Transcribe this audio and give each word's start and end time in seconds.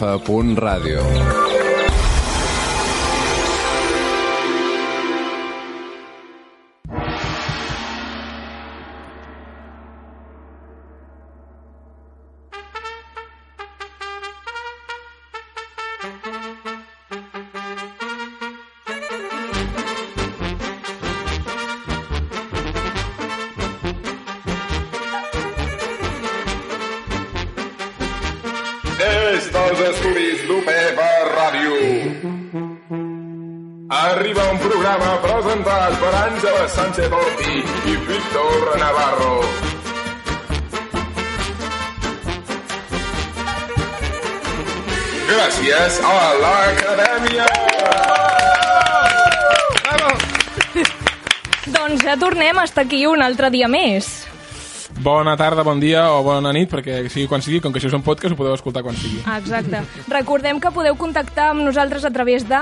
F.ràdio. 0.00 1.49
estar 52.64 52.84
aquí 52.84 53.06
un 53.06 53.22
altre 53.22 53.50
dia 53.50 53.68
més. 53.68 54.10
Bona 55.00 55.36
tarda, 55.38 55.62
bon 55.64 55.80
dia 55.80 56.08
o 56.12 56.20
bona 56.26 56.52
nit, 56.52 56.68
perquè 56.68 57.04
sigui 57.08 57.28
quan 57.30 57.44
sigui, 57.44 57.60
com 57.62 57.72
que 57.72 57.78
això 57.80 57.88
és 57.88 57.96
un 57.96 58.04
podcast, 58.04 58.34
ho 58.34 58.38
podeu 58.38 58.56
escoltar 58.56 58.82
quan 58.84 58.98
sigui. 58.98 59.22
Exacte. 59.38 59.84
Recordem 60.10 60.60
que 60.60 60.72
podeu 60.74 60.96
contactar 60.98 61.52
amb 61.54 61.64
nosaltres 61.64 62.04
a 62.04 62.12
través 62.12 62.48
de... 62.48 62.60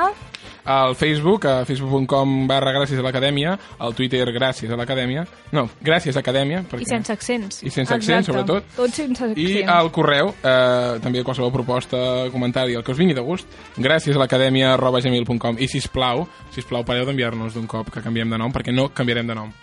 Al 0.69 0.93
Facebook, 1.01 1.47
a 1.49 1.65
facebook.com 1.65 2.43
barra 2.47 2.75
gràcies 2.77 3.01
a 3.01 3.05
l'acadèmia, 3.07 3.55
al 3.81 3.95
Twitter 3.97 4.27
gràcies 4.37 4.69
a 4.69 4.77
l'acadèmia, 4.77 5.23
no, 5.57 5.63
gràcies 5.81 6.17
a 6.17 6.21
acadèmia, 6.21 6.61
perquè... 6.69 6.85
I 6.85 6.91
sense 6.91 7.15
accents. 7.15 7.63
I 7.65 7.73
sense 7.73 7.95
accent, 7.95 8.21
Exacte. 8.21 8.29
sobretot. 8.29 8.69
Tot 8.77 8.93
sense 8.93 9.17
accent. 9.31 9.41
I 9.41 9.63
al 9.65 9.89
correu, 9.95 10.35
eh, 10.43 10.99
també 11.01 11.25
qualsevol 11.25 11.55
proposta, 11.55 12.29
comentari, 12.35 12.77
el 12.77 12.85
que 12.85 12.93
us 12.93 13.01
vingui 13.01 13.17
de 13.17 13.25
gust, 13.25 13.49
gràcies 13.81 14.13
a 14.13 14.21
l'acadèmia 14.21 14.75
arroba 14.75 15.01
gmail.com 15.01 15.57
i 15.59 15.71
sisplau, 15.73 16.27
sisplau 16.53 16.85
pareu 16.85 17.09
d'enviar-nos 17.09 17.57
d'un 17.57 17.67
cop 17.67 17.89
que 17.95 18.05
canviem 18.05 18.29
de 18.29 18.45
nom, 18.45 18.53
perquè 18.53 18.75
no 18.75 18.91
canviarem 18.93 19.27
de 19.33 19.41
nom. 19.41 19.55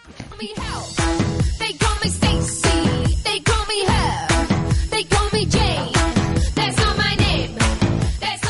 me 0.41 1.14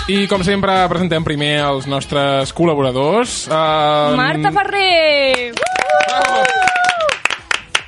I 0.05 0.27
com 0.29 0.43
sempre 0.45 0.69
presentem 0.85 1.23
primer 1.25 1.55
els 1.65 1.87
nostres 1.89 2.51
col·laboradors. 2.53 3.47
Eh, 3.49 4.13
Marta 4.19 4.51
Ferrer! 4.53 5.49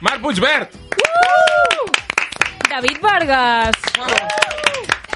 Marc 0.01 0.23
Puigbert! 0.25 0.73
David 2.71 2.99
Vargas! 3.05 3.77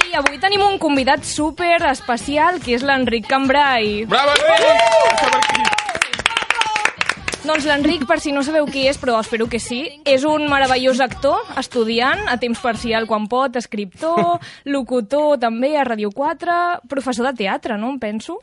I 0.06 0.14
avui 0.22 0.38
tenim 0.38 0.62
un 0.62 0.78
convidat 0.78 1.26
super 1.26 1.80
especial, 1.90 2.62
que 2.62 2.78
és 2.78 2.86
l'Enric 2.86 3.26
Cambrai. 3.34 4.04
Bravo, 4.06 4.38
Enric! 4.38 4.74
Està 5.10 5.26
per 5.26 5.40
aquí. 5.42 5.81
Doncs 7.42 7.66
l'Enric, 7.66 8.04
per 8.06 8.20
si 8.22 8.30
no 8.30 8.44
sabeu 8.46 8.68
qui 8.70 8.84
és, 8.86 9.00
però 9.02 9.16
espero 9.18 9.48
que 9.50 9.58
sí, 9.58 9.80
és 10.06 10.22
un 10.30 10.44
meravellós 10.46 11.00
actor, 11.02 11.40
estudiant, 11.58 12.28
a 12.30 12.36
temps 12.38 12.60
parcial 12.62 13.08
quan 13.10 13.26
pot, 13.32 13.58
escriptor, 13.58 14.38
locutor 14.70 15.40
també 15.42 15.72
a 15.74 15.86
Ràdio 15.88 16.12
4, 16.14 16.58
professor 16.92 17.32
de 17.32 17.34
teatre, 17.42 17.80
no 17.82 17.90
em 17.96 17.98
penso? 18.04 18.38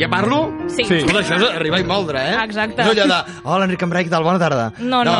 Ja 0.00 0.08
parlo? 0.10 0.40
Sí. 0.66 0.82
Sí. 0.88 0.98
Escolta, 0.98 1.22
això 1.22 1.38
és 1.38 1.46
arribar 1.52 1.78
i 1.84 1.86
moldre, 1.86 2.18
eh? 2.32 2.34
Exacte. 2.42 2.82
No 2.82 2.96
allò 2.96 3.06
de, 3.12 3.38
hola, 3.44 3.70
Enric 3.70 3.86
què 3.86 4.10
tal? 4.10 4.26
Bona 4.26 4.42
tarda. 4.42 4.66
No, 4.80 5.04
no, 5.06 5.16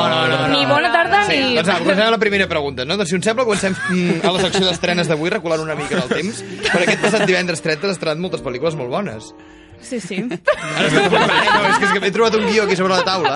ni 0.50 0.66
bona 0.66 0.91
tarda 0.91 1.22
sí, 1.31 1.39
ni... 1.39 1.54
Doncs 1.60 1.71
va, 1.71 1.78
comencem 1.87 2.12
la 2.16 2.22
primera 2.27 2.50
pregunta, 2.50 2.89
no? 2.89 2.99
Doncs 2.99 3.15
si 3.15 3.21
us 3.21 3.31
sembla, 3.31 3.47
comencem 3.47 3.78
mm, 3.78 4.21
a 4.27 4.34
la 4.34 4.47
secció 4.49 4.66
d'estrenes 4.66 5.06
d'avui, 5.06 5.31
reculant 5.31 5.62
una 5.62 5.78
mica 5.78 6.00
del 6.00 6.10
temps, 6.10 6.43
per 6.66 6.83
aquest 6.83 7.06
passat 7.06 7.28
divendres 7.31 7.62
30 7.62 7.87
han 7.87 7.94
estrenat 7.94 8.27
moltes 8.27 8.43
pel·lícules 8.43 8.75
molt 8.83 8.91
bones. 8.91 9.31
Sí, 9.82 9.98
sí. 10.00 10.19
Ara 10.22 10.87
estic 10.88 11.09
preparant, 11.10 11.48
no, 11.53 11.69
és 11.69 11.78
que, 11.78 11.87
és 11.88 11.93
que 11.98 12.06
he 12.09 12.12
trobat 12.15 12.37
un 12.38 12.47
guió 12.48 12.65
aquí 12.65 12.76
sobre 12.78 12.94
la 12.94 13.03
taula, 13.06 13.34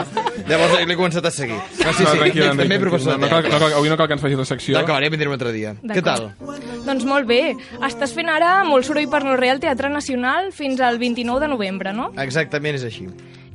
llavors 0.48 0.76
l'he 0.86 0.96
començat 0.98 1.26
a 1.26 1.32
seguir. 1.34 1.58
No, 1.58 1.92
sí, 1.92 2.04
No, 2.06 2.12
sí, 2.12 2.18
tranquil, 2.22 2.44
també 2.62 2.78
professor 2.80 3.16
no, 3.18 3.26
no, 3.26 3.30
cal, 3.32 3.42
teatre. 3.42 3.52
no 3.52 3.60
cal, 3.64 3.76
avui 3.80 3.90
no 3.92 3.96
cal 4.00 4.08
que 4.10 4.16
ens 4.18 4.22
facis 4.24 4.38
la 4.40 4.48
secció. 4.48 4.76
D'acord, 4.78 5.02
ja 5.04 5.10
vindrem 5.12 5.32
un 5.34 5.38
altre 5.38 5.52
dia. 5.56 5.74
Què 5.82 6.02
tal? 6.06 6.30
Doncs 6.86 7.04
molt 7.08 7.26
bé. 7.28 7.40
Estàs 7.86 8.14
fent 8.16 8.30
ara 8.32 8.60
molt 8.68 8.86
soroll 8.86 9.10
per 9.12 9.24
no 9.26 9.34
real 9.36 9.58
Teatre 9.62 9.90
Nacional 9.92 10.52
fins 10.54 10.80
al 10.80 11.00
29 11.02 11.42
de 11.44 11.50
novembre, 11.52 11.92
no? 11.96 12.12
Exactament 12.22 12.78
és 12.78 12.86
així. 12.86 13.08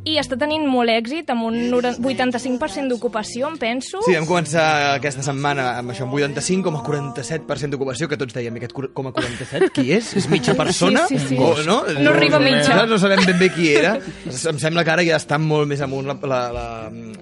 I 0.04 0.16
està 0.18 0.34
tenint 0.40 0.64
molt 0.66 0.90
èxit, 0.90 1.30
amb 1.30 1.44
un 1.46 1.56
90 1.70 2.00
85% 2.02 2.90
d'ocupació, 2.90 3.48
em 3.52 3.58
penso. 3.62 4.00
Sí, 4.02 4.16
vam 4.18 4.26
començar 4.26 4.96
aquesta 4.96 5.22
setmana 5.22 5.78
amb 5.78 5.94
això, 5.94 6.08
amb 6.08 6.16
85,47% 6.18 7.76
d'ocupació, 7.76 8.08
que 8.10 8.18
tots 8.18 8.34
dèiem, 8.34 8.56
aquest 8.58 8.74
cur- 8.74 8.90
com 8.98 9.08
a 9.08 9.14
47, 9.14 9.70
qui 9.76 9.92
és? 9.94 10.10
És 10.18 10.28
mitja 10.32 10.56
persona? 10.58 11.06
Sí, 11.08 11.20
sí, 11.20 11.36
sí. 11.36 11.38
O, 11.38 11.52
no? 11.68 11.84
No 12.00 12.16
arriba 12.16 12.38
a 12.38 12.44
mitja. 12.44 12.76
No, 12.80 12.88
no 12.96 12.98
sabem 13.02 13.22
ben 13.28 13.38
bé 13.40 13.52
qui 13.54 13.70
era. 13.76 13.94
Em 14.26 14.60
sembla 14.60 14.84
que 14.88 14.92
ara 14.96 15.06
ja 15.06 15.20
està 15.22 15.38
molt 15.38 15.70
més 15.70 15.82
amunt 15.86 16.10
la, 16.10 16.18
la, 16.34 16.42
la, 16.56 16.66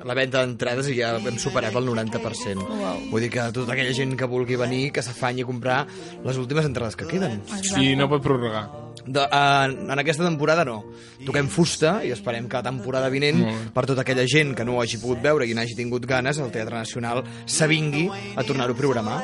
la 0.07 0.15
venda 0.17 0.45
d'entrades 0.45 0.87
i 0.93 0.95
ja 1.01 1.13
hem 1.19 1.37
superat 1.41 1.75
el 1.75 1.83
90%. 1.91 2.63
Wow. 2.63 3.01
Vull 3.11 3.27
dir 3.27 3.31
que 3.35 3.49
tota 3.55 3.75
aquella 3.75 3.93
gent 3.93 4.15
que 4.19 4.25
vulgui 4.29 4.55
venir, 4.59 4.91
que 4.95 5.03
s'afanyi 5.03 5.43
a 5.43 5.49
comprar 5.51 5.81
les 6.23 6.37
últimes 6.39 6.63
entrades 6.65 6.95
que 6.95 7.07
queden. 7.11 7.41
I 7.75 7.95
no 7.99 8.07
pot 8.07 8.23
prorrogar. 8.23 8.69
De, 9.09 9.23
en, 9.25 9.89
en 9.89 10.01
aquesta 10.01 10.23
temporada 10.23 10.63
no. 10.67 10.83
Toquem 11.25 11.47
fusta 11.51 11.97
i 12.05 12.11
esperem 12.13 12.45
que 12.47 12.59
la 12.59 12.63
temporada 12.67 13.09
vinent, 13.09 13.41
per 13.73 13.83
tota 13.89 14.03
aquella 14.05 14.25
gent 14.29 14.53
que 14.55 14.63
no 14.67 14.77
ho 14.77 14.83
hagi 14.83 14.99
pogut 15.01 15.23
veure 15.23 15.47
i 15.49 15.55
n'hagi 15.57 15.75
tingut 15.75 16.05
ganes, 16.07 16.37
el 16.39 16.51
Teatre 16.53 16.77
Nacional 16.77 17.23
s'avingui 17.49 18.05
a 18.37 18.45
tornar-ho 18.45 18.75
a 18.75 18.77
programar. 18.77 19.17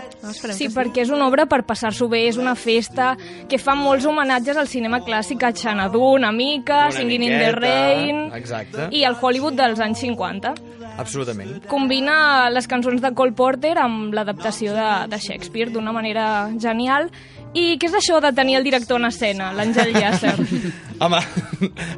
Sí, 0.58 0.72
perquè 0.74 1.06
és 1.06 1.14
una 1.14 1.30
obra 1.30 1.46
per 1.46 1.62
passar-s'ho 1.68 2.10
bé, 2.12 2.26
és 2.32 2.40
una 2.42 2.56
festa 2.58 3.14
que 3.50 3.60
fa 3.62 3.78
molts 3.78 4.08
homenatges 4.10 4.58
al 4.58 4.72
cinema 4.72 5.04
clàssic, 5.06 5.46
a 5.46 5.54
Xanadu, 5.56 6.02
una 6.16 6.32
mica, 6.34 6.88
Una 6.90 6.98
Singing 6.98 7.28
in 7.28 7.38
the 7.38 7.52
miqueta, 7.52 7.60
Rain... 7.60 8.24
exacte. 8.34 8.90
I 8.92 9.06
el 9.06 9.16
Hollywood 9.22 9.56
dels 9.60 9.80
anys 9.84 10.02
50. 10.04 10.56
Absolutament. 10.98 11.66
Combina 11.70 12.50
les 12.50 12.68
cançons 12.72 13.02
de 13.04 13.12
Cole 13.16 13.36
Porter 13.36 13.76
amb 13.82 14.14
l'adaptació 14.16 14.76
de, 14.76 14.90
de 15.12 15.20
Shakespeare 15.20 15.72
d'una 15.74 15.94
manera 15.96 16.50
genial. 16.62 17.10
I 17.56 17.78
què 17.80 17.88
és 17.88 17.94
això 17.96 18.20
de 18.24 18.34
tenir 18.36 18.58
el 18.60 18.66
director 18.68 19.00
en 19.00 19.08
escena, 19.08 19.54
l'Àngel 19.56 19.94
Llàcer? 19.96 20.34
Home, 21.04 21.22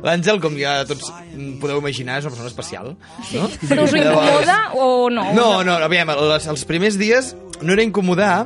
l'Àngel, 0.06 0.38
com 0.44 0.58
ja 0.60 0.80
tots 0.90 1.10
podeu 1.62 1.82
imaginar, 1.82 2.20
és 2.20 2.28
una 2.28 2.36
persona 2.36 2.52
especial. 2.52 2.94
No? 3.34 3.50
Però 3.66 3.88
us 3.88 3.96
ho 3.96 4.00
incomoda 4.02 4.58
o 4.78 4.88
no? 5.14 5.26
No, 5.38 5.50
no, 5.66 5.80
aviam, 5.88 6.14
els, 6.14 6.46
els 6.54 6.66
primers 6.70 7.00
dies 7.02 7.34
no 7.62 7.74
era 7.74 7.84
incomodar, 7.84 8.46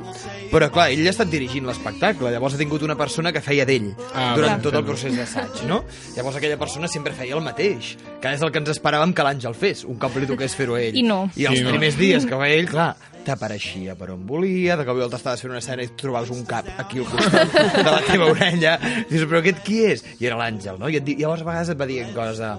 però 0.52 0.68
clar, 0.72 0.90
ell 0.92 1.06
ha 1.08 1.12
estat 1.14 1.30
dirigint 1.32 1.66
l'espectacle, 1.68 2.32
llavors 2.32 2.56
ha 2.56 2.60
tingut 2.60 2.84
una 2.84 2.96
persona 3.00 3.32
que 3.32 3.42
feia 3.44 3.66
d'ell 3.66 3.92
Ah, 4.14 4.34
durant 4.36 4.58
clar. 4.58 4.62
tot 4.66 4.76
el 4.80 4.86
procés 4.88 5.16
d'assaig, 5.18 5.62
no? 5.68 5.84
Llavors 6.16 6.38
aquella 6.40 6.58
persona 6.60 6.88
sempre 6.92 7.14
feia 7.16 7.36
el 7.38 7.42
mateix, 7.46 7.96
que 8.22 8.34
és 8.34 8.42
el 8.44 8.52
que 8.52 8.60
ens 8.60 8.70
esperàvem 8.74 9.14
que 9.16 9.24
l'Àngel 9.24 9.56
fes, 9.56 9.86
un 9.88 9.96
cop 10.00 10.16
li 10.20 10.28
toqués 10.28 10.56
fer-ho 10.56 10.76
ell. 10.78 10.96
I 10.98 11.04
no. 11.08 11.30
I 11.36 11.46
els 11.48 11.58
Sí, 11.60 11.64
no. 11.64 11.72
primers 11.72 11.98
dies 11.98 12.26
que 12.28 12.36
feia 12.44 12.60
ell, 12.60 12.68
clar, 12.70 12.92
t'apareixia 13.26 13.96
per 13.96 14.10
on 14.12 14.26
volia, 14.28 14.76
de 14.76 14.84
cop 14.88 14.98
i 14.98 15.04
volta 15.06 15.20
estaves 15.20 15.42
fent 15.44 15.52
una 15.54 15.60
escena 15.62 15.84
i 15.86 15.92
trobaves 15.96 16.32
un 16.34 16.44
cap 16.50 16.66
aquí 16.82 17.00
al 17.00 17.06
costat 17.06 17.54
de 17.78 17.84
la 17.92 18.02
teva 18.08 18.32
orella, 18.32 18.78
dius, 19.10 19.28
però 19.30 19.40
aquest 19.44 19.62
qui 19.64 19.84
és? 19.86 20.04
I 20.20 20.26
era 20.32 20.40
l'Àngel, 20.42 20.80
no? 20.82 20.90
I 20.90 20.98
et 20.98 21.06
di... 21.06 21.16
llavors 21.22 21.44
a 21.46 21.46
vegades 21.52 21.70
et 21.76 21.78
va 21.80 21.86
dir 21.90 22.04
coses 22.16 22.40
de... 22.42 22.54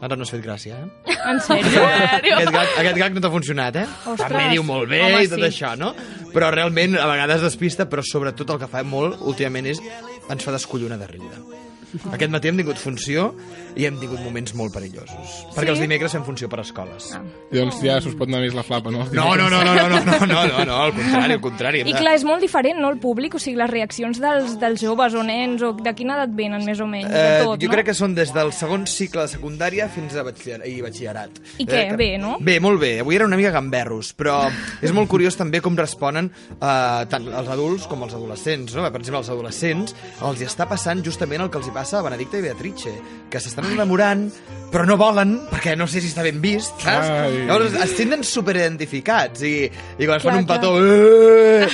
Ara 0.00 0.14
no 0.14 0.22
has 0.22 0.30
fet 0.30 0.42
gràcia, 0.44 0.78
eh? 0.78 1.14
En 1.28 1.40
sèrio? 1.42 1.82
Aquest 2.36 2.52
gag, 2.54 2.74
aquest 2.82 2.98
gag 3.00 3.16
no 3.16 3.22
t'ha 3.24 3.32
funcionat, 3.32 3.78
eh? 3.80 3.86
Ostres. 4.04 4.26
També 4.28 4.44
diu 4.54 4.62
molt 4.66 4.90
bé 4.92 5.00
Home, 5.02 5.24
i 5.26 5.30
tot 5.30 5.42
sí. 5.42 5.48
això, 5.50 5.72
no? 5.80 5.90
Però 6.34 6.52
realment 6.54 6.94
a 7.00 7.08
vegades 7.10 7.42
despista, 7.42 7.88
però 7.90 8.04
sobretot 8.06 8.54
el 8.54 8.60
que 8.62 8.70
fa 8.70 8.84
molt 8.86 9.18
últimament 9.26 9.66
és 9.74 9.82
ens 9.82 10.44
fa 10.44 10.54
descollonar 10.54 11.00
de 11.02 11.10
riure. 11.10 11.42
Aquest 12.14 12.30
matí 12.32 12.48
hem 12.50 12.58
tingut 12.60 12.78
funció 12.80 13.30
i 13.78 13.86
hem 13.86 13.98
tingut 14.00 14.20
moments 14.24 14.54
molt 14.58 14.72
perillosos. 14.74 15.34
Perquè 15.54 15.70
els 15.72 15.80
dimecres 15.82 16.12
fem 16.16 16.24
funció 16.26 16.48
per 16.50 16.60
escoles. 16.64 17.10
Ah. 17.16 17.22
I 17.52 17.60
doncs 17.60 17.78
ja 17.84 17.98
s'us 18.02 18.16
pot 18.18 18.28
anar 18.28 18.40
més 18.44 18.54
la 18.56 18.64
flapa, 18.66 18.90
no? 18.90 19.04
No, 19.14 19.28
no, 19.38 19.48
no, 19.48 19.62
no, 19.64 19.74
no, 19.76 19.88
no, 19.88 20.00
no, 20.04 20.26
no, 20.26 20.42
no, 20.48 20.64
no, 20.68 20.76
al 20.88 20.92
contrari, 20.96 21.32
al 21.38 21.40
contrari. 21.44 21.80
I 21.86 21.92
de- 21.92 21.98
clar, 22.00 22.14
és 22.18 22.24
molt 22.28 22.42
diferent, 22.44 22.78
no, 22.82 22.90
el 22.92 22.98
públic? 23.02 23.34
O 23.38 23.42
sigui, 23.42 23.56
les 23.60 23.70
reaccions 23.70 24.20
dels, 24.20 24.56
dels 24.60 24.80
joves 24.82 25.14
o 25.14 25.22
nens, 25.22 25.62
o 25.62 25.72
de 25.78 25.94
quina 25.94 26.16
edat 26.18 26.34
venen, 26.36 26.64
més 26.66 26.80
o 26.80 26.86
menys? 26.90 27.08
De 27.12 27.18
Eh, 27.28 27.42
tot, 27.44 27.60
jo 27.62 27.68
no? 27.68 27.74
crec 27.74 27.86
que 27.90 27.94
són 27.94 28.14
des 28.16 28.32
del 28.34 28.52
segon 28.52 28.86
cicle 28.90 29.22
de 29.26 29.28
secundària 29.36 29.88
fins 29.92 30.14
a 30.16 30.22
batxiller, 30.26 30.60
i 30.68 30.80
batxillerat. 30.82 31.38
I 31.58 31.66
què? 31.66 31.84
Eh, 31.92 31.96
Bé, 31.98 32.10
no? 32.18 32.36
Bé, 32.40 32.58
molt 32.60 32.80
bé. 32.80 32.98
Avui 33.00 33.16
era 33.16 33.26
una 33.26 33.36
mica 33.36 33.50
gamberros, 33.54 34.12
però 34.16 34.50
és 34.82 34.92
molt 34.92 35.08
curiós 35.08 35.36
també 35.38 35.60
com 35.64 35.76
responen 35.78 36.30
eh, 36.58 37.06
tant 37.10 37.26
els 37.28 37.48
adults 37.48 37.86
com 37.90 38.02
els 38.06 38.14
adolescents. 38.14 38.74
No? 38.74 38.82
Per 38.90 39.00
exemple, 39.00 39.18
als 39.22 39.30
adolescents 39.32 39.94
els 40.22 40.40
hi 40.42 40.46
està 40.48 40.66
passant 40.68 41.02
justament 41.04 41.42
el 41.42 41.50
que 41.50 41.58
els 41.58 41.68
hi 41.68 41.74
passa 41.78 42.00
a 42.00 42.02
Benedicta 42.02 42.40
i 42.40 42.42
Beatrice, 42.42 42.92
que 43.30 43.38
s'estan 43.42 43.68
enamorant, 43.70 44.26
però 44.72 44.82
no 44.88 44.96
volen, 44.98 45.36
perquè 45.50 45.76
no 45.78 45.86
sé 45.86 46.02
si 46.02 46.10
està 46.10 46.24
ben 46.26 46.40
vist, 46.42 46.74
saps? 46.82 47.06
Ai. 47.06 47.44
Llavors 47.46 47.76
es 47.84 47.94
senten 48.00 48.24
superidentificats 48.26 49.44
i, 49.46 49.54
i 49.68 50.08
quan 50.08 50.18
es 50.18 50.26
Clar, 50.26 50.34
fan 50.34 50.42
un 50.42 50.48
petó... 50.48 50.72
Eh! 50.82 51.68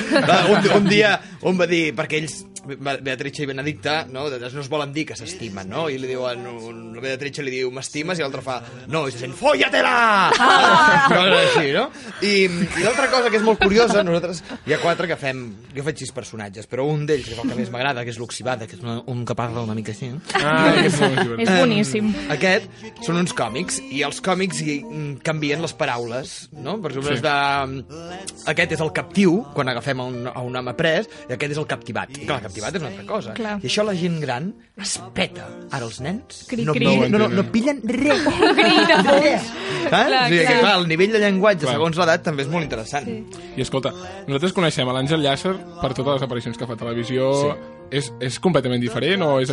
Un, 0.54 0.68
un 0.76 0.90
dia 0.90 1.16
un 1.48 1.56
va 1.60 1.68
dir, 1.70 1.86
perquè 1.96 2.20
ells 2.20 2.42
Beatrice 2.66 3.42
i 3.44 3.46
Benedicta 3.46 4.04
no, 4.10 4.26
no 4.30 4.60
es 4.64 4.68
volen 4.72 4.92
dir 4.94 5.04
que 5.08 5.16
s'estimen, 5.18 5.68
no? 5.70 5.86
I 5.92 5.98
li 6.00 6.08
diuen, 6.10 6.44
un, 6.48 6.80
la 6.96 7.02
Beatrice 7.04 7.42
li 7.44 7.52
diu, 7.58 7.70
m'estimes, 7.74 8.18
i 8.18 8.24
l'altre 8.24 8.42
fa, 8.44 8.58
no, 8.90 9.04
i 9.08 9.12
se 9.14 9.20
sent, 9.24 9.34
folla-te-la! 9.38 9.94
Ah! 10.38 11.08
Coses 11.10 11.34
així, 11.40 11.72
no? 11.74 11.84
I, 12.24 12.34
i 12.80 12.84
l'altra 12.84 13.08
cosa 13.12 13.30
que 13.30 13.38
és 13.40 13.44
molt 13.46 13.60
curiosa, 13.62 14.02
nosaltres 14.06 14.42
hi 14.66 14.74
ha 14.76 14.80
quatre 14.82 15.08
que 15.10 15.16
fem, 15.20 15.44
jo 15.74 15.84
faig 15.86 16.00
sis 16.04 16.12
personatges, 16.16 16.68
però 16.70 16.86
un 16.90 17.04
d'ells, 17.08 17.26
que 17.28 17.34
és 17.36 17.42
el 17.42 17.50
que 17.50 17.58
més 17.58 17.70
m'agrada, 17.74 18.04
que 18.06 18.12
és 18.14 18.18
l'Oxibada, 18.20 18.68
que 18.70 18.76
és 18.78 18.82
una, 18.84 18.98
un 19.10 19.24
que 19.28 19.36
parla 19.38 19.64
una 19.66 19.76
mica 19.76 19.92
així, 19.94 20.10
Ah, 20.44 20.72
és 20.84 20.96
molt 21.00 21.18
divertit. 21.20 21.48
És 21.48 21.60
boníssim. 21.60 22.08
Um, 22.10 22.30
aquest 22.34 23.04
són 23.06 23.18
uns 23.20 23.32
còmics 23.36 23.80
i 23.94 24.02
els 24.06 24.20
còmics 24.24 24.60
hi 24.64 24.78
mm, 24.84 25.14
canvien 25.26 25.62
les 25.64 25.72
paraules, 25.78 26.34
no? 26.52 26.76
Per 26.82 26.92
exemple, 26.92 27.14
Sí. 27.14 27.20
sí. 27.20 27.24
de... 27.24 28.44
aquest 28.54 28.72
és 28.76 28.82
el 28.84 28.92
captiu, 28.96 29.38
quan 29.54 29.68
agafem 29.72 30.00
a 30.00 30.06
un, 30.10 30.18
a 30.32 30.40
un 30.44 30.56
home 30.60 30.74
pres, 30.78 31.08
i 31.28 31.34
aquest 31.36 31.54
és 31.56 31.60
el 31.60 31.66
captivat. 31.70 32.12
I 32.18 32.26
clar, 32.28 32.40
el 32.54 32.62
captivat 32.62 32.76
és 32.78 32.82
una 32.84 32.90
altra 32.92 33.04
cosa. 33.08 33.34
Clar. 33.34 33.54
I 33.62 33.68
això 33.70 33.84
la 33.86 33.94
gent 33.98 34.20
gran 34.22 34.50
es 34.80 34.94
peta. 35.14 35.46
Ara 35.74 35.84
els 35.88 36.00
nens 36.04 36.44
Cri, 36.50 36.64
no, 36.64 36.74
cri. 36.76 36.86
no, 36.86 37.08
no, 37.08 37.18
no, 37.24 37.28
no 37.28 37.44
pillen 37.52 37.80
res. 37.84 38.24
De 38.24 38.98
fons. 39.04 39.24
Eh? 39.24 39.38
Clar, 39.88 40.06
o 40.06 40.28
sigui, 40.28 40.38
que, 40.38 40.46
clar. 40.46 40.60
clar, 40.60 40.74
el 40.80 40.88
nivell 40.88 41.12
de 41.12 41.20
llenguatge 41.22 41.66
Clar. 41.66 41.74
segons 41.76 41.98
l'edat 42.00 42.24
també 42.24 42.46
és 42.46 42.50
molt 42.50 42.64
interessant. 42.64 43.04
Sí. 43.04 43.44
I 43.58 43.64
escolta, 43.66 43.92
nosaltres 44.28 44.54
coneixem 44.56 44.88
a 44.88 44.94
l'Àngel 44.96 45.24
Llàcer 45.24 45.54
per 45.82 45.92
totes 45.92 46.14
les 46.16 46.26
aparicions 46.26 46.58
que 46.58 46.68
fa 46.70 46.78
a 46.78 46.80
televisió. 46.80 47.30
Sí. 47.42 47.72
És, 47.94 48.12
és 48.24 48.40
completament 48.42 48.80
diferent 48.82 49.22
o 49.22 49.34
és, 49.42 49.50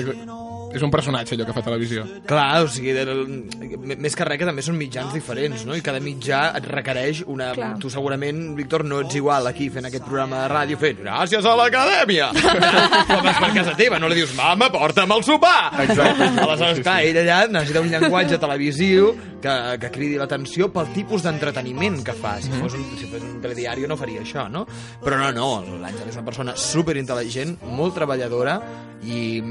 és 0.73 0.83
un 0.85 0.91
personatge 0.93 1.35
allò 1.35 1.45
que 1.47 1.55
fa 1.55 1.63
televisió? 1.65 2.03
Clar, 2.27 2.63
o 2.63 2.67
sigui, 2.71 2.93
de, 2.95 3.03
m- 3.11 3.97
més 3.99 4.15
que 4.15 4.25
res 4.27 4.39
que 4.41 4.47
també 4.47 4.63
són 4.65 4.77
mitjans 4.79 5.13
diferents, 5.15 5.65
no? 5.67 5.75
I 5.75 5.83
cada 5.85 5.99
mitjà 6.03 6.43
et 6.59 6.67
requereix 6.71 7.23
una... 7.27 7.51
Clar. 7.57 7.71
Tu 7.81 7.89
segurament, 7.93 8.41
Víctor, 8.57 8.85
no 8.87 9.01
ets 9.03 9.15
igual 9.19 9.47
aquí 9.49 9.69
fent 9.73 9.89
aquest 9.89 10.05
programa 10.07 10.43
de 10.43 10.51
ràdio 10.53 10.79
fent 10.81 11.01
gràcies 11.03 11.45
a 11.47 11.55
l'acadèmia! 11.59 12.29
Com 13.11 13.25
vas 13.25 13.41
per 13.41 13.51
casa 13.57 13.75
teva, 13.79 13.99
no 14.01 14.09
li 14.11 14.19
dius 14.21 14.35
mama, 14.37 14.69
porta'm 14.73 15.11
el 15.17 15.25
sopar! 15.27 15.71
Exacte. 15.85 16.29
Aleshores, 16.45 16.81
clar, 16.85 16.99
ell 17.07 17.19
allà 17.23 17.41
necessita 17.51 17.83
un 17.83 17.91
llenguatge 17.91 18.39
televisiu 18.41 19.11
que, 19.41 19.55
que 19.81 19.89
cridi 19.93 20.19
l'atenció 20.21 20.69
pel 20.73 20.91
tipus 20.95 21.23
d'entreteniment 21.25 22.01
que 22.05 22.13
fa. 22.17 22.35
Si 22.41 22.51
fos, 22.53 22.75
un, 22.77 22.85
si 22.99 23.09
fos 23.11 23.23
un 23.25 23.39
telediari 23.43 23.87
no 23.89 23.97
faria 23.99 24.21
això, 24.23 24.47
no? 24.51 24.65
Però 25.01 25.17
no, 25.19 25.31
no, 25.35 25.77
l'Àngel 25.81 26.11
és 26.11 26.17
una 26.19 26.27
persona 26.27 26.53
superintel·ligent, 26.55 27.57
molt 27.75 27.95
treballadora 27.97 28.59
i 29.01 29.41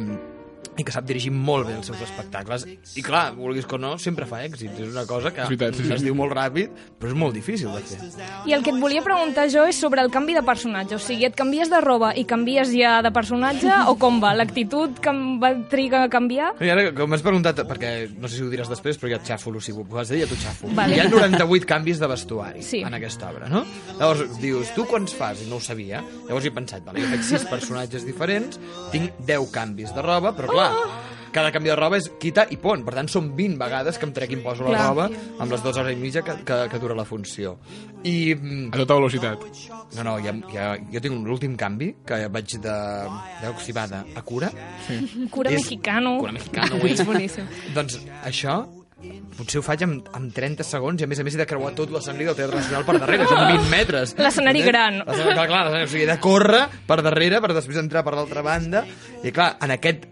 i 0.80 0.84
que 0.86 0.94
sap 0.94 1.06
dirigir 1.08 1.32
molt 1.34 1.68
bé 1.68 1.76
els 1.76 1.90
seus 1.90 2.00
espectacles. 2.06 2.64
I 2.96 3.04
clar, 3.04 3.30
vulguis 3.36 3.68
que 3.68 3.78
no, 3.80 3.94
sempre 4.00 4.26
fa 4.28 4.42
èxit. 4.46 4.72
És 4.80 4.92
una 4.94 5.04
cosa 5.08 5.32
que 5.34 5.44
veritat, 5.44 5.76
sí, 5.76 5.86
sí. 5.86 5.92
es 5.98 6.04
diu 6.06 6.16
molt 6.16 6.32
ràpid, 6.36 6.72
però 6.98 7.12
és 7.12 7.18
molt 7.18 7.36
difícil 7.36 7.72
de 7.74 7.82
fer. 7.84 8.00
I 8.48 8.56
el 8.56 8.64
que 8.64 8.72
et 8.74 8.80
volia 8.80 9.04
preguntar 9.04 9.48
jo 9.52 9.66
és 9.68 9.78
sobre 9.80 10.02
el 10.04 10.10
canvi 10.12 10.36
de 10.38 10.44
personatge. 10.46 10.96
O 10.96 11.02
sigui, 11.02 11.26
et 11.28 11.36
canvies 11.38 11.70
de 11.70 11.80
roba 11.84 12.12
i 12.16 12.24
canvies 12.28 12.72
ja 12.72 12.98
de 13.04 13.12
personatge 13.14 13.70
o 13.90 13.96
com 14.00 14.20
va? 14.22 14.32
L'actitud 14.38 14.98
que 15.02 15.12
em 15.12 15.38
va 15.42 15.52
trigar 15.70 16.04
a 16.06 16.12
canviar? 16.12 16.54
I 16.64 16.72
ara, 16.72 16.88
com 16.96 17.10
m'has 17.10 17.24
preguntat, 17.24 17.60
perquè 17.68 17.92
no 18.16 18.28
sé 18.28 18.38
si 18.40 18.46
ho 18.46 18.50
diràs 18.52 18.70
després, 18.72 18.98
però 19.00 19.12
ja 19.12 19.20
et 19.20 19.28
xafo, 19.28 19.52
si 19.60 19.72
ho 19.72 19.84
de 19.84 20.04
dir, 20.14 20.22
ja 20.24 20.28
t'ho 20.30 20.38
xafo. 20.40 20.70
Vale. 20.76 20.96
Hi 20.96 21.02
ha 21.04 21.08
98 21.10 21.66
canvis 21.68 22.00
de 22.00 22.08
vestuari 22.10 22.62
Sí. 22.62 22.80
en 22.86 22.94
aquesta 22.94 23.30
obra, 23.30 23.48
no? 23.48 23.64
Llavors 23.98 24.38
dius, 24.40 24.72
tu 24.74 24.86
quants 24.88 25.14
fas? 25.14 25.42
I 25.44 25.48
no 25.50 25.56
ho 25.56 25.60
sabia. 25.60 26.02
Llavors 26.28 26.46
he 26.46 26.52
pensat, 26.54 26.84
vale, 26.86 27.02
jo 27.02 27.10
faig 27.12 27.24
6 27.26 27.44
personatges 27.50 28.06
diferents, 28.06 28.58
tinc 28.92 29.12
10 29.26 29.50
canvis 29.52 29.94
de 29.94 30.02
roba, 30.02 30.32
però 30.36 30.50
clar, 30.50 30.69
cada 31.30 31.52
canvi 31.54 31.70
de 31.70 31.76
roba 31.78 31.98
és 32.00 32.08
quita 32.18 32.42
i 32.50 32.56
pon. 32.58 32.80
Per 32.82 32.94
tant, 32.96 33.06
són 33.08 33.28
20 33.38 33.54
vegades 33.60 33.98
que 33.98 34.06
em 34.08 34.12
trec 34.16 34.32
i 34.32 34.38
em 34.38 34.42
poso 34.42 34.64
la 34.66 34.72
Clar. 34.74 34.86
roba 34.88 35.04
amb 35.38 35.52
les 35.52 35.62
dues 35.62 35.76
hores 35.78 35.94
i 35.94 36.00
mitja 36.00 36.22
que, 36.26 36.34
que, 36.44 36.56
que 36.72 36.80
dura 36.82 36.96
la 36.98 37.04
funció. 37.06 37.52
I 38.02 38.32
A 38.72 38.76
tota 38.80 38.96
velocitat. 38.98 39.38
no, 39.94 40.02
no, 40.08 40.16
ja, 40.24 40.34
ja, 40.52 40.66
jo 40.90 41.00
tinc 41.04 41.22
l'últim 41.26 41.54
canvi, 41.56 41.92
que 42.06 42.18
vaig 42.28 42.56
de 42.64 42.74
d'oxibada 43.44 44.04
a 44.16 44.22
cura. 44.22 44.50
Cura 45.30 45.50
És- 45.50 45.62
mexicano. 45.62 46.18
Cura 46.18 46.32
mexicano, 46.32 46.78
güey. 46.82 46.92
És 46.98 47.06
boníssim. 47.06 47.46
Doncs 47.74 48.00
això 48.26 48.60
potser 49.38 49.60
ho 49.60 49.64
faig 49.64 49.80
amb, 49.86 50.10
amb 50.12 50.34
30 50.36 50.64
segons 50.66 51.00
i 51.00 51.04
a 51.06 51.08
més 51.08 51.20
a 51.22 51.24
més 51.24 51.32
he 51.34 51.38
de 51.40 51.46
creuar 51.48 51.70
tot 51.78 51.88
l'escenari 51.94 52.26
del 52.28 52.34
Teatre 52.36 52.58
Nacional 52.58 52.84
per 52.84 52.98
darrere, 53.00 53.24
són 53.30 53.46
20 53.48 53.70
metres. 53.72 54.12
L'escenari 54.18 54.60
gran. 54.66 54.98
Clar, 55.06 55.46
clar, 55.48 55.62
o 55.78 55.86
sigui, 55.88 56.02
he 56.04 56.10
de 56.10 56.18
córrer 56.20 56.66
per 56.90 56.98
darrere 57.06 57.40
per 57.40 57.54
després 57.56 57.78
entrar 57.80 58.02
per 58.04 58.12
l'altra 58.18 58.42
banda 58.44 58.82
i 59.24 59.32
clar, 59.32 59.54
en 59.64 59.72
aquest 59.78 60.04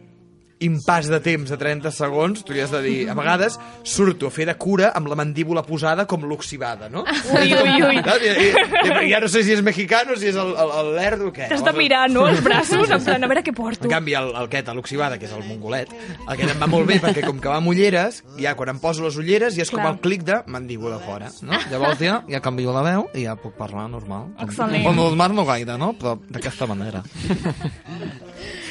impàs 0.65 1.07
de 1.11 1.21
temps 1.23 1.51
de 1.51 1.59
30 1.59 1.93
segons, 1.95 2.43
tu 2.43 2.55
li 2.55 2.63
has 2.63 2.73
de 2.75 2.81
dir, 2.83 2.97
a 3.11 3.15
vegades 3.19 3.59
surto 3.87 4.29
a 4.29 4.35
fer 4.35 4.49
de 4.49 4.55
cura 4.59 4.91
amb 4.97 5.11
la 5.11 5.17
mandíbula 5.19 5.63
posada 5.67 6.07
com 6.11 6.25
l'oxibada, 6.27 6.89
no? 6.91 7.05
Ui, 7.39 7.53
ui, 7.55 7.75
ui. 7.87 7.99
I, 7.99 8.33
i, 8.33 8.49
i, 8.49 9.11
ja 9.13 9.21
no 9.23 9.29
sé 9.31 9.45
si 9.47 9.55
és 9.55 9.63
mexicano, 9.65 10.17
si 10.19 10.31
és 10.33 10.39
el, 10.39 10.51
el, 10.59 10.73
el 10.81 10.91
lerdo 10.97 11.29
o 11.31 11.35
què. 11.35 11.47
T'has 11.51 11.63
de 11.65 11.75
mirar, 11.77 12.07
no?, 12.11 12.27
els 12.31 12.43
braços, 12.45 12.91
en 12.91 13.05
plan, 13.05 13.25
a 13.25 13.31
veure 13.31 13.45
què 13.47 13.55
porto. 13.55 13.87
En 13.87 13.95
canvi, 13.95 14.17
el, 14.19 14.33
el 14.35 14.49
aquest, 14.49 14.71
l'oxibada, 14.75 15.19
que 15.21 15.29
és 15.29 15.35
el 15.37 15.45
mongolet, 15.47 15.93
aquest 16.27 16.55
em 16.55 16.63
va 16.63 16.71
molt 16.71 16.89
bé 16.91 16.99
perquè 17.03 17.25
com 17.27 17.39
que 17.43 17.51
va 17.51 17.61
amb 17.63 17.71
ulleres, 17.71 18.23
ja 18.41 18.55
quan 18.59 18.75
em 18.75 18.81
poso 18.83 19.05
les 19.07 19.19
ulleres 19.21 19.57
ja 19.57 19.65
és 19.67 19.73
com 19.73 19.83
Clar. 19.83 19.95
el 19.95 20.01
clic 20.05 20.25
de 20.27 20.41
mandíbula 20.51 20.99
fora, 21.05 21.31
no? 21.47 21.61
Llavors 21.71 22.03
ja, 22.03 22.23
ja 22.31 22.43
canvio 22.45 22.75
la 22.75 22.85
veu 22.87 23.07
i 23.15 23.27
ja 23.29 23.37
puc 23.39 23.55
parlar 23.59 23.89
normal. 23.93 24.33
Excel·lent. 24.43 24.87
Com 24.87 25.05
el 25.07 25.19
mar 25.19 25.31
no 25.35 25.47
gaire, 25.49 25.79
no? 25.81 25.93
Però 25.99 26.17
d'aquesta 26.29 26.69
manera. 26.71 27.05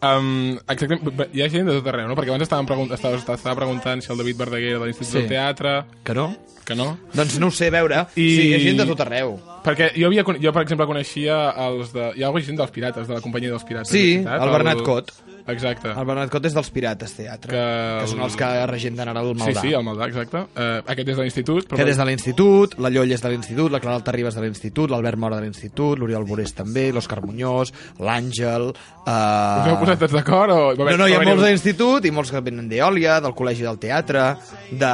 Um, 0.00 0.58
exactament, 0.70 1.24
hi 1.34 1.42
ha 1.42 1.48
gent 1.50 1.66
de 1.66 1.72
tot 1.80 1.88
arreu, 1.90 2.06
no? 2.06 2.14
Perquè 2.14 2.30
abans 2.30 2.44
estàvem 2.46 2.68
pregunt, 2.70 2.92
estava, 2.94 3.18
estava 3.18 3.56
preguntant 3.58 4.02
si 4.04 4.12
el 4.14 4.20
David 4.20 4.36
Verdaguer 4.38 4.68
era 4.76 4.78
de 4.84 4.86
l'Institut 4.86 5.10
Sí. 5.10 5.18
del 5.24 5.28
Teatre, 5.32 5.72
Que 6.04 6.14
no? 6.14 6.36
que 6.64 6.74
no. 6.76 6.98
Doncs 7.14 7.38
no 7.40 7.48
ho 7.48 7.50
sé, 7.50 7.66
a 7.68 7.70
veure. 7.70 8.06
I-. 8.14 8.28
Sí, 8.36 8.42
hi 8.50 8.54
ha 8.54 8.58
gent 8.60 8.78
de 8.78 8.86
tot 8.86 9.00
arreu. 9.00 9.38
Perquè 9.64 9.90
jo, 9.96 10.06
havia, 10.06 10.22
jo 10.38 10.52
per 10.52 10.62
exemple, 10.62 10.86
coneixia 10.86 11.50
els 11.66 11.92
de... 11.92 12.12
Hi 12.14 12.22
ha 12.22 12.32
gent 12.40 12.56
dels 12.60 12.70
Pirates, 12.70 13.08
de 13.08 13.14
la 13.14 13.20
companyia 13.24 13.50
dels 13.50 13.64
Pirates. 13.64 13.90
Sí, 13.90 14.20
el 14.22 14.50
Bernat 14.54 14.82
Cot. 14.84 15.10
Exacte. 15.48 15.88
El 15.88 16.04
Bernat 16.04 16.30
Cot 16.30 16.44
és 16.44 16.54
dels 16.54 16.68
Pirates 16.70 17.14
Teatre, 17.16 17.50
Que 17.50 17.62
que, 18.02 18.06
són 18.10 18.20
els 18.26 18.36
que 18.36 18.48
regenten 18.68 19.08
ara 19.08 19.20
el 19.22 19.30
Sí, 19.32 19.40
Maldà. 19.42 19.60
sí, 19.62 19.72
el 19.72 19.82
Maldà, 19.86 20.06
exacte. 20.08 20.42
Uh, 20.54 20.82
aquest 20.84 21.08
és 21.08 21.16
de 21.16 21.22
l'Institut. 21.22 21.66
però- 21.68 21.76
Que 21.80 21.84
des 21.88 21.96
de 21.96 22.04
l'Institut, 22.04 22.78
la 22.78 22.90
Lloll 22.90 23.12
és 23.12 23.22
de 23.22 23.30
l'Institut, 23.30 23.70
la 23.72 23.80
Clara 23.80 23.96
Altarribas 23.96 24.34
de 24.34 24.42
l'Institut, 24.42 24.90
l'Albert 24.90 25.16
Mora 25.18 25.36
de 25.36 25.42
l'Institut, 25.46 25.98
l'Oriol 25.98 26.24
Borés 26.24 26.52
també, 26.54 26.92
l'Òscar 26.92 27.22
Muñoz, 27.24 27.72
l'Àngel... 27.98 28.68
Us 28.72 29.66
heu 29.66 29.74
Uh... 29.74 29.80
posat 29.80 29.98
tots 30.04 30.12
d'acord? 30.12 30.50
O... 30.52 30.74
No, 30.76 30.96
no, 30.96 31.06
hi 31.08 31.14
ha 31.16 31.22
molts 31.24 31.42
de 31.42 31.48
l'Institut 31.48 32.04
i 32.04 32.10
molts 32.12 32.30
que 32.30 32.40
venen 32.44 32.68
d'Eòlia, 32.68 33.20
del 33.24 33.32
Col·legi 33.32 33.62
del 33.64 33.78
Teatre, 33.78 34.34
de... 34.70 34.92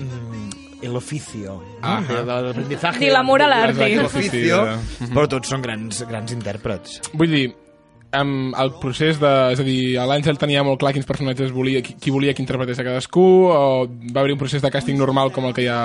Mm, 0.00 0.50
el 0.84 0.96
oficio, 0.96 1.54
no? 1.80 1.88
Ajá. 1.88 2.22
de, 2.24 2.24
l'aprendizaje. 2.44 2.98
De 3.06 3.10
l'amor 3.12 3.40
a 3.42 3.46
l'arte. 3.48 3.78
del 3.84 4.08
Sí, 4.08 4.22
sí, 4.22 4.26
oficio, 4.28 4.64
de- 4.66 5.08
però 5.14 5.26
tots 5.28 5.48
són 5.48 5.62
grans, 5.62 6.02
grans 6.08 6.32
intèrprets. 6.32 7.00
Vull 7.14 7.30
dir, 7.30 7.46
amb 8.14 8.54
el 8.60 8.74
procés 8.80 9.18
de... 9.22 9.32
És 9.54 9.60
a 9.62 9.66
dir, 9.66 9.96
l'Àngel 9.98 10.38
tenia 10.40 10.64
molt 10.66 10.80
clar 10.82 10.94
quins 10.96 11.08
personatges 11.08 11.52
volia, 11.54 11.82
qui, 11.84 11.96
qui 12.00 12.12
volia 12.14 12.34
que 12.34 12.42
interpretés 12.44 12.80
a 12.80 12.86
cadascú, 12.86 13.24
o 13.50 13.86
va 13.86 14.22
haver 14.22 14.34
un 14.36 14.40
procés 14.40 14.62
de 14.64 14.70
càsting 14.72 14.98
normal 15.00 15.34
com 15.34 15.48
el 15.48 15.56
que 15.56 15.66
hi 15.66 15.72
ha... 15.72 15.80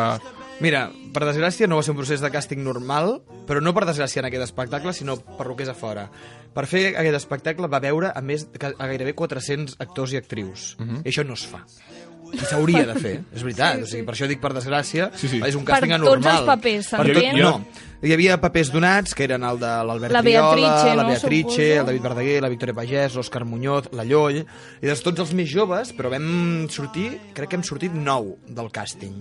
Mira, 0.59 0.89
per 1.15 1.23
desgràcia 1.23 1.69
no 1.71 1.77
va 1.79 1.83
ser 1.87 1.93
un 1.93 1.99
procés 2.01 2.19
de 2.19 2.29
càsting 2.33 2.59
normal, 2.65 3.21
però 3.47 3.61
no 3.63 3.71
per 3.75 3.85
desgràcia 3.87 4.19
en 4.19 4.27
aquest 4.27 4.43
espectacle, 4.49 4.91
sinó 4.93 5.15
per 5.37 5.47
lo 5.47 5.55
que 5.55 5.63
és 5.63 5.71
a 5.71 5.77
fora. 5.77 6.09
Per 6.53 6.65
fer 6.67 6.89
aquest 6.99 7.15
espectacle 7.21 7.69
va 7.71 7.79
veure 7.79 8.11
a 8.11 8.21
més 8.25 8.45
a 8.59 8.89
gairebé 8.89 9.15
400 9.15 9.79
actors 9.79 10.13
i 10.13 10.19
actrius. 10.19 10.75
Mhm. 10.79 11.05
I 11.05 11.13
això 11.13 11.25
no 11.25 11.39
es 11.39 11.45
fa. 11.47 11.63
I 12.33 12.45
s'hauria 12.45 12.85
de 12.87 12.95
fer, 12.99 13.13
és 13.35 13.43
veritat. 13.45 13.81
O 13.83 13.87
sigui, 13.89 14.03
per 14.07 14.13
això 14.15 14.27
dic 14.29 14.41
per 14.41 14.51
desgràcia, 14.53 15.09
Sí, 15.17 15.27
sí. 15.27 15.39
és 15.45 15.55
un 15.55 15.65
Per 15.65 15.73
càsting 15.75 15.95
tots 15.95 16.01
anormal. 16.01 16.37
els 16.37 16.45
papers, 16.49 16.89
Per 16.93 17.05
s'entén? 17.05 17.39
No, 17.39 17.53
hi 18.01 18.13
havia 18.13 18.37
papers 18.39 18.71
donats, 18.71 19.15
que 19.15 19.25
eren 19.25 19.43
el 19.43 19.59
de 19.59 19.71
l'Albert 19.89 20.13
La 20.13 20.21
Riola, 20.21 20.55
Beatrice, 20.55 20.95
la 20.95 21.03
no, 21.03 21.09
Beatrice, 21.09 21.41
suposo? 21.43 21.61
el 21.61 21.85
David 21.85 22.01
Verdaguer, 22.01 22.41
la 22.41 22.49
Victoria 22.49 22.75
Pagès, 22.75 23.15
l'Òscar 23.15 23.43
Muñoz, 23.45 23.89
la 23.93 24.05
Lloll, 24.05 24.39
i 24.43 24.85
de 24.85 24.95
tots 24.95 25.19
els 25.25 25.33
més 25.33 25.49
joves, 25.49 25.91
però 25.97 26.09
vam 26.13 26.67
sortir, 26.69 27.09
crec 27.33 27.49
que 27.49 27.55
hem 27.59 27.63
sortit 27.63 27.93
nou 27.93 28.37
del 28.47 28.71
càsting. 28.71 29.19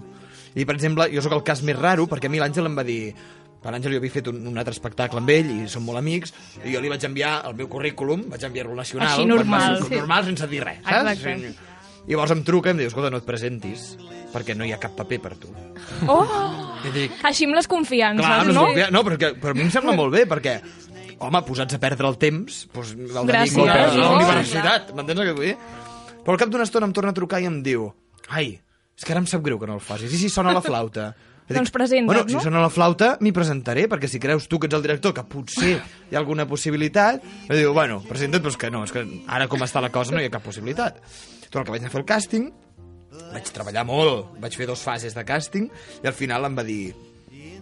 I, 0.55 0.65
per 0.65 0.75
exemple, 0.75 1.09
jo 1.13 1.23
sóc 1.23 1.33
el 1.33 1.43
cas 1.47 1.63
més 1.63 1.77
raro, 1.79 2.07
perquè 2.07 2.27
a 2.27 2.33
mi 2.33 2.39
l'Àngel 2.41 2.67
em 2.67 2.77
va 2.79 2.85
dir 2.87 3.15
per 3.63 3.73
Àngel 3.75 3.97
jo 3.97 3.99
havia 3.99 4.15
fet 4.15 4.29
un, 4.31 4.37
un 4.47 4.59
altre 4.61 4.71
espectacle 4.71 5.19
amb 5.19 5.31
ell 5.35 5.49
i 5.51 5.65
som 5.71 5.83
molt 5.83 5.99
amics, 5.99 6.33
i 6.65 6.75
jo 6.75 6.81
li 6.83 6.91
vaig 6.93 7.03
enviar 7.09 7.41
el 7.49 7.57
meu 7.59 7.67
currículum, 7.71 8.29
vaig 8.31 8.45
enviar-lo 8.47 8.77
al 8.77 8.85
nacional. 8.85 9.17
Així 9.17 9.27
normal, 9.27 9.81
sí. 9.83 9.97
Normal, 9.97 10.29
sense 10.31 10.47
dir 10.47 10.63
res, 10.63 10.79
saps? 10.85 11.11
Exacte. 11.19 11.55
I 12.09 12.15
llavors 12.15 12.33
em 12.33 12.41
truca 12.47 12.71
i 12.71 12.73
em 12.73 12.81
diu, 12.81 12.89
escolta, 12.89 13.11
no 13.13 13.21
et 13.21 13.27
presentis, 13.29 13.91
perquè 14.33 14.57
no 14.57 14.65
hi 14.65 14.73
ha 14.73 14.81
cap 14.81 14.95
paper 14.97 15.19
per 15.21 15.35
tu. 15.41 15.53
Oh! 16.09 16.25
I 16.89 16.93
dic, 16.95 17.17
Així 17.29 17.45
amb 17.49 17.59
les 17.59 17.69
confiances, 17.69 18.25
Clar, 18.25 18.47
no, 18.49 18.55
no? 18.55 18.69
no? 18.73 18.87
no 18.95 19.03
però, 19.05 19.19
que, 19.21 19.33
però 19.43 19.53
a 19.53 19.59
mi 19.59 19.67
em 19.67 19.73
sembla 19.75 19.93
molt 19.99 20.15
bé, 20.15 20.25
perquè, 20.31 20.57
home, 21.19 21.43
posats 21.45 21.77
a 21.77 21.81
perdre 21.83 22.09
el 22.09 22.17
temps, 22.23 22.63
doncs 22.73 22.95
el 22.97 23.29
Gràcies, 23.29 23.57
dedico 23.59 23.67
a 23.69 23.77
la 23.99 24.11
universitat, 24.15 24.93
m'entens 24.97 25.21
el 25.21 25.29
que 25.29 25.37
vull 25.37 25.51
dir? 25.51 25.57
Però 26.23 26.37
al 26.37 26.41
cap 26.41 26.53
d'una 26.55 26.67
estona 26.69 26.89
em 26.89 26.95
torna 26.97 27.13
a 27.13 27.19
trucar 27.19 27.43
i 27.43 27.49
em 27.51 27.61
diu 27.67 27.91
ai, 28.29 28.53
és 28.99 29.07
que 29.07 29.15
ara 29.15 29.23
em 29.23 29.29
sap 29.31 29.45
greu 29.45 29.59
que 29.61 29.69
no 29.69 29.77
el 29.79 29.85
facis, 29.85 30.13
i 30.13 30.21
si 30.21 30.31
sona 30.33 30.55
la 30.57 30.63
flauta? 30.65 31.11
Doncs 31.49 31.73
presenta't, 31.73 32.07
bueno, 32.07 32.25
no? 32.27 32.29
si 32.29 32.45
sona 32.45 32.61
la 32.61 32.69
flauta, 32.69 33.15
m'hi 33.25 33.33
presentaré, 33.33 33.87
perquè 33.89 34.11
si 34.11 34.21
creus 34.21 34.49
tu 34.51 34.59
que 34.61 34.69
ets 34.69 34.77
el 34.77 34.85
director, 34.85 35.15
que 35.17 35.25
potser 35.25 35.75
hi 35.79 36.17
ha 36.17 36.21
alguna 36.21 36.45
possibilitat, 36.49 37.25
i 37.49 37.57
diu, 37.57 37.73
bueno, 37.77 38.03
presenta't, 38.09 38.45
però 38.45 38.53
és 38.53 38.61
que 38.61 38.71
no, 38.75 38.85
és 38.85 38.93
que 38.93 39.05
ara 39.27 39.49
com 39.49 39.65
està 39.65 39.81
la 39.85 39.93
cosa 39.95 40.13
no 40.13 40.21
hi 40.21 40.29
ha 40.29 40.35
cap 40.35 40.45
possibilitat. 40.45 41.01
Total, 41.49 41.65
que 41.65 41.73
vaig 41.73 41.81
anar 41.81 41.93
a 41.93 41.95
fer 41.97 42.03
el 42.03 42.09
càsting, 42.13 42.49
vaig 43.33 43.53
treballar 43.57 43.87
molt, 43.89 44.37
vaig 44.43 44.61
fer 44.61 44.69
dues 44.69 44.85
fases 44.85 45.17
de 45.17 45.25
càsting, 45.25 45.71
i 46.05 46.11
al 46.11 46.17
final 46.17 46.45
em 46.51 46.59
va 46.59 46.67
dir, 46.69 46.93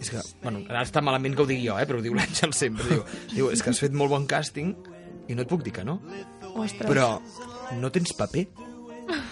és 0.01 0.11
que, 0.11 0.27
bueno, 0.43 0.65
ara 0.67 0.83
està 0.83 1.03
malament 1.05 1.39
que 1.39 1.47
ho 1.47 1.49
digui 1.49 1.69
jo, 1.69 1.79
eh, 1.79 1.87
però 1.87 2.03
ho 2.03 2.05
diu 2.05 2.19
l'Àngel 2.19 2.55
sempre, 2.59 2.91
diu, 2.91 3.07
diu, 3.37 3.51
és 3.55 3.63
que 3.63 3.71
has 3.71 3.83
fet 3.87 3.95
molt 3.95 4.11
bon 4.13 4.27
càsting, 4.27 4.75
i 5.31 5.35
no 5.35 5.47
et 5.47 5.51
puc 5.51 5.63
dir 5.67 5.75
que 5.75 5.87
no. 5.87 6.01
Ostres. 6.57 6.87
Però 6.87 7.21
no 7.79 7.91
tens 7.95 8.15
paper. 8.19 8.47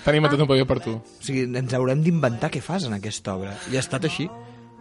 Tenim 0.04 0.28
tot 0.30 0.40
un 0.44 0.48
paper 0.50 0.66
per 0.68 0.78
tu. 0.84 0.96
O 1.00 1.24
sigui, 1.24 1.44
ens 1.58 1.74
haurem 1.76 2.02
d'inventar 2.04 2.50
què 2.52 2.62
fas 2.64 2.86
en 2.88 2.96
aquesta 2.98 3.34
obra. 3.38 3.54
I 3.72 3.78
ha 3.78 3.84
estat 3.84 4.04
així. 4.08 4.28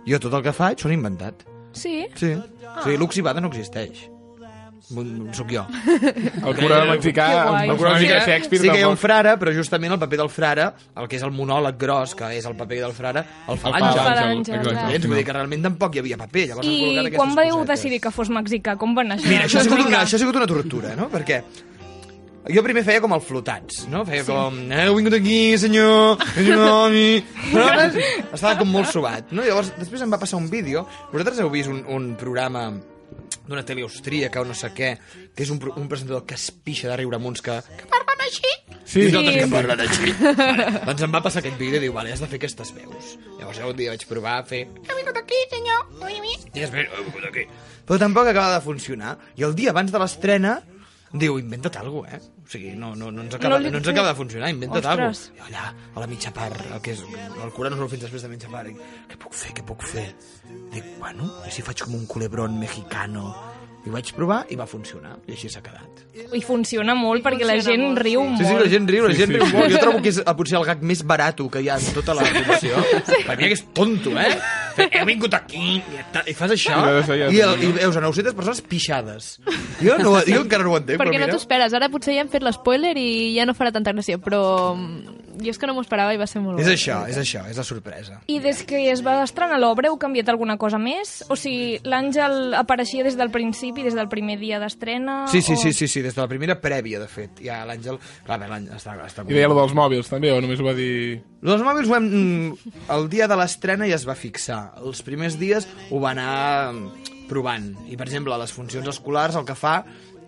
Jo 0.08 0.20
tot 0.20 0.34
el 0.36 0.44
que 0.46 0.52
faig 0.56 0.82
són 0.84 0.92
inventat. 0.96 1.46
Sí? 1.74 2.04
Sí. 2.20 2.34
O 2.36 2.82
sigui, 2.84 2.98
l'oxibada 3.02 3.42
no 3.42 3.50
existeix. 3.54 4.10
Soc 5.34 5.48
jo. 5.50 5.62
El 6.44 6.56
cura 6.58 6.82
mexicà, 6.90 7.26
Que 7.32 7.44
guai. 7.50 7.70
el 7.72 7.78
cura 7.80 7.94
mexicà 7.96 8.18
de 8.20 8.26
Shakespeare 8.28 8.62
sí 8.66 8.70
que 8.70 8.80
hi 8.82 8.84
ha 8.84 8.90
un 8.92 8.98
frare, 9.00 9.38
però 9.40 9.54
justament 9.56 9.96
el 9.96 10.00
paper 10.02 10.20
del 10.20 10.30
frare, 10.30 10.66
el 11.00 11.08
que 11.08 11.16
és 11.16 11.24
el 11.24 11.32
monòleg 11.32 11.78
gros, 11.80 12.14
que 12.20 12.30
és 12.36 12.46
el 12.50 12.58
paper 12.60 12.82
del 12.84 12.94
frare, 12.94 13.24
el 13.48 13.58
fa 13.62 13.72
El 13.72 13.78
fa 13.80 14.14
l'Àngel. 14.20 15.08
Vull 15.08 15.18
dir 15.18 15.24
que 15.26 15.34
realment 15.40 15.64
tampoc 15.70 15.96
hi 15.96 16.04
havia 16.04 16.20
paper. 16.20 16.48
Llavors 16.52 16.68
han 16.68 17.08
I 17.08 17.16
quan 17.16 17.34
vau 17.40 17.64
decidir 17.66 18.02
que 18.04 18.12
fos 18.12 18.30
mexicà? 18.30 18.76
Com 18.78 18.94
va 18.98 19.08
anar 19.08 19.18
això? 19.18 19.32
Mira, 19.32 19.48
això 19.48 19.64
ha, 19.64 19.64
sigut 19.70 19.86
una, 19.88 20.04
això 20.04 20.20
ha 20.20 20.24
sigut 20.26 20.42
una 20.44 20.50
tortura, 20.52 20.96
no? 21.00 21.08
Perquè 21.14 21.40
jo 22.52 22.64
primer 22.66 22.84
feia 22.84 23.00
com 23.04 23.14
el 23.16 23.22
flotats, 23.24 23.86
no? 23.92 24.02
Feia 24.08 24.24
com, 24.28 24.58
eh, 24.72 24.82
heu 24.88 24.96
vingut 24.98 25.14
aquí, 25.16 25.58
senyor, 25.62 26.18
senyor, 26.36 26.90
mi... 26.92 27.22
Però 27.54 27.68
ara 27.70 27.86
estava 27.94 28.58
com 28.60 28.68
molt 28.74 28.90
subat, 28.92 29.32
no? 29.32 29.46
Llavors, 29.46 29.72
després 29.80 30.04
em 30.04 30.12
va 30.12 30.20
passar 30.20 30.40
un 30.42 30.50
vídeo. 30.52 30.86
Vosaltres 31.14 31.40
heu 31.44 31.52
vist 31.54 31.72
un, 31.72 31.84
un 31.88 32.10
programa 32.20 32.66
d'una 33.48 33.64
tele 33.68 33.84
austríaca 33.84 34.42
o 34.42 34.46
no 34.48 34.54
sé 34.56 34.70
què, 34.76 34.94
que 35.36 35.44
és 35.44 35.50
un, 35.52 35.60
un 35.76 35.88
presentador 35.92 36.26
que 36.28 36.36
es 36.40 36.50
pixa 36.52 36.88
de 36.92 36.98
riure 37.02 37.18
amb 37.20 37.28
uns 37.32 37.42
que, 37.44 37.58
que 37.80 37.88
parlen 37.92 38.22
així. 38.28 38.52
Sí. 38.84 39.06
I 39.08 39.12
nosaltres 39.12 39.34
Sí. 39.34 39.40
que 39.40 39.50
parlen 39.52 39.84
així. 39.84 40.14
Vale. 40.22 40.68
Doncs 40.88 41.04
em 41.08 41.16
va 41.16 41.22
passar 41.26 41.42
aquest 41.44 41.58
vídeo 41.60 41.80
i 41.80 41.84
diu, 41.88 41.94
vale, 41.96 42.12
has 42.14 42.22
de 42.24 42.28
fer 42.32 42.40
aquestes 42.40 42.72
veus. 42.76 43.16
Llavors 43.40 43.60
jo 43.60 43.72
un 43.72 43.80
dia 43.80 43.92
vaig 43.96 44.06
provar 44.10 44.38
a 44.42 44.46
fer... 44.48 44.62
He 44.68 44.98
vingut 45.00 45.20
aquí, 45.20 45.40
senyor. 45.52 45.88
I 46.54 46.60
després, 46.62 46.88
he 46.92 47.04
vingut 47.08 47.26
aquí. 47.32 47.48
Però 47.88 47.98
tampoc 48.00 48.30
acaba 48.30 48.54
de 48.58 48.62
funcionar. 48.64 49.16
I 49.40 49.48
el 49.48 49.56
dia 49.58 49.72
abans 49.74 49.92
de 49.92 50.00
l'estrena 50.04 50.60
diu, 51.14 51.36
inventa't 51.42 51.76
alguna 51.82 52.10
cosa, 52.10 52.18
eh? 52.22 52.33
O 52.44 52.50
sigui, 52.52 52.74
no, 52.76 52.94
no, 52.96 53.10
no, 53.12 53.24
ens, 53.24 53.36
acaba, 53.36 53.60
No 53.60 53.78
ens 53.80 53.88
acaba 53.88 54.10
de 54.10 54.16
funcionar, 54.16 54.50
inventa't 54.52 54.86
alguna 54.86 55.10
Ostres. 55.14 55.32
cosa. 55.32 55.50
I 55.50 55.54
allà, 55.54 55.74
a 55.96 56.00
la 56.04 56.08
mitja 56.12 56.34
part, 56.36 56.60
el 56.60 56.82
que 56.84 56.92
és 56.92 57.04
el 57.44 57.54
cura 57.56 57.70
no 57.72 57.88
fins 57.88 58.04
després 58.04 58.26
de 58.26 58.32
mitja 58.34 58.52
part, 58.52 58.68
i, 58.68 58.76
què 59.10 59.18
puc 59.18 59.34
fer, 59.34 59.54
què 59.56 59.64
puc 59.66 59.82
fer? 59.88 60.10
Dic, 60.74 60.84
bueno, 61.00 61.30
i 61.48 61.52
si 61.56 61.64
faig 61.64 61.86
com 61.86 61.96
un 61.96 62.06
culebrón 62.06 62.60
mexicano? 62.60 63.32
I 63.84 63.90
ho 63.90 63.94
vaig 63.98 64.14
provar 64.16 64.46
i 64.48 64.56
va 64.56 64.64
funcionar, 64.70 65.18
i 65.28 65.34
així 65.36 65.50
s'ha 65.52 65.60
quedat. 65.64 66.04
I 66.34 66.40
funciona 66.46 66.94
molt 66.96 67.24
perquè 67.26 67.44
la 67.44 67.58
gent 67.60 67.98
riu 68.00 68.22
molt. 68.24 68.40
Sí, 68.40 68.46
sí, 68.48 68.54
la 68.62 68.70
gent 68.72 68.88
riu, 68.88 69.08
la 69.10 69.14
Sí, 69.14 69.20
gent 69.24 69.34
sí. 69.34 69.40
riu 69.42 69.50
molt. 69.58 69.72
Jo 69.74 69.82
trobo 69.82 70.02
que 70.02 70.14
és 70.14 70.20
eh, 70.22 70.36
potser 70.40 70.58
el 70.60 70.66
gag 70.70 70.84
més 70.88 71.02
barat 71.04 71.42
que 71.52 71.60
hi 71.62 71.68
ha 71.70 71.76
en 71.82 71.90
tota 71.98 72.14
la 72.16 72.24
població. 72.24 72.80
Per 73.28 73.36
mi 73.40 73.50
que 73.50 73.58
és 73.58 73.66
tonto, 73.76 74.14
eh? 74.20 74.30
He 74.78 75.04
vingut 75.06 75.34
aquí 75.38 75.82
i, 75.84 76.34
fas 76.34 76.50
això 76.56 76.78
I 77.04 77.18
ja 77.20 77.28
i, 77.30 77.42
el, 77.46 77.60
i 77.62 77.72
veus 77.76 77.98
a 77.98 78.02
900 78.02 78.34
persones 78.38 78.62
pixades. 78.66 79.28
Jo, 79.82 79.98
no, 80.00 80.16
jo 80.26 80.40
encara 80.46 80.64
no 80.64 80.72
ho 80.74 80.78
entenc, 80.80 80.98
Perquè 81.02 81.18
però 81.20 81.26
no 81.28 81.34
t'ho 81.34 81.42
esperes. 81.42 81.76
Ara 81.78 81.90
potser 81.94 82.16
ja 82.16 82.24
hem 82.24 82.32
fet 82.32 82.46
l'espoiler 82.46 82.96
i 82.98 83.36
ja 83.36 83.46
no 83.46 83.54
farà 83.58 83.74
tanta 83.76 83.92
gràcia, 83.94 84.18
però 84.22 84.74
mm, 84.78 85.20
jo 85.44 85.52
és 85.52 85.60
que 85.62 85.68
no 85.70 85.76
m'ho 85.76 85.84
esperava 85.86 86.14
i 86.16 86.22
va 86.22 86.26
ser 86.30 86.42
molt 86.46 86.62
És 86.62 86.70
bo. 86.70 86.74
això, 86.78 87.02
és 87.10 87.18
això, 87.20 87.44
és 87.50 87.58
la 87.60 87.66
sorpresa. 87.68 88.22
I 88.32 88.40
des 88.40 88.64
que 88.70 88.80
es 88.94 89.02
va 89.06 89.20
estrenar 89.26 89.60
l'obra 89.62 89.90
heu 89.92 89.98
canviat 90.02 90.30
alguna 90.30 90.58
cosa 90.62 90.80
més? 90.82 91.20
O 91.34 91.36
sigui, 91.38 91.80
l'Àngel 91.90 92.54
apareixia 92.58 93.04
des 93.06 93.18
del 93.20 93.30
principi, 93.34 93.73
des 93.82 93.96
del 93.98 94.06
primer 94.12 94.36
dia 94.38 94.60
d'estrena? 94.62 95.24
Sí, 95.32 95.42
sí, 95.42 95.56
o... 95.56 95.58
sí, 95.58 95.74
sí, 95.74 95.88
sí, 95.90 96.04
des 96.06 96.14
de 96.14 96.22
la 96.22 96.28
primera 96.30 96.60
prèvia, 96.62 97.00
de 97.02 97.08
fet. 97.10 97.42
Ja 97.42 97.64
l'Àngel... 97.66 97.98
Clar, 98.28 98.38
bé, 98.38 98.52
l'Àngel 98.52 98.78
està, 98.78 98.94
està... 99.08 99.26
I 99.26 99.34
deia 99.34 99.50
lo 99.50 99.58
dels 99.58 99.74
mòbils, 99.74 100.12
també, 100.14 100.30
o 100.30 100.38
només 100.44 100.62
ho 100.62 100.70
va 100.70 100.76
dir... 100.78 101.24
Els 101.42 101.66
mòbils 101.66 101.90
ho 101.90 101.98
hem... 101.98 102.08
mm, 102.14 102.78
El 102.94 103.10
dia 103.10 103.26
de 103.32 103.40
l'estrena 103.42 103.90
ja 103.90 103.98
es 103.98 104.06
va 104.06 104.14
fixar. 104.14 104.62
Els 104.84 105.02
primers 105.02 105.40
dies 105.42 105.66
ho 105.90 106.04
va 106.04 106.14
anar 106.14 106.38
mm, 106.76 107.12
provant. 107.34 107.72
I, 107.90 107.98
per 107.98 108.12
exemple, 108.12 108.38
a 108.38 108.42
les 108.46 108.54
funcions 108.54 108.94
escolars 108.94 109.42
el 109.42 109.50
que 109.50 109.58
fa... 109.58 109.80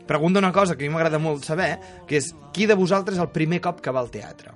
Pregunta 0.06 0.38
una 0.38 0.52
cosa 0.54 0.76
que 0.78 0.86
a 0.86 0.88
mi 0.88 0.94
m'agrada 0.94 1.18
molt 1.18 1.48
saber, 1.48 1.80
que 2.06 2.20
és 2.20 2.28
qui 2.54 2.68
de 2.70 2.76
vosaltres 2.78 3.18
és 3.18 3.24
el 3.24 3.32
primer 3.34 3.58
cop 3.58 3.80
que 3.82 3.90
va 3.90 4.04
al 4.04 4.12
teatre? 4.14 4.54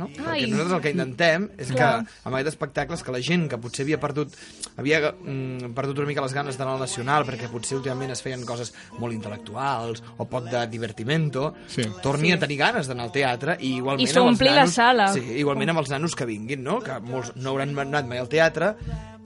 No? 0.00 0.08
Perquè 0.08 0.32
Ai. 0.32 0.46
nosaltres 0.48 0.76
el 0.78 0.82
que 0.86 0.90
intentem 0.94 1.42
és 1.60 1.68
que 1.68 1.76
Clar. 1.76 2.00
amb 2.24 2.34
aquest 2.38 2.48
espectacle 2.54 2.96
és 2.96 3.02
que 3.04 3.12
la 3.12 3.20
gent 3.20 3.46
que 3.52 3.58
potser 3.60 3.84
havia 3.84 3.98
perdut 4.00 4.32
havia 4.80 5.00
mm, 5.12 5.74
perdut 5.76 5.98
una 6.00 6.08
mica 6.08 6.24
les 6.24 6.32
ganes 6.36 6.56
d'anar 6.56 6.74
al 6.78 6.80
Nacional 6.86 7.26
perquè 7.28 7.50
potser 7.52 7.76
últimament 7.76 8.14
es 8.14 8.22
feien 8.24 8.46
coses 8.48 8.72
molt 8.98 9.12
intel·lectuals 9.12 10.00
o 10.16 10.24
poc 10.30 10.48
de 10.48 10.64
divertimento 10.72 11.50
Sí. 11.68 11.82
torni 12.02 12.32
a 12.32 12.38
tenir 12.40 12.56
ganes 12.58 12.88
d'anar 12.88 13.04
al 13.10 13.12
teatre 13.12 13.58
i 13.60 13.76
igualment 13.76 14.06
I 14.06 14.10
amb 14.10 14.16
els 14.16 14.24
s'ompli 14.38 14.48
la 14.48 14.54
nanos- 14.64 14.74
sala. 14.74 15.08
sí, 15.12 15.20
igualment 15.36 15.70
amb 15.74 15.78
els 15.84 15.90
nanos 15.90 16.14
que 16.16 16.24
vinguin, 16.24 16.62
no? 16.64 16.80
Que 16.80 16.98
molts 17.00 17.34
no 17.36 17.50
hauran 17.50 17.76
anat 17.78 18.06
mai 18.06 18.18
al 18.18 18.28
teatre 18.28 18.74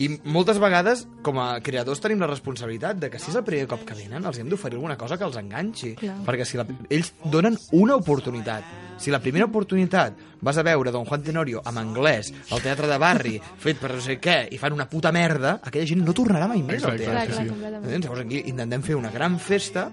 i 0.02 0.08
moltes 0.26 0.58
vegades, 0.58 1.04
com 1.22 1.38
a 1.38 1.60
creadors, 1.62 2.00
tenim 2.02 2.18
la 2.18 2.26
responsabilitat 2.26 2.98
de 2.98 3.10
que 3.12 3.20
si 3.22 3.30
és 3.30 3.36
el 3.38 3.44
primer 3.46 3.68
cop 3.70 3.84
que 3.86 3.94
venen, 3.94 4.24
els 4.26 4.40
hem 4.42 4.48
d'oferir 4.50 4.80
alguna 4.80 4.96
cosa 4.98 5.18
que 5.20 5.26
els 5.28 5.38
enganxi. 5.38 5.92
Clar. 6.00 6.16
Perquè 6.26 6.46
si 6.48 6.58
la, 6.58 6.66
ells 6.90 7.12
donen 7.30 7.54
una 7.78 7.94
oportunitat. 8.00 8.66
Si 8.98 9.10
la 9.14 9.20
primera 9.22 9.46
oportunitat 9.46 10.18
vas 10.44 10.58
a 10.58 10.62
veure 10.66 10.92
Don 10.94 11.06
Juan 11.06 11.22
Tenorio 11.22 11.62
en 11.66 11.78
anglès 11.78 12.32
al 12.52 12.62
teatre 12.62 12.90
de 12.90 12.98
barri, 12.98 13.38
fet 13.64 13.78
per 13.80 13.92
no 13.94 14.02
sé 14.02 14.18
què, 14.22 14.36
i 14.50 14.58
fan 14.58 14.74
una 14.74 14.88
puta 14.90 15.12
merda, 15.14 15.60
aquella 15.62 15.86
gent 15.86 16.02
no 16.04 16.14
tornarà 16.14 16.50
mai 16.50 16.62
més 16.62 16.82
al 16.82 16.98
Exacte, 16.98 17.04
teatre. 17.04 17.48
Clar, 17.48 17.70
clar, 17.70 17.94
sí. 17.94 18.02
Llavors 18.04 18.24
aquí 18.26 18.42
intentem 18.50 18.82
fer 18.82 18.98
una 18.98 19.14
gran 19.14 19.38
festa 19.38 19.88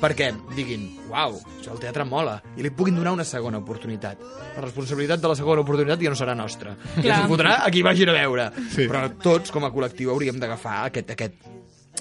perquè 0.00 0.30
diguin, 0.56 0.86
uau, 1.10 1.36
això 1.58 1.74
el 1.74 1.82
teatre 1.82 2.06
mola, 2.08 2.38
i 2.56 2.64
li 2.64 2.70
puguin 2.72 2.96
donar 2.96 3.12
una 3.18 3.26
segona 3.28 3.60
oportunitat. 3.60 4.22
La 4.56 4.64
responsabilitat 4.64 5.20
de 5.20 5.28
la 5.28 5.36
segona 5.36 5.60
oportunitat 5.60 6.00
ja 6.00 6.12
no 6.14 6.16
serà 6.18 6.34
nostra. 6.38 6.72
Ja 6.96 7.02
Clar. 7.02 7.18
s'ho 7.20 7.28
fotrà 7.34 7.56
a 7.66 7.68
qui 7.74 7.82
vagin 7.84 8.08
a 8.08 8.16
veure. 8.16 8.48
Sí. 8.72 8.86
Però 8.88 9.04
tots, 9.40 9.54
com 9.54 9.64
a 9.64 9.72
col·lectiu, 9.72 10.12
hauríem 10.12 10.38
d'agafar 10.40 10.84
aquest, 10.90 11.14
aquest, 11.16 11.48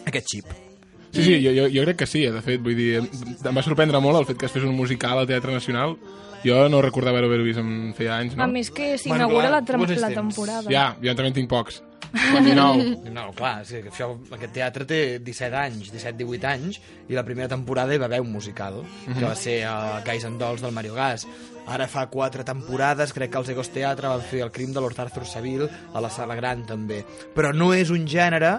aquest 0.06 0.34
xip. 0.36 0.58
Sí, 1.10 1.24
sí, 1.24 1.36
jo, 1.42 1.52
jo, 1.56 1.66
jo 1.74 1.84
crec 1.88 2.04
que 2.04 2.08
sí, 2.10 2.22
de 2.30 2.42
fet, 2.46 2.62
vull 2.62 2.78
dir, 2.78 3.00
em 3.02 3.56
va 3.56 3.64
sorprendre 3.66 4.02
molt 4.04 4.20
el 4.20 4.28
fet 4.30 4.38
que 4.38 4.46
es 4.46 4.54
fes 4.54 4.66
un 4.68 4.76
musical 4.78 5.18
al 5.18 5.30
Teatre 5.30 5.56
Nacional. 5.56 5.98
Jo 6.44 6.62
no 6.72 6.80
recordava 6.86 7.20
haver-ho 7.20 7.44
vist 7.44 7.60
en 7.60 7.92
feia 7.98 8.20
anys, 8.22 8.38
no? 8.38 8.46
A 8.46 8.48
més 8.48 8.70
que 8.72 8.94
s'inaugura 9.02 9.50
la, 9.52 9.60
la 9.60 10.12
temporada. 10.14 10.70
Ja, 10.72 10.94
jo 11.02 11.16
també 11.18 11.34
en 11.34 11.40
tinc 11.42 11.50
pocs. 11.52 11.82
19. 12.12 13.12
No, 13.12 13.32
clar, 13.38 13.66
sí, 13.66 13.82
que 13.84 13.92
això, 13.92 14.10
aquest 14.34 14.54
teatre 14.56 14.88
té 14.90 15.00
17 15.22 15.60
anys, 15.60 15.92
17-18 15.94 16.50
anys, 16.50 16.80
i 17.10 17.18
la 17.18 17.26
primera 17.28 17.50
temporada 17.52 17.94
hi 17.94 18.02
va 18.02 18.10
haver 18.10 18.22
un 18.24 18.32
musical, 18.34 18.82
que 19.06 19.24
va 19.24 19.36
ser 19.38 19.62
uh, 19.68 20.00
Guys 20.06 20.26
and 20.26 20.42
Dolls 20.42 20.64
del 20.66 20.76
Mario 20.76 20.96
Gas. 20.98 21.28
Ara 21.70 21.86
fa 21.92 22.08
quatre 22.10 22.44
temporades, 22.46 23.14
crec 23.14 23.30
que 23.34 23.42
els 23.42 23.52
Egos 23.54 23.70
Teatre 23.74 24.10
van 24.10 24.26
fer 24.26 24.42
el 24.42 24.54
crim 24.56 24.74
de 24.74 24.82
Lord 24.82 24.98
Arthur 25.04 25.28
Saville 25.30 25.70
a 25.94 26.02
la 26.02 26.10
Sala 26.10 26.38
Gran, 26.40 26.66
també. 26.66 27.04
Però 27.36 27.54
no 27.54 27.70
és 27.78 27.94
un 27.94 28.08
gènere 28.10 28.56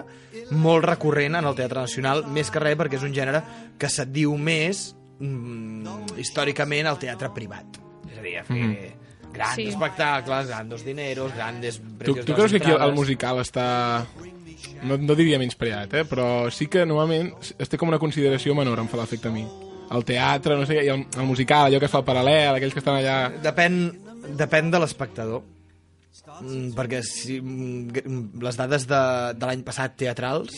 molt 0.55 0.87
recurrent 0.87 1.35
en 1.41 1.49
el 1.49 1.57
Teatre 1.59 1.83
Nacional, 1.83 2.23
més 2.31 2.51
que 2.53 2.63
res 2.63 2.79
perquè 2.79 3.01
és 3.01 3.05
un 3.07 3.15
gènere 3.15 3.43
que 3.81 3.91
se't 3.91 4.13
diu 4.15 4.37
més 4.39 4.91
mm, 5.19 6.15
històricament 6.23 6.87
al 6.87 7.01
teatre 7.03 7.33
privat. 7.35 7.81
És 8.07 8.17
a 8.17 8.23
dir, 8.23 8.37
a 8.39 8.47
fer 8.47 9.00
grans 9.41 9.57
Sí. 9.57 9.67
espectacles, 9.73 10.47
grandes 10.47 10.85
dineros, 10.85 11.33
grandes... 11.35 11.81
Tu, 12.05 12.15
tu 12.21 12.33
creus 12.33 12.53
que 12.53 12.61
aquí 12.61 12.71
el, 12.71 12.93
musical 12.97 13.41
està... 13.41 14.05
No, 14.85 14.97
no 14.97 15.15
diria 15.17 15.39
menyspreat, 15.41 15.93
eh? 15.97 16.05
però 16.09 16.49
sí 16.53 16.67
que 16.69 16.85
normalment 16.85 17.31
es 17.57 17.69
té 17.69 17.77
com 17.81 17.89
una 17.89 17.99
consideració 18.01 18.53
menor, 18.57 18.79
em 18.81 18.89
fa 18.89 18.99
l'efecte 19.01 19.29
a 19.29 19.33
mi. 19.33 19.43
El 19.91 20.05
teatre, 20.07 20.55
no 20.57 20.65
sé, 20.69 20.77
què, 20.77 20.85
i 20.87 20.91
el, 20.93 21.03
el 21.17 21.27
musical, 21.27 21.67
allò 21.67 21.81
que 21.81 21.89
es 21.89 21.93
fa 21.93 21.99
el 22.01 22.07
paral·lel, 22.07 22.55
aquells 22.55 22.77
que 22.77 22.81
estan 22.81 23.01
allà... 23.01 23.17
Depèn, 23.43 23.81
depèn 24.39 24.71
de 24.73 24.79
l'espectador. 24.81 25.43
Mm, 26.41 26.71
perquè 26.77 27.01
si, 27.05 27.37
mm, 27.41 28.41
les 28.41 28.57
dades 28.57 28.87
de, 28.89 29.01
de 29.37 29.49
l'any 29.49 29.61
passat 29.67 29.93
teatrals 29.99 30.55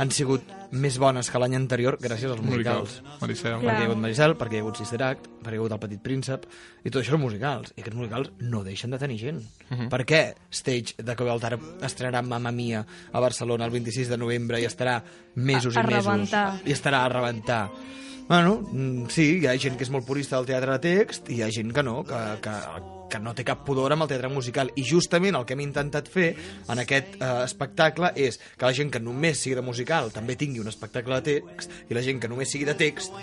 han 0.00 0.12
sigut 0.12 0.44
més 0.74 0.96
bones 0.98 1.28
que 1.30 1.38
l'any 1.38 1.54
anterior 1.56 1.96
gràcies 2.02 2.30
als 2.32 2.42
musicals. 2.42 2.98
Musicals. 2.98 3.20
Maricel. 3.22 3.54
Perquè 3.62 3.74
hi 3.78 3.82
ha 3.84 3.88
hagut 3.88 4.00
Maricel, 4.02 4.34
perquè 4.40 4.56
hi 4.58 4.60
ha 4.60 4.64
hagut 4.66 4.80
Sister 4.82 5.00
Act, 5.06 5.28
perquè 5.42 5.54
hi 5.54 5.58
ha 5.58 5.62
hagut 5.62 5.72
El 5.76 5.80
Petit 5.84 6.02
Príncep, 6.04 6.46
i 6.84 6.90
tot 6.90 7.00
això 7.02 7.14
són 7.14 7.22
musicals. 7.24 7.72
I 7.76 7.80
aquests 7.84 7.98
musicals 7.98 8.30
no 8.40 8.62
deixen 8.66 8.90
de 8.94 8.98
tenir 9.02 9.18
gent. 9.22 9.42
Per 9.90 10.02
què 10.08 10.22
Stage 10.50 10.96
de 11.02 11.16
Cobaltar 11.18 11.54
estrenarà 11.86 12.22
Mamma 12.26 12.50
Mia 12.52 12.84
a 13.12 13.20
Barcelona 13.22 13.64
el 13.68 13.74
26 13.76 14.08
de 14.12 14.18
novembre 14.18 14.60
i 14.60 14.66
estarà 14.68 14.98
mesos 15.36 15.76
A- 15.76 15.80
a 15.80 15.84
i 15.84 15.86
mesos? 15.94 16.06
rebentar. 16.06 16.46
I 16.64 16.72
estarà 16.72 17.04
a 17.04 17.08
rebentar. 17.08 17.70
Bueno, 18.28 18.62
mm, 18.72 19.06
sí, 19.12 19.40
hi 19.42 19.46
ha 19.46 19.52
gent 19.60 19.76
que 19.76 19.84
és 19.84 19.90
molt 19.92 20.06
purista 20.08 20.36
del 20.38 20.46
teatre 20.48 20.78
de 20.78 20.80
text 20.80 21.28
i 21.28 21.34
hi 21.38 21.42
ha 21.44 21.50
gent 21.52 21.72
que 21.76 21.82
no, 21.84 21.98
que, 22.08 22.20
que, 22.40 22.54
que 23.14 23.22
no 23.22 23.32
té 23.38 23.46
cap 23.46 23.62
pudor 23.64 23.94
amb 23.94 24.04
el 24.04 24.10
teatre 24.10 24.28
musical. 24.34 24.72
I 24.74 24.82
justament 24.90 25.38
el 25.38 25.46
que 25.46 25.54
hem 25.54 25.62
intentat 25.64 26.10
fer 26.10 26.32
en 26.68 26.82
aquest 26.82 27.14
eh, 27.20 27.30
espectacle 27.46 28.10
és 28.18 28.40
que 28.58 28.66
la 28.66 28.74
gent 28.74 28.90
que 28.90 29.00
només 29.02 29.38
sigui 29.40 29.54
de 29.60 29.62
musical 29.64 30.10
també 30.14 30.34
tingui 30.40 30.60
un 30.60 30.68
espectacle 30.72 31.20
de 31.22 31.38
text 31.38 31.70
i 31.88 31.94
la 31.96 32.02
gent 32.02 32.18
que 32.20 32.28
només 32.32 32.50
sigui 32.50 32.66
de 32.68 32.74
text 32.74 33.14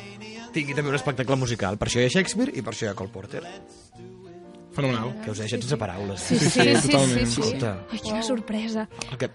tingui 0.56 0.74
també 0.76 0.90
un 0.92 0.98
espectacle 0.98 1.36
musical. 1.40 1.78
Per 1.80 1.88
això 1.92 2.02
hi 2.02 2.08
ha 2.10 2.16
Shakespeare 2.16 2.52
i 2.56 2.64
per 2.64 2.74
això 2.74 2.88
hi 2.88 2.92
ha 2.92 2.96
Cole 2.98 3.12
Porter, 3.14 3.44
Fenomenal. 4.72 5.10
que 5.24 5.32
us 5.34 5.40
he 5.40 5.44
deixat 5.46 5.62
sense 5.66 5.78
paraules. 5.80 6.20
Sí, 6.24 6.38
Sí, 6.40 6.50
sí, 6.50 6.64
sí, 6.76 6.90
totalment. 6.92 7.26
sí, 7.28 7.34
sí. 7.36 7.42
Escolta, 7.42 7.72
Ai, 7.92 8.00
quina 8.00 8.22
sorpresa. 8.24 8.88
el 9.12 9.18
que... 9.20 9.30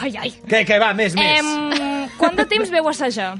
Ai, 0.00 0.12
ai. 0.24 0.32
què, 0.48 0.60
què, 0.68 0.78
va, 0.80 0.92
més, 0.96 1.14
més. 1.16 1.40
Em... 1.40 2.10
Quant 2.20 2.36
de 2.36 2.44
temps 2.50 2.68
veu 2.72 2.88
assajar? 2.90 3.30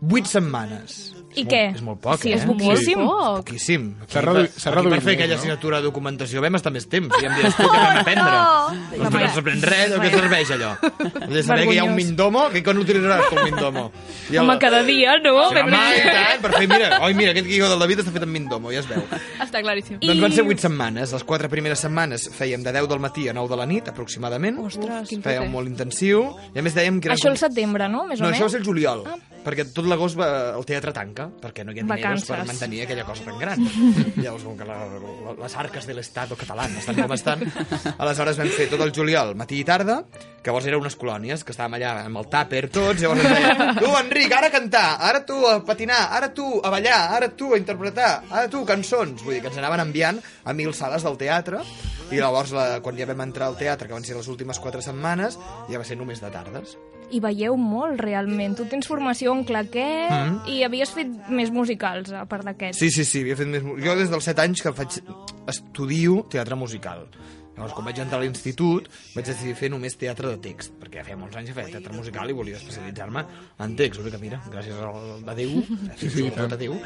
Vuit 0.00 0.28
setmanes. 0.28 0.98
I 1.36 1.44
què? 1.46 1.74
És 1.76 1.82
molt 1.82 2.00
poc, 2.02 2.18
Sí, 2.20 2.32
eh? 2.32 2.36
és 2.36 2.44
poquíssim. 2.44 2.98
Poc. 3.06 3.36
Poquíssim. 3.44 3.94
S'ha 4.08 4.20
per- 4.20 4.24
reduït- 4.28 4.50
aquí 4.56 4.74
reduït 4.74 4.94
Per 4.94 5.02
fer 5.02 5.12
aquella 5.14 5.34
no? 5.34 5.38
assignatura 5.38 5.76
de 5.78 5.82
documentació 5.84 6.40
vam 6.42 6.54
estar 6.58 6.72
més 6.72 6.88
temps. 6.88 7.14
I 7.22 7.26
em 7.26 7.34
dius, 7.38 7.54
tu, 7.56 7.62
què 7.62 7.78
vam 7.78 7.98
aprendre? 8.00 8.32
Doncs 8.98 9.14
que 9.14 9.22
no 9.22 9.30
s'aprèn 9.36 9.62
res, 9.62 9.92
o 9.94 10.00
què 10.02 10.10
serveix 10.10 10.50
allò? 10.50 10.70
Has 10.80 11.28
de 11.30 11.42
saber 11.42 11.66
que 11.68 11.74
hi 11.74 11.78
ha 11.78 11.84
un. 11.84 11.94
Mindomo, 11.94 12.48
que 12.50 12.62
quan 12.64 12.78
utilitzaràs 12.78 13.28
tu 13.30 13.36
un 13.36 13.44
Mindomo? 13.44 13.92
I 14.30 14.36
el- 14.36 14.42
Home, 14.44 14.58
cada 14.58 14.82
dia, 14.82 15.18
no? 15.22 15.36
Sí, 15.50 15.56
home, 15.58 15.70
i 15.70 16.02
tant, 16.10 16.40
per 16.42 16.52
fer, 16.56 16.66
mira, 16.68 16.98
oi, 17.04 17.14
mira, 17.14 17.30
aquest 17.30 17.46
guió 17.46 17.68
del 17.68 17.78
David 17.78 18.00
està 18.00 18.10
fet 18.12 18.22
amb 18.26 18.32
Mindomo, 18.32 18.72
ja 18.72 18.80
es 18.80 18.88
veu. 18.88 19.02
Està 19.40 19.62
claríssim. 19.62 19.98
Doncs 20.00 20.20
van 20.20 20.32
ser 20.32 20.44
8 20.46 20.58
setmanes. 20.66 21.12
Les 21.12 21.24
quatre 21.24 21.48
primeres 21.48 21.78
setmanes 21.78 22.28
fèiem 22.36 22.62
de 22.62 22.72
10 22.72 22.88
del 22.88 22.98
matí 22.98 23.28
a 23.28 23.32
9 23.32 23.48
de 23.48 23.56
la 23.56 23.66
nit, 23.66 23.86
aproximadament. 23.88 24.58
Ostres. 24.58 25.08
quin 25.08 25.22
Fèiem 25.22 25.44
foter. 25.46 25.50
molt 25.50 25.68
intensiu. 25.68 26.34
I 26.54 26.58
a 26.58 26.62
més 26.62 26.74
dèiem 26.74 27.00
que. 27.00 27.10
Això 27.10 27.28
al 27.30 27.38
setembre, 27.38 27.88
no? 27.88 28.06
Més 28.06 28.20
o 28.20 28.24
No, 28.24 28.30
això 28.30 28.44
va 28.44 28.48
ser 28.50 28.60
el 28.60 28.66
juliol, 28.66 29.04
perquè 29.44 29.72
tot 29.72 29.84
l'agost 29.86 30.16
va- 30.18 30.54
el 30.56 30.64
teatre 30.64 30.92
tanca, 30.92 31.19
perquè 31.42 31.64
no 31.66 31.74
hi 31.74 31.82
ha 31.82 31.86
diners 31.86 32.26
per 32.28 32.40
mantenir 32.48 32.82
aquella 32.84 33.04
cosa 33.08 33.26
tan 33.26 33.38
gran. 33.40 33.62
Llavors, 34.22 34.44
com 34.46 34.56
que 34.58 34.68
la, 34.68 34.78
la, 34.88 35.34
les 35.42 35.56
arques 35.62 35.88
de 35.88 35.96
l'Estat 35.96 36.34
català 36.40 36.66
estan 36.80 37.00
com 37.02 37.14
estan, 37.16 37.44
aleshores 37.96 38.40
vam 38.40 38.50
fer 38.54 38.68
tot 38.72 38.84
el 38.84 38.94
juliol, 38.96 39.34
matí 39.38 39.60
i 39.60 39.66
tarda, 39.66 40.00
que 40.40 40.48
llavors 40.48 40.68
eren 40.70 40.80
unes 40.80 40.96
colònies, 40.96 41.44
que 41.44 41.52
estàvem 41.54 41.76
allà 41.78 41.92
amb 42.06 42.20
el 42.22 42.28
tàper 42.32 42.64
tots, 42.72 43.02
llavors 43.02 43.24
ens 43.24 43.34
deien, 43.36 43.80
tu, 43.80 43.92
Enric, 44.00 44.34
ara 44.36 44.48
a 44.48 44.54
cantar, 44.54 44.86
ara 45.10 45.22
tu 45.28 45.38
a 45.46 45.58
patinar, 45.66 46.00
ara 46.16 46.30
tu 46.34 46.46
a 46.64 46.72
ballar, 46.72 47.00
ara 47.18 47.28
tu 47.36 47.52
a 47.54 47.60
interpretar, 47.60 48.12
ara 48.30 48.48
tu 48.52 48.64
cançons. 48.68 49.24
Vull 49.24 49.36
dir 49.36 49.44
que 49.44 49.52
ens 49.52 49.60
anaven 49.60 49.84
enviant 49.84 50.20
a 50.44 50.56
mil 50.56 50.72
sales 50.76 51.04
del 51.04 51.18
teatre, 51.20 51.60
i 52.10 52.18
llavors, 52.18 52.50
la, 52.52 52.80
quan 52.82 52.96
ja 52.98 53.06
vam 53.06 53.20
entrar 53.22 53.46
al 53.46 53.56
teatre, 53.58 53.86
que 53.88 53.94
van 53.94 54.04
ser 54.04 54.16
les 54.16 54.28
últimes 54.28 54.58
quatre 54.58 54.82
setmanes, 54.82 55.38
ja 55.70 55.78
va 55.78 55.84
ser 55.84 55.96
només 55.96 56.20
de 56.20 56.30
tardes. 56.30 56.76
I 57.10 57.18
veieu 57.20 57.56
molt, 57.58 57.98
realment. 58.00 58.54
Tu 58.56 58.64
tens 58.70 58.86
formació 58.86 59.32
en 59.34 59.44
claquet 59.44 60.10
Mhm. 60.10 60.46
i 60.48 60.62
havies 60.62 60.90
fet 60.94 61.08
més 61.28 61.50
musicals, 61.50 62.12
a 62.12 62.24
part 62.26 62.44
d'aquest. 62.44 62.78
Sí, 62.78 62.90
sí, 62.90 63.04
sí, 63.04 63.20
havia 63.22 63.36
fet 63.36 63.48
més... 63.48 63.62
Jo 63.62 63.96
des 63.98 64.10
dels 64.10 64.24
7 64.24 64.42
anys 64.42 64.62
que 64.62 64.72
faig... 64.72 65.00
estudio 65.50 66.24
teatre 66.30 66.54
musical. 66.54 67.08
Llavors, 67.56 67.74
quan 67.76 67.86
vaig 67.90 67.98
entrar 68.00 68.20
a 68.20 68.24
l'institut, 68.24 68.86
vaig 69.14 69.26
decidir 69.26 69.54
fer 69.58 69.68
només 69.72 69.96
teatre 70.00 70.30
de 70.32 70.38
text, 70.44 70.72
perquè 70.80 71.00
ja 71.00 71.06
feia 71.08 71.18
molts 71.20 71.36
anys 71.36 71.50
que 71.50 71.56
feia 71.58 71.72
teatre 71.74 71.96
musical 71.96 72.30
i 72.30 72.36
volia 72.36 72.56
especialitzar-me 72.60 73.24
en 73.66 73.74
text. 73.76 74.00
L'únic 74.00 74.16
que, 74.16 74.22
mira, 74.22 74.40
gràcies 74.52 74.78
a 74.80 75.34
Déu, 75.36 75.56
sí, 76.00 76.10
sí, 76.14 76.26
a 76.30 76.48
Déu, 76.60 76.78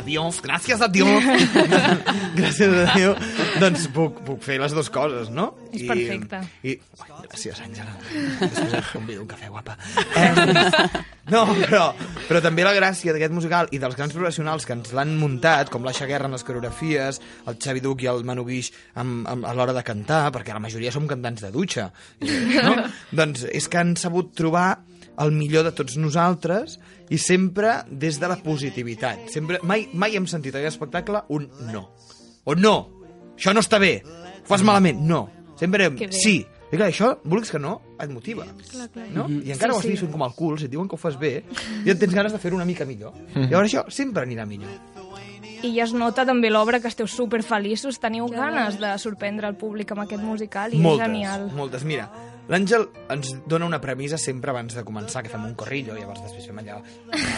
adiós, 0.00 0.40
gràcies 0.46 0.84
a 0.86 0.88
Déu, 0.92 1.10
gràcies 2.38 2.78
a 2.84 2.86
Déu, 2.94 3.16
doncs 3.60 3.88
puc, 3.96 4.22
puc 4.28 4.46
fer 4.46 4.60
les 4.62 4.76
dues 4.76 4.92
coses, 4.94 5.32
no? 5.34 5.50
És 5.76 5.88
perfecte. 5.88 6.40
I, 6.62 6.74
ai, 7.04 7.10
gràcies, 7.26 7.60
Àngela. 7.64 7.94
Després 8.40 8.74
et 8.80 8.90
convido 8.92 9.24
un 9.24 9.30
cafè, 9.30 9.50
guapa. 9.52 9.76
Eh, 10.16 11.32
no, 11.32 11.42
però, 11.58 11.88
però 12.28 12.40
també 12.40 12.62
la 12.62 12.72
gràcia 12.76 13.10
d'aquest 13.12 13.32
musical 13.34 13.68
i 13.74 13.80
dels 13.82 13.96
grans 13.98 14.14
professionals 14.14 14.64
que 14.66 14.76
ens 14.76 14.92
l'han 14.94 15.16
muntat, 15.18 15.72
com 15.74 15.84
l'Aixa 15.84 16.06
Guerra 16.06 16.28
amb 16.30 16.36
les 16.36 16.44
coreografies, 16.46 17.18
el 17.50 17.58
Xavi 17.62 17.82
Duc 17.82 18.04
i 18.04 18.10
el 18.10 18.22
Manu 18.26 18.44
Guix 18.46 18.70
amb, 18.94 19.26
amb, 19.28 19.46
a 19.48 19.54
l'hora 19.56 19.74
de 19.74 19.82
cantar, 19.86 20.22
perquè 20.34 20.54
la 20.54 20.62
majoria 20.62 20.94
som 20.94 21.08
cantants 21.10 21.42
de 21.42 21.50
dutxa, 21.54 21.88
no? 22.22 22.76
doncs 23.18 23.42
és 23.50 23.66
que 23.68 23.82
han 23.82 23.96
sabut 23.98 24.30
trobar 24.38 24.68
el 25.22 25.32
millor 25.34 25.66
de 25.66 25.72
tots 25.76 25.96
nosaltres 25.98 26.78
i 27.10 27.18
sempre 27.22 27.80
des 27.90 28.20
de 28.20 28.30
la 28.30 28.38
positivitat. 28.42 29.26
Sempre, 29.32 29.60
mai, 29.66 29.88
mai 29.94 30.16
hem 30.18 30.26
sentit 30.30 30.54
a 30.54 30.60
aquest 30.60 30.76
espectacle 30.76 31.24
un 31.34 31.48
no. 31.72 31.88
O 32.46 32.54
no, 32.54 32.76
això 33.34 33.54
no 33.56 33.64
està 33.64 33.80
bé, 33.82 33.98
ho 34.04 34.46
fas 34.48 34.64
malament, 34.66 35.02
no. 35.02 35.26
Sempre 35.56 35.90
sí. 36.12 36.44
I 36.66 36.76
clar, 36.76 36.88
això, 36.90 37.12
vulguis 37.24 37.50
que 37.54 37.58
no, 37.62 37.76
et 38.02 38.10
motiva. 38.10 38.44
Clar, 38.72 38.88
clar. 38.90 39.06
No? 39.14 39.28
I 39.30 39.52
encara 39.54 39.72
Sí, 39.72 39.76
ho 39.76 39.80
estiguis 39.80 40.00
sí. 40.00 40.04
fent 40.06 40.12
com 40.16 40.24
el 40.26 40.32
cul, 40.34 40.58
si 40.58 40.66
et 40.66 40.70
diuen 40.72 40.88
que 40.90 40.96
ho 40.96 40.98
fas 40.98 41.16
bé, 41.18 41.44
ja 41.86 41.94
tens 41.94 42.12
ganes 42.14 42.32
de 42.34 42.40
fer-ho 42.42 42.56
una 42.58 42.66
mica 42.66 42.84
millor. 42.84 43.14
Llavors 43.36 43.70
això 43.70 43.84
sempre 43.88 44.24
anirà 44.26 44.44
millor. 44.46 44.70
I 45.62 45.70
ja 45.78 45.84
es 45.86 45.92
nota 45.96 46.26
també 46.26 46.50
l'obra 46.50 46.80
que 46.82 46.88
esteu 46.90 47.06
super 47.08 47.40
feliços, 47.42 47.96
teniu 48.02 48.26
ganes 48.28 48.76
de 48.78 48.90
sorprendre 48.98 49.48
el 49.48 49.54
públic 49.56 49.90
amb 49.94 50.02
aquest 50.04 50.22
musical 50.22 50.74
i 50.74 50.78
moltes, 50.82 51.06
és 51.06 51.12
genial. 51.12 51.46
moltes. 51.56 51.84
Mira, 51.84 52.10
l'Àngel 52.48 52.86
ens 53.10 53.32
dona 53.48 53.66
una 53.66 53.80
premissa 53.82 54.18
sempre 54.20 54.52
abans 54.52 54.74
de 54.76 54.84
començar, 54.86 55.22
que 55.24 55.30
fem 55.32 55.44
un 55.48 55.54
corrillo, 55.58 55.96
i 55.96 56.02
llavors 56.02 56.22
després 56.22 56.46
fem 56.46 56.60
allò... 56.62 56.78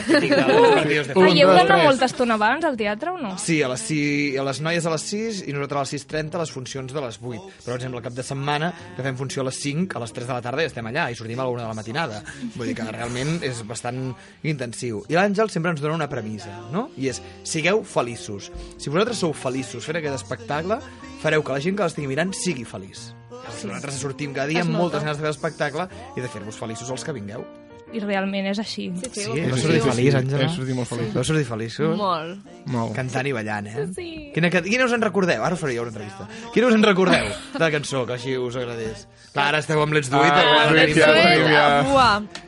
Veieu 0.09 1.53
d'anar 1.55 1.79
molta 1.85 2.09
estona 2.09 2.37
abans 2.37 2.67
al 2.69 2.77
teatre 2.77 3.15
o 3.15 3.19
no? 3.21 3.35
Sí, 3.41 3.61
a 3.65 3.71
les, 3.73 3.85
6, 3.89 4.39
a 4.41 4.47
les 4.49 4.61
noies 4.65 4.87
a 4.87 4.93
les 4.93 5.07
6 5.13 5.43
i 5.49 5.55
nosaltres 5.57 5.79
a 5.79 5.85
les 5.85 6.07
6.30 6.07 6.43
les 6.43 6.55
funcions 6.55 6.95
de 6.95 7.05
les 7.05 7.21
8. 7.21 7.49
Però, 7.65 7.67
per 7.67 7.77
exemple, 7.79 8.01
el 8.01 8.07
cap 8.09 8.17
de 8.17 8.27
setmana 8.27 8.73
que 8.97 9.05
fem 9.07 9.19
funció 9.21 9.45
a 9.45 9.49
les 9.49 9.61
5, 9.65 9.97
a 9.97 10.05
les 10.05 10.17
3 10.17 10.29
de 10.29 10.35
la 10.35 10.45
tarda 10.45 10.65
ja 10.65 10.73
estem 10.73 10.91
allà 10.91 11.09
i 11.11 11.19
sortim 11.19 11.41
a 11.41 11.47
la 11.49 11.55
1 11.57 11.63
de 11.63 11.69
la 11.69 11.79
matinada. 11.79 12.23
Vull 12.57 12.71
dir 12.71 12.77
que 12.79 12.89
realment 12.89 13.39
és 13.49 13.63
bastant 13.69 14.03
intensiu. 14.45 15.05
I 15.09 15.19
l'Àngel 15.19 15.53
sempre 15.53 15.73
ens 15.75 15.85
dona 15.85 15.97
una 15.99 16.11
premissa, 16.13 16.53
no? 16.75 16.89
I 17.01 17.13
és, 17.13 17.23
sigueu 17.49 17.85
feliços. 17.85 18.53
Si 18.77 18.93
vosaltres 18.93 19.25
sou 19.25 19.33
feliços 19.37 19.89
fent 19.89 20.01
aquest 20.01 20.21
espectacle, 20.21 20.81
fareu 21.23 21.45
que 21.45 21.57
la 21.57 21.65
gent 21.65 21.79
que 21.79 21.89
l'estigui 21.89 22.11
mirant 22.11 22.35
sigui 22.37 22.69
feliç. 22.69 23.09
Sí. 23.57 23.67
Nosaltres 23.69 23.95
sortim 24.03 24.33
cada 24.35 24.47
dia 24.47 24.61
Es 24.61 24.67
amb 24.67 24.73
nota. 24.73 24.83
moltes 24.83 25.03
ganes 25.05 25.17
de 25.19 25.23
fer 25.23 25.31
l'espectacle 25.33 25.89
i 26.17 26.21
de 26.21 26.29
fer-vos 26.29 26.57
feliços 26.57 26.91
els 26.91 27.05
que 27.05 27.13
vingueu. 27.13 27.45
I 27.91 28.01
realment 28.01 28.45
és 28.51 28.59
així. 28.61 28.91
Sí, 29.01 29.09
sí, 29.15 29.23
Sí, 29.33 29.41
vas 29.49 29.61
sortir 29.63 29.81
feliç, 29.81 30.15
Àngela? 30.15 30.43
Hem 30.45 30.51
sortit 30.53 30.75
molt 30.77 30.89
feliç. 30.91 31.15
Vau 31.15 31.25
sortir 31.25 31.45
feliços? 31.49 31.97
Molt. 31.97 32.43
Molt. 32.67 32.93
Cantant 32.95 33.27
i 33.27 33.33
ballant, 33.33 33.67
eh? 33.67 33.87
Sí. 33.97 34.09
Quina, 34.35 34.51
quina 34.51 34.85
us 34.85 34.93
en 34.93 35.01
recordeu? 35.01 35.43
Ara 35.43 35.55
us 35.57 35.61
faré 35.63 35.75
jo 35.75 35.87
una 35.87 35.89
entrevista. 35.95 36.29
Quina 36.53 36.67
us 36.69 36.75
en 36.75 36.83
recordeu 36.85 37.25
de 37.55 37.59
la 37.59 37.71
cançó, 37.71 38.05
que 38.05 38.13
així 38.19 38.37
us 38.37 38.57
agradés? 38.61 39.07
Clar, 39.33 39.47
ara 39.55 39.59
esteu 39.65 39.81
amb 39.81 39.95
Let's 39.97 40.11
Do 40.11 40.21
It. 40.21 40.33
Ah, 40.33 40.67
ara 40.67 40.73
Let's 40.73 40.93
tenim 40.93 41.07
Do 41.07 41.17
It, 41.17 41.17
la- 41.17 41.33
tenim 41.33 41.49
ja. 41.49 41.83
Buah. 41.89 42.48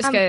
És 0.00 0.08
que... 0.14 0.22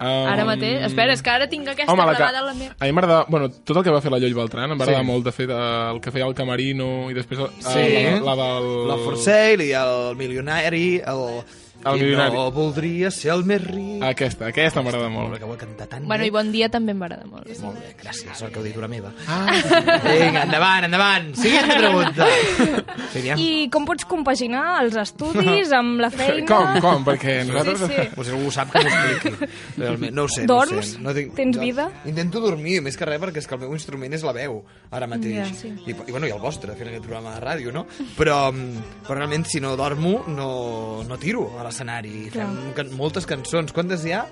Um, 0.00 0.28
Ara 0.30 0.44
mateix... 0.48 0.78
Espera, 0.88 1.12
és 1.16 1.22
que 1.24 1.30
ara 1.32 1.48
tinc 1.50 1.68
aquesta 1.72 1.92
Home, 1.92 2.04
la 2.06 2.14
que... 2.14 2.20
gravada 2.22 2.40
a 2.40 2.46
la 2.46 2.54
meva... 2.56 2.74
A 2.78 2.84
mi 2.88 2.92
m'agradava... 2.96 3.26
Bueno, 3.32 3.48
tot 3.50 3.76
el 3.80 3.84
que 3.86 3.94
va 3.94 4.00
fer 4.04 4.12
la 4.14 4.20
Lloll 4.22 4.36
Beltran 4.38 4.70
em 4.72 4.78
va 4.80 4.86
agradar 4.86 5.02
Sí. 5.04 5.10
molt, 5.10 5.24
de 5.28 5.32
fet, 5.36 5.50
el 5.56 6.00
que 6.04 6.12
feia 6.14 6.28
el 6.30 6.36
Camarino 6.38 6.90
i 7.10 7.16
després 7.18 7.42
eh, 7.46 7.50
Sí. 7.64 7.88
la, 8.24 8.34
la 8.34 8.36
del... 8.44 8.70
La 8.92 8.98
For 9.04 9.18
Sale 9.20 9.66
i 9.68 9.72
el 9.80 10.16
milionari, 10.20 10.86
el... 11.04 11.24
El 11.84 11.96
I 11.96 12.02
milionari. 12.02 12.34
no 12.36 12.50
voldria 12.52 13.10
ser 13.10 13.30
el 13.32 13.44
més 13.48 13.62
ric. 13.64 14.02
Aquesta, 14.04 14.46
aquesta 14.50 14.82
m'agrada 14.84 15.08
molt. 15.08 15.38
Que 15.38 15.44
ho 15.48 15.54
he 15.54 15.58
cantat 15.60 15.88
tan 15.88 16.06
Bueno, 16.06 16.22
bé. 16.22 16.28
i 16.28 16.30
Bon 16.34 16.50
dia 16.52 16.68
també 16.68 16.92
agradar 16.92 17.26
molt. 17.26 17.48
Molt 17.62 17.78
bé, 17.80 17.94
gràcies, 18.02 18.34
sort 18.36 18.52
que 18.52 18.58
heu 18.60 18.64
dit 18.66 18.76
una 18.76 18.88
meva. 18.88 19.12
Ah. 19.26 19.46
Vinga, 20.04 20.42
endavant, 20.44 20.84
endavant. 20.84 21.30
Siguiente 21.36 21.76
pregunta. 21.78 22.26
Sínia. 23.12 23.36
I 23.40 23.68
com 23.72 23.86
pots 23.88 24.04
compaginar 24.08 24.82
els 24.82 24.96
estudis 25.00 25.72
amb 25.72 26.00
la 26.04 26.10
feina? 26.20 26.46
Com, 26.46 26.80
com? 26.84 27.04
Perquè 27.08 27.38
nosaltres... 27.48 27.80
Sí, 27.80 27.96
sí. 27.96 28.08
Pues 28.14 28.28
si 28.28 28.34
algú 28.34 28.48
ho 28.48 28.54
sap 28.54 28.72
que 28.74 28.82
m'ho 28.84 28.90
expliqui. 28.92 29.50
Realment, 29.80 30.14
no 30.16 30.24
ho 30.26 30.28
sé. 30.28 30.44
Dorms? 30.50 30.70
No 30.74 30.80
ho 30.80 30.84
sé. 30.84 30.98
No 31.10 31.14
tinc... 31.16 31.34
Tens 31.38 31.58
vida? 31.60 31.88
Intento 32.04 32.40
dormir, 32.44 32.80
més 32.84 32.96
que 33.00 33.08
res, 33.08 33.20
perquè 33.22 33.40
és 33.42 33.48
que 33.48 33.56
el 33.56 33.62
meu 33.64 33.72
instrument 33.76 34.12
és 34.16 34.24
la 34.26 34.34
veu, 34.36 34.60
ara 34.92 35.08
mateix. 35.10 35.40
Ja, 35.40 35.48
sí. 35.56 35.72
I, 35.86 35.94
I, 35.96 36.10
bueno, 36.12 36.26
i 36.28 36.34
el 36.34 36.40
vostre, 36.42 36.76
fent 36.78 36.92
aquest 36.92 37.06
programa 37.08 37.34
de 37.38 37.42
ràdio, 37.44 37.72
no? 37.74 37.86
Però, 38.18 38.38
mm, 38.52 39.02
però 39.08 39.18
realment, 39.22 39.46
si 39.48 39.60
no 39.64 39.74
dormo, 39.80 40.20
no, 40.28 40.50
no 41.08 41.18
tiro 41.22 41.48
a 41.58 41.64
l'escenari. 41.70 42.28
Fem 42.34 42.74
can 42.76 42.92
moltes 42.98 43.26
cançons. 43.30 43.72
Quantes 43.76 44.04
hi 44.04 44.14
ha? 44.16 44.26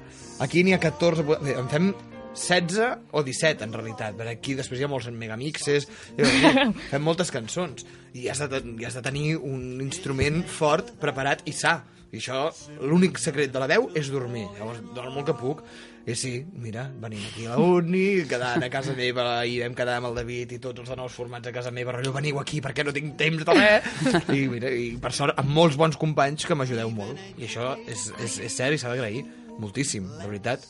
Aquí 0.45 0.65
n'hi 0.65 0.77
ha 0.77 0.83
14... 0.83 1.25
Bé, 1.31 1.57
en 1.59 1.71
fem 1.73 1.93
16 2.39 3.11
o 3.11 3.23
17, 3.27 3.65
en 3.67 3.75
realitat. 3.75 4.17
Per 4.19 4.29
aquí 4.31 4.55
després 4.59 4.81
hi 4.81 4.87
ha 4.87 4.91
molts 4.91 5.09
megamixes. 5.11 5.89
Fem 6.93 7.05
moltes 7.05 7.33
cançons. 7.35 7.87
I 8.15 8.29
has 8.31 8.43
de, 8.51 8.63
i 8.79 8.87
has 8.87 8.99
de 8.99 9.05
tenir 9.05 9.37
un 9.37 9.81
instrument 9.85 10.45
fort, 10.47 10.95
preparat 11.03 11.47
i 11.51 11.55
sa. 11.57 11.81
I 12.09 12.23
això, 12.23 12.47
l'únic 12.81 13.19
secret 13.21 13.53
de 13.53 13.61
la 13.61 13.69
veu 13.69 13.91
és 13.99 14.09
dormir. 14.13 14.47
Llavors, 14.57 14.81
dormo 14.97 15.21
el 15.21 15.27
que 15.29 15.37
puc. 15.37 15.65
I 16.09 16.15
sí, 16.17 16.33
mira, 16.57 16.87
venim 17.03 17.21
aquí 17.29 17.45
a 17.45 17.53
la 17.53 17.65
uni, 17.77 18.25
quedant 18.31 18.65
a 18.65 18.71
casa 18.73 18.95
meva, 18.97 19.43
i 19.45 19.59
vam 19.61 19.75
quedar 19.77 19.99
amb 20.01 20.09
el 20.09 20.17
David 20.17 20.55
i 20.57 20.61
tots 20.63 20.81
els 20.81 20.89
de 20.89 20.97
nous 20.97 21.13
formats 21.13 21.51
a 21.51 21.53
casa 21.53 21.73
meva, 21.75 21.93
rotllo, 21.93 22.15
veniu 22.17 22.41
aquí 22.41 22.63
perquè 22.65 22.87
no 22.87 22.95
tinc 22.97 23.19
temps 23.21 23.45
de 23.45 23.57
res. 23.59 23.91
I, 24.37 24.47
mira, 24.49 24.73
i 24.73 24.95
per 25.03 25.13
sort, 25.13 25.37
amb 25.37 25.53
molts 25.53 25.77
bons 25.77 26.01
companys 26.01 26.49
que 26.49 26.57
m'ajudeu 26.57 26.89
molt. 26.95 27.21
I 27.37 27.45
això 27.51 27.75
és, 27.85 28.09
és, 28.25 28.41
és 28.49 28.57
cert 28.57 28.79
i 28.79 28.81
s'ha 28.81 28.95
d'agrair 28.95 29.27
moltíssim, 29.59 30.09
de 30.17 30.27
veritat. 30.31 30.65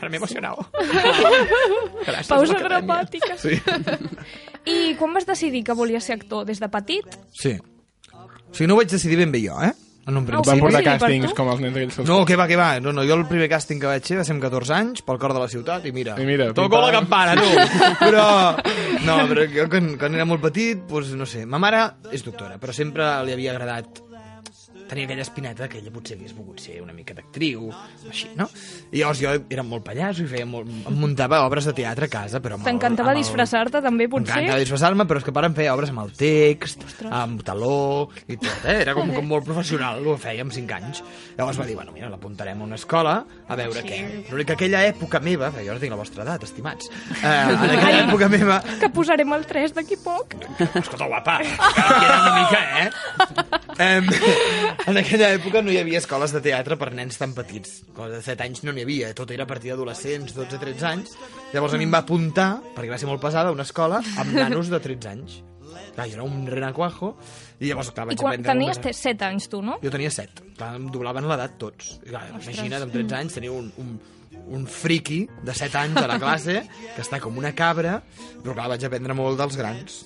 Ara 0.00 0.10
m'he 0.10 0.18
emocionat. 0.20 0.60
Gràcies, 2.04 2.30
Pausa 2.30 2.60
dramàtica. 2.60 3.36
Sí. 3.40 3.56
I 4.68 4.94
quan 5.00 5.14
vas 5.16 5.28
decidir 5.28 5.64
que 5.64 5.76
volies 5.76 6.04
ser 6.04 6.18
actor? 6.18 6.44
Des 6.48 6.60
de 6.60 6.68
petit? 6.68 7.20
sí. 7.32 7.56
O 8.10 8.52
sigui, 8.52 8.66
no 8.66 8.74
ho 8.74 8.80
vaig 8.80 8.90
decidir 8.90 9.14
ben 9.20 9.30
bé 9.30 9.44
jo, 9.44 9.54
eh? 9.62 9.70
En 10.10 10.16
un 10.18 10.24
Ah, 10.26 10.26
Van 10.26 10.42
principi. 10.42 10.60
portar 10.64 10.80
sí, 10.82 10.84
per 10.84 10.98
càstings 10.98 11.34
com 11.38 11.48
els 11.54 11.60
nens 11.62 11.76
aquells. 11.78 11.98
No, 12.08 12.20
què 12.26 12.36
va, 12.40 12.48
què 12.50 12.56
va. 12.58 12.68
No, 12.82 12.92
no, 12.96 13.04
jo 13.06 13.14
el 13.16 13.24
primer 13.30 13.48
càsting 13.52 13.78
que 13.80 13.86
vaig 13.90 14.04
fer 14.10 14.18
va 14.20 14.24
ser 14.26 14.34
amb 14.34 14.42
14 14.42 14.74
anys, 14.76 15.04
pel 15.06 15.18
cor 15.22 15.32
de 15.36 15.40
la 15.44 15.48
ciutat, 15.52 15.86
i 15.86 15.92
mira, 15.94 16.16
I 16.20 16.26
mira, 16.26 16.50
toco 16.56 16.80
la 16.82 16.90
campana, 16.98 17.36
tu! 17.38 17.48
Però, 18.04 18.26
no, 19.06 19.16
però 19.30 19.46
jo 19.54 19.68
quan, 19.70 19.92
quan 20.00 20.14
era 20.18 20.26
molt 20.28 20.42
petit, 20.42 20.82
doncs, 20.90 21.14
no 21.18 21.26
sé, 21.28 21.44
ma 21.46 21.58
mare 21.62 21.82
és 22.12 22.24
doctora, 22.26 22.58
però 22.60 22.72
sempre 22.74 23.06
li 23.26 23.32
havia 23.36 23.52
agradat 23.54 24.00
tenia 24.90 25.06
aquella 25.06 25.22
espineta 25.22 25.68
que 25.70 25.78
ella 25.78 25.92
potser 25.94 26.16
hagués 26.18 26.32
volgut 26.34 26.58
ser 26.60 26.80
una 26.82 26.92
mica 26.92 27.14
d'actriu, 27.14 27.68
així, 28.10 28.32
no? 28.36 28.48
I 28.90 28.98
llavors 29.00 29.20
jo 29.22 29.30
era 29.48 29.62
molt 29.66 29.84
pallasso 29.86 30.24
i 30.24 30.28
feia 30.30 30.46
molt, 30.50 30.66
em 30.90 30.96
muntava 30.98 31.38
obres 31.46 31.68
de 31.70 31.74
teatre 31.78 32.08
a 32.08 32.12
casa, 32.12 32.40
però 32.42 32.58
T'encantava 32.64 33.14
el- 33.14 33.20
disfressar-te 33.22 33.80
també, 33.84 34.08
potser? 34.10 34.34
M'encanta 34.34 34.58
disfressar-me, 34.58 35.06
però 35.06 35.22
és 35.22 35.26
que 35.28 35.32
pare 35.36 35.46
em 35.50 35.54
feia 35.54 35.74
obres 35.76 35.92
amb 35.94 36.02
el 36.02 36.10
text, 36.18 36.82
amb 37.08 37.44
taló 37.46 38.08
i 38.26 38.36
tot, 38.36 38.64
eh? 38.66 38.80
Era 38.82 38.94
com, 38.98 39.14
com 39.14 39.26
molt 39.30 39.46
professional, 39.46 40.02
ho 40.06 40.16
feia 40.20 40.42
amb 40.42 40.52
5 40.52 40.74
anys. 40.80 41.02
Llavors 41.38 41.60
va 41.62 41.66
dir, 41.68 41.76
bueno, 41.78 41.92
mira, 41.94 42.10
l'apuntarem 42.10 42.58
a 42.60 42.64
una 42.66 42.74
escola 42.80 43.14
a 43.48 43.56
veure 43.56 43.84
què. 43.86 44.00
L'únic 44.30 44.50
que 44.50 44.56
aquella 44.58 44.82
època 44.88 45.20
meva, 45.22 45.52
jo 45.62 45.72
no 45.72 45.78
tinc 45.80 45.94
la 45.94 46.00
vostra 46.00 46.24
edat, 46.26 46.42
estimats, 46.48 46.90
eh, 47.22 47.24
en 47.54 47.76
aquella 47.78 48.02
època 48.08 48.28
meva, 48.32 48.58
Que 48.80 48.90
posarem 48.90 49.32
el 49.38 49.46
3 49.46 49.74
d'aquí 49.78 49.96
poc. 50.02 50.34
escolta, 50.74 51.06
guapa, 51.06 51.38
que 51.38 52.04
era 52.04 52.18
una 52.24 52.34
mica, 52.40 52.60
eh? 52.82 52.90
Em, 53.80 54.04
en 54.90 54.98
aquella 55.00 55.30
època 55.36 55.62
no 55.64 55.72
hi 55.72 55.78
havia 55.80 56.00
escoles 56.02 56.34
de 56.36 56.42
teatre 56.44 56.76
per 56.80 56.90
nens 56.96 57.16
tan 57.20 57.32
petits. 57.36 57.80
Cosa 57.96 58.18
de 58.18 58.22
7 58.24 58.44
anys 58.46 58.64
no 58.66 58.74
n'hi 58.76 58.84
havia, 58.84 59.12
tot 59.16 59.30
era 59.32 59.46
a 59.46 59.50
partir 59.50 59.72
d'adolescents, 59.72 60.34
12-13 60.36 60.84
anys. 60.90 61.14
Llavors 61.54 61.74
a 61.76 61.80
mi 61.80 61.86
em 61.88 61.94
va 61.94 62.02
apuntar, 62.04 62.50
perquè 62.76 62.92
va 62.92 62.98
ser 63.00 63.08
molt 63.08 63.22
pesada, 63.24 63.48
a 63.48 63.56
una 63.56 63.64
escola 63.64 64.02
amb 64.20 64.34
nanos 64.36 64.68
de 64.72 64.80
13 64.84 65.08
anys. 65.14 65.38
Clar, 65.94 66.06
jo 66.06 66.18
era 66.20 66.22
un 66.26 66.44
renacuajo, 66.46 67.14
i 67.58 67.66
llavors, 67.70 67.90
clar, 67.94 68.04
I 68.06 68.12
vaig 68.12 68.20
quan 68.20 68.32
aprendre... 68.36 68.52
tenies 68.52 68.76
moltes- 68.78 69.00
7 69.08 69.24
anys, 69.26 69.48
tu, 69.50 69.60
no? 69.64 69.78
Jo 69.82 69.90
tenia 69.90 70.10
7. 70.14 70.44
Clar, 70.58 70.74
em 70.78 70.86
doblaven 70.92 71.26
l'edat 71.30 71.56
tots. 71.58 71.96
I, 72.04 72.10
clar, 72.12 72.26
imagina't, 72.36 72.84
amb 72.86 72.94
13 72.94 73.16
anys 73.18 73.38
tenia 73.40 73.52
un, 73.56 73.72
un, 73.82 73.96
un 74.60 74.66
friki 74.70 75.22
de 75.46 75.54
7 75.56 75.80
anys 75.82 75.98
a 76.04 76.06
la 76.10 76.18
classe 76.22 76.60
que 76.94 77.02
està 77.02 77.18
com 77.22 77.38
una 77.40 77.50
cabra, 77.58 77.96
però 78.44 78.54
clar, 78.54 78.68
vaig 78.76 78.86
aprendre 78.86 79.16
molt 79.18 79.40
dels 79.40 79.58
grans. 79.58 79.98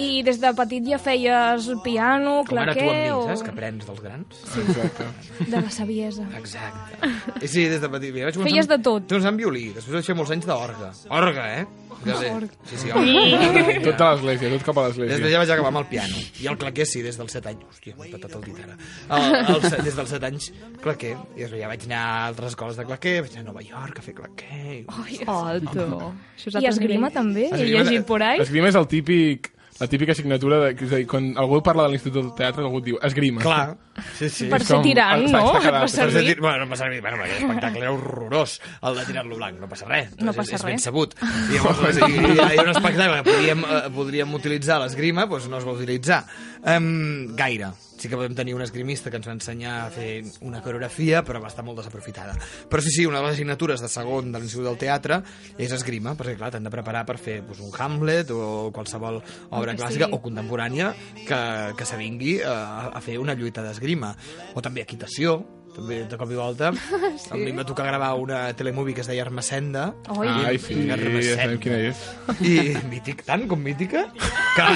I 0.00 0.22
des 0.26 0.40
de 0.42 0.50
petit 0.56 0.86
ja 0.90 0.98
feies 0.98 1.68
piano, 1.84 2.40
Com 2.48 2.58
ara 2.58 2.72
tu 2.74 2.80
amb 2.82 2.90
mi, 2.90 3.10
o... 3.14 3.20
saps? 3.28 3.42
Que 3.46 3.52
aprens 3.52 3.86
dels 3.86 4.00
grans. 4.02 4.40
Exacte. 4.64 5.04
De 5.46 5.60
la 5.60 5.70
saviesa. 5.70 6.24
Exacte. 6.38 7.46
Sí, 7.46 7.66
des 7.70 7.80
de 7.80 7.88
petit. 7.92 8.10
Vaig 8.16 8.34
començar 8.34 8.48
Feies 8.50 8.66
amb- 8.66 8.72
de 8.76 8.78
tot. 8.82 9.02
Vaig 9.04 9.12
començar 9.14 9.30
amb 9.34 9.38
violí, 9.44 9.68
després 9.76 9.94
vaig 10.00 10.08
fer 10.10 10.16
molts 10.18 10.32
anys 10.34 10.48
d'orga. 10.50 10.90
Orga, 11.20 11.46
eh? 11.60 11.66
Ja 12.00 12.14
sé. 12.16 12.30
Sí, 12.64 12.76
sí, 12.80 12.90
orga. 12.96 13.74
Tot 13.84 14.00
a 14.00 14.08
l'església, 14.14 14.50
tot 14.54 14.62
cap 14.70 14.78
a 14.80 14.86
Després 14.88 15.10
l'església. 15.10 15.32
ja 15.34 15.42
vaig 15.42 15.50
acabar 15.52 15.68
amb 15.74 15.80
el 15.82 15.86
piano. 15.90 16.22
I 16.40 16.46
el 16.48 16.56
claquer 16.62 16.86
sí, 16.88 17.02
des 17.04 17.18
dels 17.20 17.32
7 17.36 17.50
anys. 17.52 17.66
Hòstia, 17.70 17.94
m'he 17.98 18.08
patat 18.14 18.34
el 18.38 18.44
dit 18.46 18.60
ara. 18.64 18.78
El, 19.18 19.36
el, 19.54 19.84
des 19.84 19.98
dels 20.00 20.14
7 20.16 20.30
anys, 20.30 20.48
claquer. 20.80 21.12
I 21.36 21.44
després 21.44 21.60
ja 21.60 21.68
vaig 21.68 21.84
anar 21.90 22.00
a 22.08 22.26
altres 22.30 22.54
escoles 22.54 22.80
de 22.80 22.88
claquer, 22.88 23.16
vaig 23.26 23.36
anar 23.36 23.44
a 23.44 23.48
Nova 23.52 23.62
York 23.68 24.00
a 24.00 24.06
fer 24.08 24.14
claquer. 24.16 24.84
Alto. 25.28 26.12
Això 26.38 26.48
és 26.54 26.60
I 26.62 26.66
esgrima 26.72 27.10
també? 27.12 27.50
He 27.50 27.54
Esgrima- 27.58 27.84
llegit 27.84 28.06
por 28.08 28.22
ahí? 28.24 28.40
Esgrima 28.40 28.68
és 28.72 28.78
el 28.80 28.88
típic 28.88 29.52
la 29.80 29.86
típica 29.88 30.12
assignatura 30.12 30.58
de, 30.60 30.72
és 30.76 30.92
a 30.92 30.98
dir, 31.00 31.06
quan 31.08 31.30
algú 31.40 31.62
parla 31.64 31.86
de 31.86 31.94
l'Institut 31.94 32.20
del 32.22 32.34
Teatre, 32.36 32.62
algú 32.66 32.78
et 32.82 32.84
diu 32.90 32.98
esgrima. 33.02 33.40
Clar. 33.44 33.70
Sí, 34.16 34.30
sí. 34.32 34.46
Per 34.48 34.62
ser 34.64 34.78
tirant, 34.80 35.26
no? 35.28 35.40
Et 35.58 35.66
va 35.68 35.80
Per 35.82 35.88
ser 35.92 36.06
servir? 36.08 36.22
tir... 36.30 36.40
Bueno, 36.40 36.64
no 36.64 36.70
passa 36.70 36.86
res. 36.88 37.02
Bueno, 37.04 37.18
aquell 37.20 37.42
espectacle 37.42 37.82
era 37.82 37.90
horrorós, 37.92 38.54
el 38.88 38.96
de 38.96 39.04
tirar-lo 39.04 39.36
blanc. 39.36 39.58
No 39.60 39.68
passa 39.68 39.88
res. 39.90 40.14
No 40.24 40.32
passa 40.32 40.54
és 40.56 40.64
ben 40.64 40.78
res. 40.78 40.86
sabut. 40.86 41.12
I 41.20 41.58
llavors, 41.58 41.98
hi, 41.98 42.08
hi, 42.08 42.30
hi 42.38 42.56
ha 42.60 42.64
un 42.64 42.70
espectacle 42.72 43.18
que 43.18 43.26
podríem, 43.28 43.64
eh, 43.66 43.82
podríem 43.92 44.32
utilitzar 44.38 44.78
l'esgrima, 44.80 45.26
doncs 45.28 45.50
no 45.52 45.60
es 45.60 45.66
va 45.68 45.74
utilitzar. 45.76 46.22
Um, 46.64 47.34
gaire. 47.36 47.74
Sí 48.00 48.08
que 48.08 48.16
vam 48.16 48.32
tenir 48.32 48.54
un 48.56 48.62
esgrimista 48.64 49.10
que 49.12 49.18
ens 49.20 49.28
va 49.28 49.34
ensenyar 49.36 49.74
a 49.82 49.90
fer 49.92 50.22
una 50.46 50.62
coreografia, 50.64 51.20
però 51.26 51.42
va 51.42 51.50
estar 51.50 51.64
molt 51.66 51.82
desaprofitada. 51.82 52.32
Però 52.70 52.80
sí, 52.80 52.94
sí, 52.94 53.04
una 53.04 53.20
de 53.20 53.26
les 53.28 53.36
assignatures 53.36 53.84
de 53.84 53.90
segon 53.92 54.32
de 54.32 54.40
l'Institut 54.40 54.64
del 54.70 54.80
Teatre 54.80 55.20
és 55.60 55.74
esgrima, 55.76 56.16
perquè 56.16 56.38
clar, 56.38 56.48
t'han 56.54 56.64
de 56.64 56.72
preparar 56.72 57.04
per 57.08 57.18
fer 57.20 57.40
doncs, 57.44 57.60
un 57.66 57.76
Hamlet 57.76 58.32
o 58.32 58.70
qualsevol 58.72 59.20
obra 59.50 59.76
clàssica 59.76 60.08
sigui. 60.08 60.16
o 60.16 60.24
contemporània 60.24 60.94
que, 61.26 61.40
que 61.76 61.88
s'avingui 61.88 62.38
a, 62.40 62.56
a 62.88 63.04
fer 63.04 63.20
una 63.20 63.36
lluita 63.36 63.64
d'esgrima. 63.66 64.14
O 64.56 64.64
també 64.64 64.86
equitació, 64.86 65.42
també 65.74 66.00
de 66.10 66.18
cop 66.20 66.30
i 66.32 66.38
volta. 66.38 66.70
sí? 67.22 67.30
A 67.32 67.38
mi 67.38 67.50
em 67.52 67.60
va 67.60 67.64
tocar 67.68 67.86
gravar 67.88 68.12
una 68.20 68.40
telemovie 68.58 68.94
que 68.96 69.04
es 69.04 69.10
deia 69.10 69.24
Armacenda. 69.26 69.90
Oi. 70.16 70.28
Ai, 70.28 70.60
sí, 70.62 70.76
ja 70.88 70.98
sabem 70.98 71.60
quina 71.62 71.80
és. 71.90 72.02
I 72.40 72.54
mític, 72.90 73.24
tant 73.28 73.46
com 73.50 73.60
mítica, 73.62 74.06
que, 74.14 74.66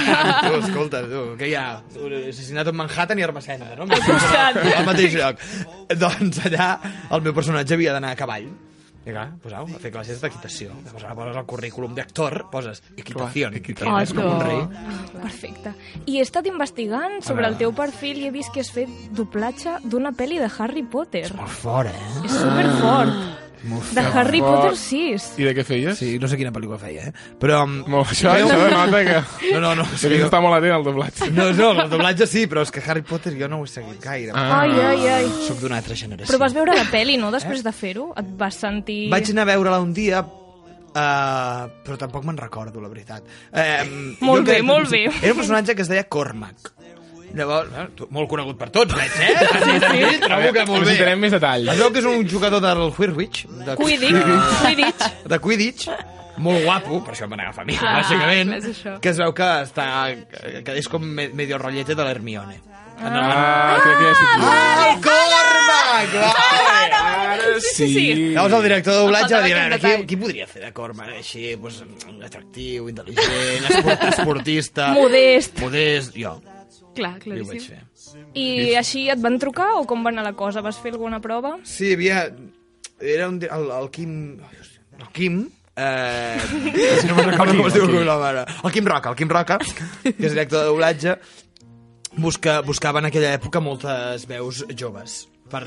tu, 0.45 0.53
escolta, 0.61 1.03
tu, 1.11 1.25
que 1.41 1.51
hi 1.51 1.57
ha 1.59 1.67
un 2.01 2.19
assassinat 2.21 2.71
en 2.71 2.79
Manhattan 2.79 3.21
i 3.21 3.27
Armacenda, 3.27 3.73
no? 3.79 3.89
Al 3.89 4.87
mateix 4.89 5.19
lloc. 5.19 5.43
Doncs 6.05 6.45
allà 6.49 6.71
el 7.11 7.27
meu 7.27 7.35
personatge 7.37 7.77
havia 7.79 7.97
d'anar 7.97 8.15
a 8.15 8.21
cavall. 8.21 8.49
I 9.05 9.13
clar, 9.13 9.27
pues, 9.43 9.53
au, 9.53 9.69
a 9.69 9.81
fer 9.83 9.91
classes 9.93 10.23
d'equitació. 10.23 10.73
Llavors 10.87 11.05
ara 11.05 11.17
poses 11.19 11.37
al 11.37 11.47
currículum 11.51 11.95
d'actor, 11.97 12.47
poses 12.53 12.81
equitació. 12.97 13.51
Equitació. 13.53 13.99
És 14.01 14.15
com 14.17 14.31
un 14.31 14.41
rei. 14.41 14.63
Perfecte. 15.21 15.75
I 16.07 16.19
he 16.19 16.25
estat 16.25 16.49
investigant 16.49 17.21
sobre 17.27 17.47
el 17.51 17.59
teu 17.61 17.75
perfil 17.77 18.23
i 18.23 18.29
he 18.31 18.35
vist 18.35 18.55
que 18.55 18.65
has 18.65 18.73
fet 18.73 18.89
doblatge 19.13 19.77
d'una 19.85 20.15
pel·li 20.17 20.41
de 20.41 20.49
Harry 20.59 20.87
Potter. 20.89 21.27
Molt 21.37 21.57
fort, 21.61 21.93
eh? 21.93 22.13
És 22.25 22.39
superfort. 22.41 23.44
De 23.97 24.03
Harry 24.05 24.41
fort. 24.43 24.63
Potter 24.63 24.77
6. 24.77 25.27
I 25.41 25.47
de 25.49 25.55
què 25.57 25.65
feies? 25.65 25.97
Sí, 25.99 26.11
no 26.21 26.29
sé 26.31 26.37
quina 26.41 26.53
pel·lícula 26.55 26.79
feia, 26.83 27.09
eh? 27.09 27.13
Però... 27.41 27.63
um, 27.65 27.79
Molt, 27.91 28.13
això, 28.13 28.33
això 28.35 28.59
denota 28.61 29.01
que... 29.07 29.17
No, 29.55 29.61
no, 29.65 29.75
no. 29.81 29.87
Que 30.01 30.21
està 30.27 30.41
molt 30.45 30.59
atent 30.59 30.77
al 30.77 30.85
doblatge. 30.87 31.31
No, 31.35 31.49
no, 31.57 31.71
el 31.85 31.91
doblatge 31.93 32.29
sí, 32.31 32.45
però 32.51 32.65
és 32.67 32.73
que 32.75 32.83
Harry 32.87 33.03
Potter 33.07 33.35
jo 33.39 33.49
no 33.51 33.63
ho 33.63 33.67
he 33.67 33.73
seguit 33.73 34.01
gaire. 34.05 34.33
Ah. 34.37 34.61
Ai, 34.63 34.77
ai, 34.93 35.09
ai. 35.19 35.29
Soc 35.49 35.61
d'una 35.65 35.81
altra 35.81 35.97
generació. 35.99 36.31
Però 36.33 36.43
vas 36.45 36.55
veure 36.57 36.77
la 36.77 36.87
pel·li, 36.93 37.17
no?, 37.21 37.33
després 37.35 37.65
de 37.65 37.73
fer-ho? 37.75 38.11
Et 38.21 38.33
vas 38.41 38.61
sentir... 38.67 39.05
Vaig 39.13 39.33
anar 39.33 39.49
a 39.49 39.53
veure-la 39.55 39.81
un 39.85 39.93
dia, 39.97 40.21
uh, 40.25 41.67
però 41.85 41.99
tampoc 42.01 42.25
me'n 42.29 42.39
recordo, 42.41 42.83
la 42.85 42.93
veritat. 42.93 43.27
Uh, 43.51 44.15
Molt 44.25 44.47
bé, 44.49 44.61
molt 44.67 44.91
bé. 44.93 45.07
Era 45.21 45.33
un 45.35 45.41
personatge 45.41 45.75
que 45.75 45.83
es 45.87 45.91
deia 45.93 46.05
Cormac. 46.09 46.75
Llavors, 47.35 47.71
tu- 47.99 48.07
molt 48.15 48.29
conegut 48.31 48.57
per 48.61 48.69
tots, 48.71 48.95
veig, 48.95 49.11
eh? 49.19 49.33
Sí, 49.65 49.79
sí, 49.83 50.21
trobo 50.23 50.53
que 50.55 50.65
molt 50.69 50.81
bé. 50.81 50.85
Necessitarem 50.85 51.19
més 51.25 51.33
detalls. 51.35 51.73
Es 51.73 51.79
veu 51.81 51.91
que 51.93 51.99
és 51.99 52.07
un 52.07 52.29
jugador 52.31 52.61
del 52.63 52.83
Whirwich, 52.97 53.45
de, 53.49 53.75
Quidditch, 53.81 54.21
Quidditch. 54.63 55.09
de 55.33 55.39
Quidditch, 55.43 55.89
molt 56.45 56.63
guapo, 56.65 57.01
per 57.07 57.15
això 57.17 57.27
em 57.27 57.35
van 57.35 57.43
agafar 57.47 57.63
a 57.63 57.67
mi, 57.67 57.77
Clar, 57.79 57.97
bàsicament, 58.03 58.55
és 58.61 58.65
això. 58.71 58.95
que 59.01 59.09
es 59.11 59.19
veu 59.19 59.35
que 59.35 59.51
està 59.67 59.89
que 60.65 60.79
és 60.79 60.89
com 60.89 61.03
me- 61.03 61.29
medio 61.35 61.59
rotllete 61.59 61.95
de 61.99 62.05
l'Hermione. 62.07 62.61
Ah, 63.03 63.77
crec 63.83 63.99
que 63.99 64.05
ja 64.05 64.15
sé 64.15 64.25
qui. 64.31 64.47
Ah, 64.47 64.89
el 64.93 65.01
Cormac! 65.03 66.15
Vale. 66.15 66.95
Ara 66.95 67.61
sí. 67.61 67.87
sí. 67.93 68.05
Llavors 68.35 68.55
el 68.55 68.63
director 68.69 68.95
de 68.95 69.01
doblatge 69.01 69.35
va 69.35 69.43
dir, 69.43 69.55
a 69.55 69.59
Faltava 69.59 69.65
veure, 69.65 69.75
aquest 69.75 69.83
qui, 69.83 69.91
detall. 69.91 70.07
qui 70.07 70.17
podria 70.23 70.47
fer 70.47 70.63
de 70.65 70.73
Cormac 70.73 71.09
així, 71.19 71.45
pues, 71.61 71.81
atractiu, 72.25 72.89
intel·ligent, 72.93 73.69
esport, 73.71 74.05
esportista... 74.13 74.89
Modest. 74.95 75.59
Modest, 75.63 76.15
jo, 76.19 76.37
Clar, 76.95 77.17
jo 77.25 77.33
ho 77.35 77.49
vaig 77.49 77.67
claríssim. 77.67 77.83
fer. 78.15 78.25
I 78.39 78.75
així 78.81 79.09
et 79.13 79.21
van 79.23 79.39
trucar 79.43 79.73
o 79.81 79.85
com 79.91 80.05
va 80.07 80.13
anar 80.15 80.25
la 80.27 80.35
cosa? 80.39 80.63
Vas 80.65 80.79
fer 80.81 80.95
alguna 80.95 81.21
prova? 81.25 81.57
Sí, 81.67 81.93
havia... 81.97 82.29
Era 83.01 83.29
un, 83.29 83.41
el, 83.43 83.69
el 83.81 83.91
Quim... 83.95 84.17
El 85.01 85.11
Quim... 85.13 85.45
Eh, 85.75 86.39
si 87.01 87.09
no 87.11 87.17
me'n 87.19 87.33
recordo 87.33 87.55
com 87.59 87.67
es 87.67 87.75
diu 87.75 87.89
el 87.89 87.95
cognom 87.97 88.23
ara. 88.23 88.47
El 88.63 88.75
Quim 88.75 88.87
Roca, 88.87 89.11
el 89.11 89.19
Quim 89.19 89.33
Roca, 89.33 89.59
que 90.05 90.15
és 90.15 90.31
director 90.31 90.63
de 90.63 90.69
doblatge, 90.71 91.17
busca, 92.15 92.61
buscava 92.63 93.03
en 93.03 93.11
aquella 93.11 93.35
època 93.35 93.63
moltes 93.65 94.29
veus 94.31 94.63
joves 94.79 95.25
per, 95.51 95.63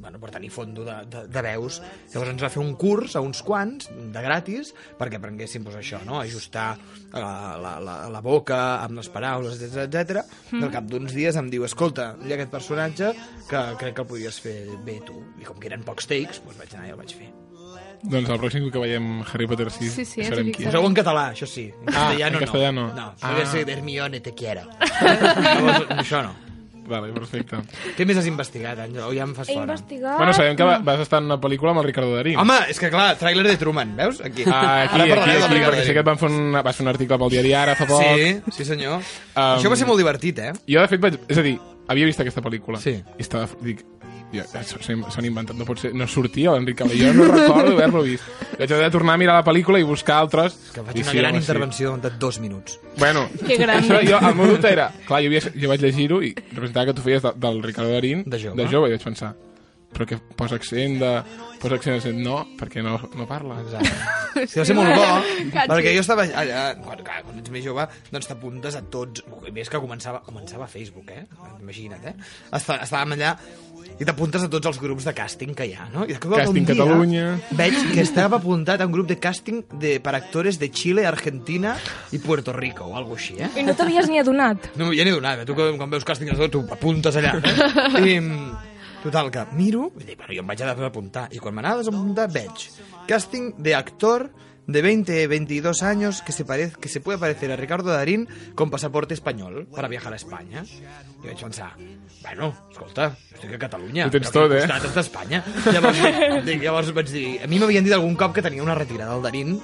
bueno, 0.00 0.18
per 0.18 0.30
tenir 0.34 0.50
fondo 0.50 0.84
de, 0.86 0.94
de, 1.10 1.26
de 1.28 1.42
veus. 1.44 1.80
Llavors 2.12 2.30
ens 2.32 2.42
va 2.42 2.50
fer 2.50 2.62
un 2.62 2.72
curs 2.80 3.14
a 3.16 3.22
uns 3.24 3.42
quants, 3.46 3.90
de 3.92 4.22
gratis, 4.24 4.72
perquè 4.98 5.20
aprenguéssim 5.20 5.64
pues, 5.66 5.76
això, 5.80 6.00
no? 6.08 6.18
ajustar 6.22 6.72
uh, 6.78 7.20
la, 7.20 7.76
la, 7.84 7.96
la 8.10 8.22
boca 8.24 8.58
amb 8.82 8.98
les 8.98 9.08
paraules, 9.12 9.60
etc 9.60 9.84
etc. 9.86 10.24
Mm. 10.52 10.64
Al 10.64 10.72
cap 10.74 10.88
d'uns 10.90 11.14
dies 11.14 11.36
em 11.40 11.48
diu, 11.52 11.64
escolta, 11.68 12.14
hi 12.24 12.32
ha 12.32 12.38
aquest 12.40 12.52
personatge 12.54 13.12
que 13.48 13.62
crec 13.80 13.94
que 13.94 14.04
el 14.06 14.10
podries 14.10 14.40
fer 14.40 14.58
bé 14.86 15.00
tu. 15.06 15.20
I 15.40 15.44
com 15.48 15.60
que 15.60 15.68
eren 15.70 15.84
pocs 15.86 16.08
takes, 16.10 16.42
doncs 16.44 16.60
vaig 16.64 16.74
anar 16.78 16.88
i 16.90 16.94
el 16.96 17.00
vaig 17.04 17.14
fer. 17.20 17.30
Doncs 18.04 18.28
el 18.28 18.36
pròxim 18.36 18.66
que 18.68 18.80
veiem 18.82 19.22
Harry 19.24 19.46
Potter 19.48 19.70
6 19.72 19.94
Sí, 19.94 20.04
sí, 20.04 20.20
ens 20.20 20.50
qui. 20.52 20.66
Poseu 20.66 20.84
en 20.84 20.92
català, 20.98 21.30
això 21.32 21.46
sí. 21.48 21.70
En 21.72 21.88
Ah, 21.88 22.10
castellano, 22.10 22.36
en 22.36 22.42
castellano. 22.44 22.82
no. 22.88 22.94
No, 22.98 23.06
Ah. 23.22 23.30
ah. 23.40 23.46
ser 23.48 23.62
Hermione 23.70 24.20
te 24.20 24.34
quiero. 24.34 24.66
Llavors, 25.00 25.86
això 26.02 26.20
no. 26.26 26.34
Vale, 26.86 27.12
perfecte. 27.16 27.56
Què 27.96 28.04
més 28.06 28.18
has 28.20 28.26
investigat, 28.28 28.78
Àngel? 28.84 29.02
O 29.06 29.12
ja 29.16 29.24
em 29.24 29.34
fas 29.36 29.48
He 29.48 29.54
fora? 29.56 29.64
investigat... 29.72 30.18
Bueno, 30.18 30.34
sabem 30.36 30.56
que 30.58 30.66
va- 30.68 30.78
vas 30.84 31.00
estar 31.00 31.20
en 31.22 31.30
una 31.30 31.38
pel·lícula 31.40 31.72
amb 31.72 31.80
el 31.80 31.86
Ricardo 31.88 32.14
Darín. 32.14 32.36
Home, 32.38 32.58
és 32.68 32.78
que 32.80 32.90
clar, 32.92 33.14
tràiler 33.20 33.46
de 33.46 33.56
Truman, 33.60 33.94
veus? 33.96 34.20
Aquí. 34.20 34.44
Ah, 34.46 34.82
aquí, 34.84 35.00
Ara 35.00 35.22
aquí, 35.22 35.30
aquí, 35.30 35.54
Ricardo 35.54 35.76
perquè 35.78 35.86
sé 35.86 35.92
que 35.96 36.02
et 36.04 36.10
van 36.10 36.18
fer 36.20 36.28
un, 36.30 36.52
vas 36.60 36.76
fer 36.76 36.84
un 36.84 36.92
article 36.92 37.18
pel 37.24 37.30
diari 37.32 37.54
Ara 37.56 37.74
fa 37.78 37.86
poc. 37.88 38.02
Sí, 38.04 38.52
sí 38.58 38.64
senyor. 38.68 38.98
Um, 39.00 39.40
Això 39.56 39.72
va 39.72 39.76
ser 39.80 39.86
molt 39.88 39.98
divertit, 40.02 40.38
eh? 40.44 40.52
Jo, 40.68 40.80
de 40.84 40.88
fet, 40.92 41.00
vaig... 41.00 41.16
És 41.28 41.40
a 41.40 41.46
dir, 41.46 41.56
havia 41.88 42.06
vist 42.12 42.20
aquesta 42.20 42.44
pel·lícula. 42.44 42.80
Sí. 42.84 42.98
I 43.00 43.24
estava... 43.24 43.48
Dic, 43.64 43.80
ja, 44.34 44.44
s'han 44.64 45.28
inventat, 45.28 45.56
no 45.58 45.66
pot 45.68 45.80
ser... 45.80 45.92
No 45.96 46.08
sortia 46.10 46.54
l'Enric 46.56 46.80
Cabell, 46.82 47.00
jo 47.00 47.12
no 47.16 47.28
recordo 47.30 47.72
haver-lo 47.76 48.02
vist. 48.06 48.26
Vaig 48.58 48.74
haver 48.74 48.88
de 48.88 48.90
tornar 48.94 49.14
a 49.16 49.22
mirar 49.22 49.38
la 49.38 49.46
pel·lícula 49.46 49.80
i 49.80 49.86
buscar 49.88 50.18
altres. 50.24 50.58
Que 50.74 50.84
faig 50.84 51.00
I 51.00 51.06
una 51.06 51.14
sí, 51.14 51.18
gran 51.22 51.32
home, 51.32 51.40
sí. 51.40 51.46
intervenció 51.46 51.96
de 52.04 52.12
dos 52.18 52.40
minuts. 52.42 52.78
Bueno, 52.98 53.28
Que 53.46 53.56
gran. 53.60 53.82
això, 53.82 54.02
jo, 54.06 54.20
el 54.20 54.38
meu 54.38 54.54
dubte 54.54 54.70
era... 54.74 54.90
Clar, 55.08 55.22
jo, 55.24 55.32
havia, 55.32 55.42
jo 55.54 55.72
vaig 55.72 55.86
llegir-ho 55.88 56.20
i 56.22 56.34
representava 56.52 56.90
que 56.90 56.98
tu 57.00 57.06
feies 57.06 57.24
de, 57.24 57.34
del 57.46 57.62
Ricardo 57.64 57.94
Darín 57.94 58.24
De 58.26 58.40
jove. 58.40 58.58
de 58.60 58.70
jove, 58.70 58.92
i 58.92 58.96
vaig 58.98 59.10
pensar 59.10 59.34
però 59.94 60.06
que 60.10 60.18
posa 60.36 60.58
accent 60.58 60.98
de... 60.98 61.10
Posa 61.62 61.78
acció 61.78 61.94
de 62.02 62.12
no, 62.18 62.40
perquè 62.58 62.82
no, 62.84 62.98
no 63.16 63.26
parla. 63.30 63.60
Exacte. 63.62 63.94
Sí, 64.34 64.58
va 64.58 64.64
ser 64.66 64.74
molt 64.74 64.90
bo, 64.90 65.02
Catxi. 65.52 65.68
perquè 65.70 65.90
jo 65.94 66.00
estava 66.02 66.24
allà, 66.26 66.62
quan, 66.82 66.98
clar, 67.06 67.20
quan 67.22 67.36
ets 67.38 67.52
més 67.54 67.62
jove, 67.62 67.84
doncs 68.10 68.26
t'apuntes 68.26 68.74
a 68.74 68.80
tots, 68.90 69.22
més 69.54 69.68
que 69.70 69.78
començava, 69.78 70.24
començava 70.26 70.66
Facebook, 70.66 71.12
eh? 71.14 71.22
Imagina't, 71.62 72.02
eh? 72.10 72.16
Està, 72.50 72.80
estàvem 72.82 73.14
allà 73.14 73.36
i 73.94 74.04
t'apuntes 74.06 74.42
a 74.42 74.48
tots 74.50 74.66
els 74.66 74.78
grups 74.82 75.04
de 75.06 75.12
càsting 75.14 75.52
que 75.54 75.66
hi 75.68 75.74
ha, 75.78 75.86
no? 75.92 76.02
I 76.04 76.14
de 76.16 76.18
cop 76.18 76.32
un 76.32 76.38
Càsting 76.40 76.66
dia 76.66 76.74
Catalunya. 76.80 77.24
Veig 77.54 77.76
que 77.92 78.02
estava 78.02 78.40
apuntat 78.40 78.80
a 78.82 78.88
un 78.88 78.92
grup 78.96 79.06
de 79.10 79.16
càsting 79.22 79.62
de, 79.78 79.96
per 80.02 80.14
actores 80.18 80.58
de 80.58 80.68
Xile, 80.74 81.06
Argentina 81.06 81.76
i 82.12 82.18
Puerto 82.18 82.52
Rico, 82.52 82.84
o 82.90 82.96
alguna 82.98 83.20
així, 83.20 83.36
eh? 83.38 83.50
I 83.60 83.62
no 83.66 83.74
t'havies 83.78 84.08
ni 84.10 84.18
adonat. 84.18 84.70
No, 84.80 84.90
ja 84.92 85.06
n'he 85.06 85.14
donat, 85.14 85.44
eh? 85.44 85.46
tu 85.46 85.54
que- 85.54 85.72
quan 85.78 85.90
veus 85.90 86.04
càsting 86.04 86.32
tu 86.50 86.64
apuntes 86.74 87.16
allà. 87.16 87.36
Eh? 87.38 88.06
I, 88.14 88.20
total, 89.04 89.30
que 89.30 89.46
miro, 89.52 89.92
i 90.00 90.04
dic, 90.08 90.18
bueno, 90.18 90.32
jo 90.34 90.42
em 90.42 90.48
vaig 90.50 90.62
a 90.64 90.74
desapuntar, 90.74 91.28
i 91.30 91.38
quan 91.38 91.54
m'anava 91.54 91.78
a 91.78 91.84
desapuntar 91.84 92.26
veig 92.32 92.66
càsting 93.06 93.52
de 93.62 93.74
actor 93.76 94.30
de 94.66 94.82
20, 94.82 95.26
22 95.26 95.82
años 95.82 96.22
que 96.22 96.32
se, 96.32 96.44
parece, 96.44 96.76
que 96.80 96.88
se 96.88 97.00
puede 97.00 97.18
parecer 97.18 97.52
a 97.52 97.56
Ricardo 97.56 97.90
Darín 97.90 98.28
con 98.54 98.70
pasaporte 98.70 99.14
español 99.14 99.66
para 99.74 99.88
viajar 99.88 100.12
a 100.12 100.16
España. 100.16 100.64
I 101.24 101.28
vaig 101.32 101.40
pensar, 101.40 101.72
bueno, 102.20 102.52
escolta, 102.70 103.16
estic 103.32 103.54
a 103.56 103.58
Catalunya. 103.58 104.06
Ho 104.06 104.12
tens 104.12 104.28
tot, 104.28 104.50
al 104.50 104.58
eh? 104.58 104.64
costat 104.64 104.90
és 104.90 104.96
d'Espanya. 104.98 105.40
Llavors, 105.72 106.02
llavors 106.64 106.90
vaig 106.96 107.08
dir, 107.08 107.28
a 107.40 107.48
mi 107.48 107.60
m'havien 107.60 107.86
dit 107.86 107.94
algun 107.96 108.16
cop 108.20 108.34
que 108.36 108.44
tenia 108.44 108.64
una 108.64 108.76
retirada 108.76 109.16
del 109.16 109.24
Darín, 109.24 109.54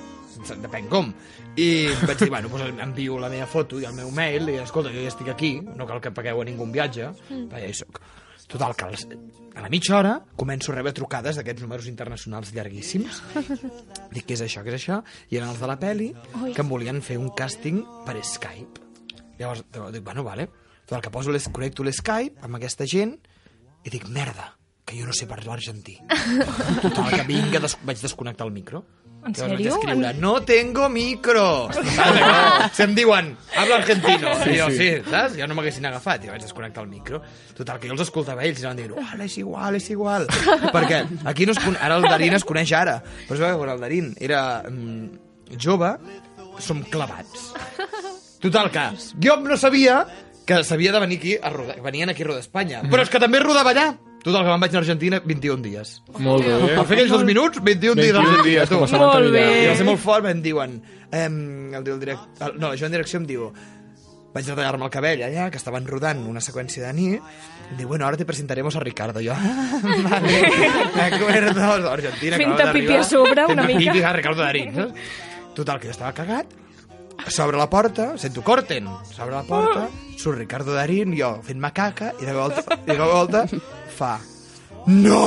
depèn 0.63 0.89
com. 0.89 1.13
I 1.61 1.69
vaig 2.07 2.17
dir, 2.25 2.31
bueno, 2.33 2.49
doncs 2.49 2.81
envio 2.81 3.19
la 3.21 3.29
meva 3.29 3.49
foto 3.51 3.81
i 3.81 3.85
el 3.85 3.93
meu 3.97 4.09
mail 4.15 4.49
i, 4.49 4.57
escolta, 4.65 4.93
jo 4.95 5.05
ja 5.05 5.13
estic 5.13 5.29
aquí, 5.29 5.59
no 5.61 5.89
cal 5.89 6.01
que 6.01 6.15
pagueu 6.17 6.41
a 6.41 6.49
ningú 6.49 6.65
un 6.65 6.73
viatge, 6.73 7.13
mm. 7.29 7.51
ja 7.53 7.69
hi 7.69 7.77
soc. 7.77 8.01
Total, 8.51 8.75
que 8.75 8.85
als- 8.85 9.07
a 9.55 9.61
la 9.63 9.69
mitja 9.71 9.97
hora 9.99 10.13
començo 10.37 10.73
a 10.73 10.77
rebre 10.77 10.93
trucades 10.97 11.37
d'aquests 11.39 11.63
números 11.63 11.87
internacionals 11.87 12.53
llarguíssims. 12.55 13.21
Dic, 14.11 14.27
què 14.27 14.35
és 14.35 14.43
això, 14.47 14.63
què 14.67 14.73
és 14.75 14.81
això? 14.81 15.01
I 15.31 15.39
eren 15.39 15.51
els 15.53 15.61
de 15.63 15.69
la 15.71 15.79
peli 15.79 16.11
que 16.55 16.63
em 16.65 16.69
volien 16.71 17.01
fer 17.03 17.19
un 17.19 17.31
càsting 17.31 17.83
per 18.07 18.17
Skype. 18.25 18.81
Llavors, 19.39 19.63
dic, 19.93 20.03
bueno, 20.05 20.25
vale. 20.27 20.49
Total, 20.87 21.03
que 21.03 21.11
poso 21.15 21.31
les, 21.31 21.47
connecto 21.49 21.85
l'Skype 21.87 22.43
amb 22.43 22.59
aquesta 22.59 22.87
gent 22.91 23.15
i 23.85 23.91
dic, 23.91 24.09
merda, 24.11 24.57
que 24.85 24.99
jo 24.99 25.07
no 25.07 25.13
sé 25.15 25.27
parlar 25.31 25.55
argentí. 25.61 25.95
Total, 26.83 27.11
que 27.15 27.23
vinga, 27.29 27.61
des, 27.63 27.77
vaig 27.87 28.01
desconnectar 28.03 28.47
el 28.49 28.53
micro. 28.53 28.83
En 29.21 29.35
sèrio? 29.37 29.75
escriure, 29.75 30.13
no 30.17 30.33
tengo 30.49 30.89
micro. 30.89 31.69
Saps? 31.77 32.77
Si 32.77 32.85
em 32.87 32.95
diuen, 32.97 33.35
habla 33.57 33.77
argentino. 33.77 34.33
Sí, 34.45 34.55
jo, 34.57 34.69
sí. 34.73 34.79
sí, 34.79 35.11
saps? 35.11 35.37
Jo 35.37 35.49
no 35.51 35.57
m'haguessin 35.59 35.89
agafat. 35.91 36.25
I 36.25 36.33
vaig 36.33 36.47
desconnectar 36.47 36.85
el 36.87 36.89
micro. 36.89 37.21
Total, 37.57 37.81
que 37.83 37.91
jo 37.91 37.97
els 37.99 38.05
escoltava 38.07 38.47
ells 38.49 38.63
i 38.63 38.67
anaven 38.67 38.81
dient, 38.81 38.97
oh, 38.97 39.25
és 39.27 39.37
igual, 39.43 39.77
és 39.77 39.91
igual. 39.93 40.27
Perquè 40.77 41.03
aquí 41.29 41.49
no 41.49 41.57
es 41.57 41.61
con... 41.61 41.77
ara 41.77 42.01
el 42.01 42.09
Darín 42.09 42.39
es 42.39 42.49
coneix 42.49 42.73
ara. 42.77 43.01
Però 43.29 43.37
es 43.37 43.61
quan 43.61 43.75
el 43.77 43.85
Darín 43.85 44.13
era 44.19 44.43
mm, 44.65 45.57
jove, 45.61 45.95
som 46.61 46.83
clavats. 46.89 47.51
Total, 48.41 48.73
que 48.73 48.89
jo 49.21 49.37
no 49.45 49.57
sabia 49.61 50.07
que 50.49 50.65
s'havia 50.65 50.93
de 50.93 51.01
venir 51.05 51.19
aquí 51.21 51.37
a 51.37 51.51
rodar, 51.53 51.81
venien 51.85 52.11
aquí 52.11 52.25
a 52.25 52.31
rodar 52.33 52.41
a 52.41 52.47
Espanya. 52.47 52.81
Però 52.89 53.05
és 53.05 53.13
que 53.13 53.21
també 53.23 53.39
rodava 53.39 53.71
allà. 53.75 53.91
Total, 54.21 54.45
que 54.45 54.53
me'n 54.53 54.61
vaig 54.61 54.75
a 54.75 54.81
Argentina 54.83 55.21
21 55.25 55.63
dies. 55.65 55.91
Molt 56.21 56.45
bé. 56.45 56.57
Per 56.77 56.85
fer 56.85 56.97
aquells 56.99 57.13
dos 57.15 57.25
minuts, 57.25 57.61
21 57.65 57.97
dies 57.97 58.13
a 58.13 58.21
21 58.21 58.21
Argentina. 58.21 58.47
dies, 58.51 58.69
tu. 58.69 58.77
com 58.77 58.85
a 58.85 59.01
Molt 59.01 59.33
bé. 59.33 59.45
I 59.65 59.69
va 59.71 59.77
ser 59.79 59.87
molt 59.89 60.03
fort, 60.03 60.29
em 60.29 60.43
diuen... 60.45 60.81
Em, 61.11 61.37
el, 61.75 61.81
el 61.83 62.01
direct, 62.03 62.43
el, 62.45 62.59
no, 62.61 62.75
jo 62.77 62.89
en 62.89 62.97
direcció 62.97 63.21
em 63.23 63.29
diu... 63.31 63.51
Vaig 64.31 64.47
a 64.47 64.55
tallar-me 64.55 64.87
el 64.87 64.93
cabell 64.95 65.25
allà, 65.27 65.49
que 65.51 65.59
estaven 65.59 65.89
rodant 65.89 66.21
una 66.31 66.39
seqüència 66.45 66.85
de 66.85 66.91
nit, 66.95 67.33
em 67.73 67.81
diu, 67.81 67.89
bueno, 67.91 68.05
ahora 68.07 68.21
te 68.21 68.27
presentaremos 68.29 68.77
a 68.79 68.83
Ricardo. 68.85 69.19
Jo, 69.25 69.35
ah, 69.35 69.81
vale, 70.07 70.37
de 70.95 71.03
acuerdo, 71.03 71.91
Argentina. 71.91 72.39
Fent-te 72.39 72.69
pipí 72.77 72.95
a 72.95 73.03
sobre 73.03 73.49
una 73.51 73.65
mica. 73.65 73.91
Pipí 73.91 74.05
a 74.05 74.13
Ricardo 74.15 74.45
Darín, 74.45 74.71
saps? 74.77 75.11
Total, 75.57 75.81
que 75.81 75.91
jo 75.91 75.97
estava 75.97 76.13
cagat, 76.15 76.55
s'obre 77.27 77.59
la 77.59 77.67
porta, 77.73 78.13
sento 78.23 78.45
corten, 78.47 78.87
s'obre 79.11 79.35
la 79.35 79.43
porta, 79.49 79.89
surt 80.15 80.39
Ricardo 80.39 80.79
Darín, 80.79 81.17
jo 81.19 81.33
fent-me 81.43 81.73
caca, 81.75 82.13
i 82.23 82.29
de 82.29 82.37
volta, 82.37 82.79
i 82.87 82.95
de 82.95 83.03
volta 83.03 83.45
fa... 84.01 84.15
No! 84.91 85.25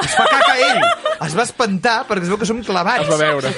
Es 0.00 0.12
fa 0.16 0.24
caca 0.30 0.54
ell! 0.64 0.82
Es 1.26 1.34
va 1.36 1.44
espantar 1.44 1.96
perquè 2.08 2.24
es 2.24 2.30
veu 2.32 2.38
que 2.40 2.46
som 2.48 2.60
clavats. 2.64 3.04
Es 3.04 3.10
va 3.10 3.18
veure. 3.20 3.50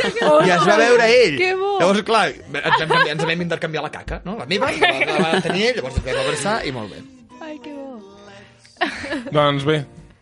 I 0.47 0.51
es 0.55 0.65
va 0.67 0.77
veure 0.81 1.07
ell. 1.15 1.37
Que 1.39 1.53
bo. 1.59 1.75
Llavors, 1.83 2.03
clar, 2.09 2.25
ens 2.33 2.49
vam, 2.57 2.79
canviar- 2.81 3.13
ens 3.17 3.25
vam 3.29 3.45
intercanviar 3.45 3.85
la 3.85 3.91
caca, 3.95 4.21
no? 4.27 4.35
La 4.41 4.47
meva, 4.51 4.71
la, 4.75 4.91
la, 5.03 5.19
la 5.19 5.33
va 5.37 5.43
tenir 5.45 5.69
ell, 5.69 5.77
llavors 5.81 5.99
ens 6.01 6.07
vam 6.09 6.23
abraçar 6.25 6.57
i 6.67 6.73
molt 6.75 6.95
bé. 6.95 7.03
Ai, 7.43 7.59
que 7.63 7.75
bo. 7.77 8.01
Doncs 9.35 9.67
bé, 9.69 9.77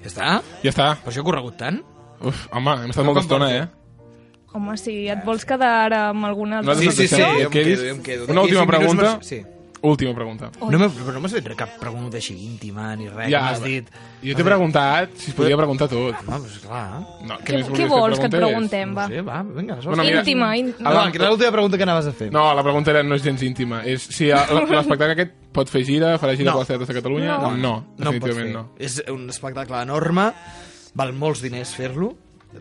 Ja 0.05 0.09
està? 0.11 0.29
ja 0.65 0.73
està. 0.73 0.89
Per 1.05 1.13
això 1.13 1.23
he 1.23 1.27
corregut 1.31 1.57
tant? 1.61 1.79
Uf, 2.21 2.43
home, 2.53 2.75
hem 2.85 2.91
estat 2.93 3.05
No 3.05 3.13
molta 3.13 3.23
estona, 3.25 3.49
eh? 3.57 3.65
Home, 4.53 4.75
si 4.81 4.95
et 5.09 5.21
vols 5.25 5.45
quedar 5.49 5.71
ara 5.87 6.01
amb 6.11 6.27
alguna... 6.29 6.59
altra 6.61 6.75
Sí, 6.81 6.91
sí, 6.91 7.07
sí, 7.09 7.17
que 7.17 7.31
jo 7.39 7.47
em 7.49 7.53
quedo, 7.55 7.77
jo 7.87 7.95
em 7.95 8.03
quedo. 8.05 8.27
Una 8.35 8.43
última 8.45 8.67
pregunta. 8.69 9.15
Sí. 9.25 9.41
Última 9.83 10.13
pregunta. 10.15 10.51
No 10.61 10.77
m'he- 10.79 10.91
però 10.93 11.15
no 11.15 11.21
m'has 11.25 11.33
fet 11.33 11.47
cap 11.57 11.71
pregunta 11.81 12.19
així 12.19 12.35
íntima 12.45 12.91
ni 13.01 13.07
res, 13.09 13.31
Ja, 13.31 13.39
ja, 13.39 13.41
m'has 13.47 13.63
dit... 13.65 13.87
Jo 14.23 14.35
t'he 14.37 14.45
preguntat 14.45 15.15
si 15.17 15.31
es 15.31 15.37
podia 15.39 15.57
preguntar 15.57 15.89
tot. 15.89 16.19
Home, 16.21 16.37
doncs 16.37 16.59
clar. 16.67 17.01
No, 17.25 17.39
Què, 17.41 17.55
més 17.57 17.67
què 17.71 17.87
volies 17.87 17.89
vols 17.89 18.19
que 18.21 18.29
et 18.29 18.35
preguntés? 18.35 18.69
preguntem, 18.69 18.93
va? 18.99 19.07
No 19.09 19.15
sé, 19.15 19.23
va, 19.25 19.39
vinga. 19.43 19.79
Bueno, 19.87 20.05
mira- 20.05 20.21
Íntima, 20.21 20.51
ín... 20.61 20.75
Ah, 20.85 20.93
va, 20.93 21.07
que 21.11 21.17
era 21.17 21.31
l'última 21.33 21.51
pregunta 21.57 21.77
que 21.81 21.83
anaves 21.89 22.07
a 22.07 22.13
fer. 22.13 22.31
No, 22.31 22.45
la 22.55 22.63
pregunta 22.63 22.91
era, 22.93 23.03
no 23.03 23.15
és 23.17 23.23
gens 23.25 23.43
íntima. 23.43 23.81
És 23.89 24.03
si 24.13 24.29
a- 24.31 24.45
l'espectacle 24.53 25.13
aquest 25.17 25.33
pot 25.57 25.69
fer 25.73 25.83
gira, 25.89 26.19
farà 26.21 26.37
gira 26.37 26.51
No. 26.53 26.59
no. 26.59 26.59
per 26.59 26.67
les 26.67 26.69
teatres 26.75 26.89
de 26.93 26.95
Catalunya? 27.01 27.39
No. 27.39 27.51
no, 27.57 27.57
no 27.57 27.73
pots 27.81 28.05
definitivament 28.05 28.47
fer. 28.47 28.55
no. 28.55 28.67
És 28.79 29.01
un 29.09 29.29
espectacle 29.33 29.81
enorme, 29.83 30.29
val 30.95 31.13
molts 31.17 31.41
diners 31.41 31.73
fer-lo, 31.75 32.13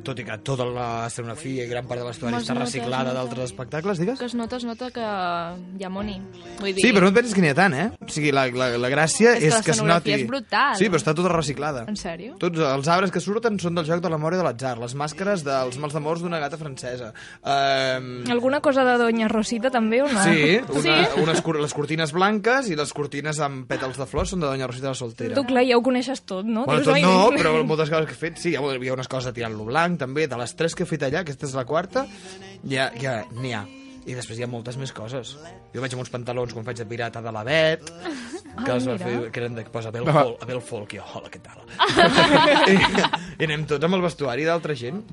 tot 0.05 0.19
i 0.21 0.23
que 0.23 0.35
tota 0.45 0.65
l'escenografia 0.69 1.65
i 1.65 1.69
gran 1.69 1.87
part 1.89 2.01
de 2.03 2.07
vestuari 2.07 2.37
està 2.37 2.53
reciclada 2.53 3.09
es 3.09 3.15
d'altres 3.17 3.45
espectacles, 3.49 3.97
digues? 3.99 4.19
Que 4.19 4.27
es 4.29 4.35
nota, 4.37 4.57
es 4.61 4.65
nota 4.67 4.91
que 4.93 5.01
hi 5.01 5.83
ha 5.83 5.89
money. 5.89 6.19
Vull 6.59 6.75
dir, 6.75 6.83
Sí, 6.83 6.91
però 6.93 7.07
no 7.07 7.09
et 7.09 7.17
penses 7.17 7.33
que 7.33 7.41
n'hi 7.41 7.49
ha 7.49 7.55
tant, 7.57 7.73
eh? 7.73 7.87
O 7.99 8.07
sigui, 8.11 8.31
la, 8.35 8.45
la, 8.53 8.67
la 8.77 8.89
gràcia 8.93 9.33
És 9.33 9.39
que 9.41 9.47
és, 9.49 9.53
que 9.65 9.71
es 9.73 9.81
l'escenografia 9.81 10.13
noti... 10.13 10.23
és 10.23 10.27
brutal. 10.29 10.75
Sí, 10.77 10.89
però 10.93 11.01
està 11.01 11.15
tota 11.17 11.31
reciclada. 11.33 11.85
En 11.89 11.97
sèrio? 11.99 12.35
Tots 12.41 12.61
els 12.69 12.87
arbres 12.87 13.11
que 13.15 13.19
surten 13.23 13.57
són 13.59 13.75
del 13.79 13.87
joc 13.89 14.03
de 14.05 14.11
la 14.13 14.19
mort 14.21 14.37
i 14.37 14.39
de 14.41 14.45
l'atzar, 14.45 14.75
les 14.79 14.93
màscares 14.95 15.43
dels 15.47 15.79
mals 15.81 15.97
d'amors 15.97 16.21
d'una 16.21 16.39
gata 16.43 16.57
francesa. 16.61 17.11
Um, 17.43 18.29
Alguna 18.29 18.61
cosa 18.61 18.83
de 18.85 18.97
Doña 19.01 19.27
Rosita 19.27 19.71
també 19.73 20.01
o 20.03 20.07
no? 20.07 20.21
Sí, 20.23 20.59
una, 20.69 20.81
Sí? 20.85 21.21
unes, 21.23 21.41
les 21.65 21.73
cortines 21.73 22.11
blanques 22.13 22.69
i 22.69 22.75
les 22.77 22.93
cortines 22.93 23.39
amb 23.41 23.65
pètals 23.69 23.97
de 23.97 24.05
flors 24.05 24.29
són 24.35 24.39
de 24.45 24.47
Doña 24.51 24.67
Rosita 24.69 24.93
la 24.93 24.97
Soltera. 24.97 25.33
Tu, 25.35 25.43
clar, 25.49 25.65
ja 25.65 25.77
ho 25.77 25.83
coneixes 25.85 26.21
tot, 26.29 26.45
no? 26.45 26.65
Bueno, 26.69 26.83
tot 26.85 26.93
"Ai, 26.95 27.01
no, 27.01 27.31
però 27.33 27.57
moltes 27.65 27.89
coses 27.89 28.05
que 28.05 28.13
he 28.13 28.21
fet, 28.29 28.37
sí, 28.37 28.51
hi 28.53 28.55
ha, 28.55 28.61
hi 28.61 28.89
ha 28.89 28.93
unes 28.93 29.07
coses 29.07 29.25
de 29.31 29.33
tirant-lo 29.33 29.65
blanc, 29.65 29.78
també, 29.99 30.27
de 30.27 30.37
les 30.39 30.53
tres 30.59 30.75
que 30.75 30.83
he 30.83 30.89
fet 30.89 31.03
allà, 31.07 31.21
aquesta 31.23 31.47
és 31.47 31.53
la 31.57 31.65
quarta, 31.69 32.05
ja, 32.67 32.89
ja 32.99 33.21
n'hi 33.37 33.53
ha. 33.55 33.63
I 34.09 34.15
després 34.17 34.39
hi 34.39 34.43
ha 34.45 34.49
moltes 34.49 34.77
més 34.79 34.91
coses. 34.95 35.35
Jo 35.73 35.81
vaig 35.83 35.93
amb 35.93 36.01
uns 36.01 36.09
pantalons 36.09 36.53
quan 36.55 36.65
faig 36.65 36.79
de 36.79 36.85
pirata 36.89 37.21
de 37.21 37.31
la 37.35 37.43
Bet, 37.45 37.83
que, 37.89 38.71
els 38.73 38.87
va 38.89 38.95
fer, 38.97 39.15
que 39.29 39.41
eren 39.43 39.57
de, 39.59 39.63
que 39.67 39.73
posa 39.73 39.91
Bel 39.93 40.07
Ah. 40.09 40.23
Folk, 40.23 40.45
Bel 40.49 40.61
Folk, 40.65 40.95
jo, 40.97 41.03
hola, 41.13 41.29
què 41.29 41.41
tal? 41.43 41.59
I, 42.73 42.77
I 43.39 43.47
anem 43.49 43.67
tots 43.69 43.85
amb 43.85 43.99
el 43.99 44.01
vestuari 44.07 44.47
d'altra 44.47 44.73
gent. 44.79 45.03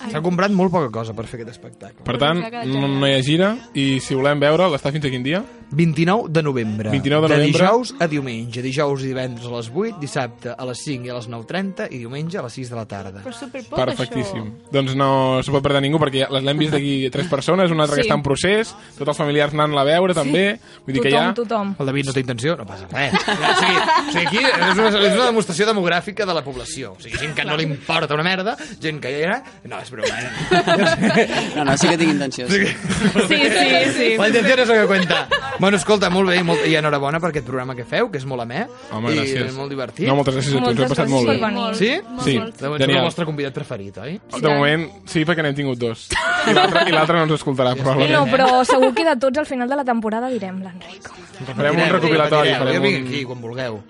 S'ha 0.00 0.20
comprat 0.24 0.52
molt 0.56 0.72
poca 0.72 0.88
cosa 0.94 1.12
per 1.16 1.26
fer 1.28 1.40
aquest 1.40 1.56
espectacle. 1.56 2.04
Per 2.06 2.16
tant, 2.20 2.38
no, 2.70 2.86
no 2.88 3.08
hi 3.08 3.16
ha 3.16 3.24
gira 3.24 3.50
i 3.76 3.98
si 4.00 4.14
volem 4.16 4.40
veure 4.40 4.68
l'està 4.72 4.92
fins 4.94 5.04
a 5.08 5.12
quin 5.12 5.24
dia? 5.26 5.42
29 5.70 6.28
de 6.28 6.42
novembre. 6.42 6.90
29 6.90 7.28
de 7.28 7.34
de 7.34 7.40
novembre. 7.40 7.58
dijous 7.60 7.94
a 8.00 8.06
diumenge. 8.08 8.62
Dijous 8.62 9.02
i 9.04 9.06
divendres 9.10 9.46
a 9.46 9.50
les 9.56 9.68
8, 9.70 9.98
dissabte 10.00 10.54
a 10.56 10.64
les 10.66 10.78
5 10.84 11.06
i 11.06 11.10
a 11.10 11.14
les 11.14 11.28
9.30 11.30 11.86
i 11.90 11.98
diumenge 11.98 12.38
a 12.38 12.42
les 12.42 12.52
6 12.58 12.70
de 12.70 12.76
la 12.76 12.84
tarda. 12.90 13.22
Però 13.22 13.32
superpoc, 13.36 13.78
Perfectíssim. 13.78 14.48
Doncs 14.72 14.94
no 14.98 15.40
s'ho 15.44 15.52
pot 15.54 15.62
perdre 15.62 15.80
ningú 15.84 16.00
perquè 16.02 16.24
ja 16.24 16.28
les 16.34 16.42
l'hem 16.44 16.58
vist 16.58 16.72
d'aquí 16.74 17.08
tres 17.14 17.28
persones, 17.30 17.70
una 17.70 17.84
altra 17.84 17.96
Sí. 17.96 18.02
que 18.02 18.08
està 18.08 18.16
en 18.18 18.22
procés, 18.22 18.74
tots 18.98 19.08
els 19.08 19.16
familiars 19.18 19.54
anant 19.54 19.76
a 19.78 19.84
veure 19.84 20.14
també. 20.14 20.58
Vull 20.86 20.94
dir 20.94 21.02
que 21.02 21.10
ja... 21.14 21.32
tothom. 21.34 21.74
El 21.78 21.86
David 21.86 22.06
no 22.06 22.12
té 22.16 22.20
intenció, 22.20 22.56
no 22.56 22.66
passa 22.66 22.86
res. 22.90 23.14
O 23.14 23.54
sigui, 23.60 23.78
o 23.78 24.12
sigui 24.12 24.26
aquí 24.26 24.38
és 24.44 24.78
una, 24.78 24.88
és 24.88 25.14
una 25.14 25.26
demostració 25.30 25.66
demogràfica 25.66 26.26
de 26.26 26.34
la 26.34 26.42
població. 26.44 26.92
O 26.98 27.00
sigui, 27.00 27.16
gent 27.18 27.34
que 27.34 27.44
no 27.44 27.56
li 27.56 27.64
importa 27.68 28.14
una 28.14 28.24
merda, 28.26 28.56
gent 28.80 29.00
que 29.00 29.10
ja 29.14 29.22
era... 29.28 29.38
No, 29.70 29.78
és 29.80 29.90
broma, 29.90 30.18
eh? 30.18 31.28
No, 31.56 31.64
no, 31.64 31.76
sí 31.78 31.88
que 31.88 31.96
tinc 31.98 32.12
intenció. 32.12 32.48
Sí. 32.50 32.64
Sí, 32.66 33.38
sí, 33.38 33.68
sí. 33.96 34.08
La 34.18 34.28
intenció 34.28 34.56
no 34.56 34.62
és 34.62 34.70
el 34.70 34.80
que 34.82 34.86
cuenta. 34.90 35.28
Bueno, 35.60 35.76
escolta, 35.76 36.08
molt 36.10 36.28
bé 36.30 36.38
i, 36.40 36.42
molt, 36.42 36.64
i 36.66 36.74
enhorabona 36.78 37.20
per 37.20 37.28
aquest 37.30 37.44
programa 37.46 37.74
que 37.76 37.84
feu, 37.84 38.08
que 38.10 38.16
és 38.18 38.24
molt 38.26 38.40
amè 38.42 38.62
Home, 38.96 39.12
i 39.12 39.18
gràcies. 39.18 39.46
és 39.50 39.54
molt 39.54 39.68
divertit. 39.70 40.06
No, 40.08 40.16
moltes 40.16 40.34
gràcies 40.38 40.56
a 40.56 40.62
tu, 40.64 40.70
ens 40.70 40.80
ho 40.80 40.88
passat 40.88 41.08
molt 41.12 41.28
bé. 41.28 41.36
Sí? 41.76 41.90
Sí, 42.24 42.34
Llavors, 42.38 42.56
és 42.56 42.62
el 42.72 42.78
genial. 42.86 43.04
vostre 43.04 43.26
convidat 43.28 43.52
preferit, 43.54 43.98
oi? 43.98 44.20
De 44.40 44.48
moment, 44.48 44.88
sí, 45.06 45.24
perquè 45.28 45.42
n'hem 45.44 45.54
tingut 45.54 45.78
dos. 45.78 46.08
I 46.48 46.54
l'altre 46.56 46.86
i 46.88 46.92
l'altre 46.92 47.16
no 47.18 47.22
ens 47.28 47.32
escoltarà, 47.36 47.74
No, 47.76 47.82
probablement. 47.82 48.30
però 48.32 48.64
segur 48.64 48.94
que 48.94 49.04
de 49.04 49.16
tots 49.20 49.38
al 49.38 49.46
final 49.46 49.68
de 49.68 49.76
la 49.76 49.84
temporada 49.84 50.28
direm 50.32 50.62
l'Enric. 50.62 51.08
Farem 51.54 51.76
un 51.76 51.88
recopilatori. 51.92 52.50
Jo 52.54 52.58
Farem 52.64 52.82
vinc 52.82 53.00
un... 53.02 53.06
aquí, 53.08 53.24
quan 53.24 53.40
vulgueu. 53.40 53.80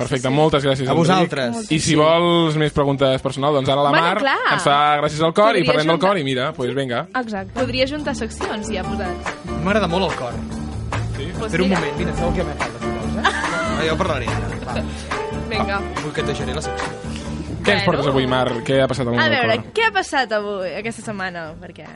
Perfecte, 0.00 0.30
moltes 0.32 0.64
gràcies. 0.64 0.88
A 0.88 0.92
Enric. 0.92 0.96
vosaltres. 0.96 1.70
I 1.70 1.78
si 1.78 1.94
vols 1.94 2.56
més 2.56 2.72
preguntes 2.72 3.20
personals, 3.22 3.54
doncs 3.54 3.68
ara 3.68 3.82
la 3.82 3.90
Bueno, 3.90 4.06
Mar 4.06 4.18
clar. 4.18 4.38
ens 4.54 4.62
fa 4.64 4.96
gràcies 5.02 5.20
al 5.22 5.34
cor 5.34 5.50
i 5.54 5.60
Podries 5.60 5.66
parlem 5.68 5.86
del 5.86 5.92
juntar- 5.96 6.08
cor 6.08 6.18
i 6.18 6.24
mira, 6.24 6.44
doncs 6.46 6.56
pues 6.56 6.74
vinga. 6.74 7.06
Exacte. 7.14 7.52
Podria 7.60 7.86
juntar 7.86 8.14
seccions, 8.16 8.66
ja 8.72 8.82
posat. 8.82 9.36
M'agrada 9.62 9.86
molt 9.86 10.10
el 10.10 10.16
cor. 10.16 10.32
Pues 11.40 11.52
Espera 11.54 11.64
un 11.64 11.70
moment, 11.72 11.94
mira, 11.98 12.12
sabeu 12.18 12.32
què 12.36 12.44
m'he 12.44 12.54
falta, 12.60 12.78
si 12.82 12.90
vols, 12.94 13.14
eh? 13.16 13.22
Ah, 13.30 13.84
jo 13.88 13.94
parlaré 13.96 14.26
ara, 14.28 14.48
va. 14.66 14.74
Vinga. 15.50 15.78
Vull 16.02 16.12
que 16.14 16.20
et 16.24 16.28
deixaré 16.30 16.54
la 16.54 16.62
secció. 16.66 16.90
Què 17.64 17.74
ens 17.78 17.84
portes 17.88 18.06
avui, 18.12 18.26
Mar? 18.30 18.46
Què 18.66 18.78
ha 18.84 18.88
passat 18.90 19.08
món 19.08 19.18
A 19.20 19.28
veure, 19.32 19.56
cor? 19.62 19.72
què 19.76 19.86
ha 19.88 19.92
passat 19.96 20.32
avui, 20.36 20.70
aquesta 20.78 21.02
setmana? 21.08 21.46
Perquè 21.60 21.86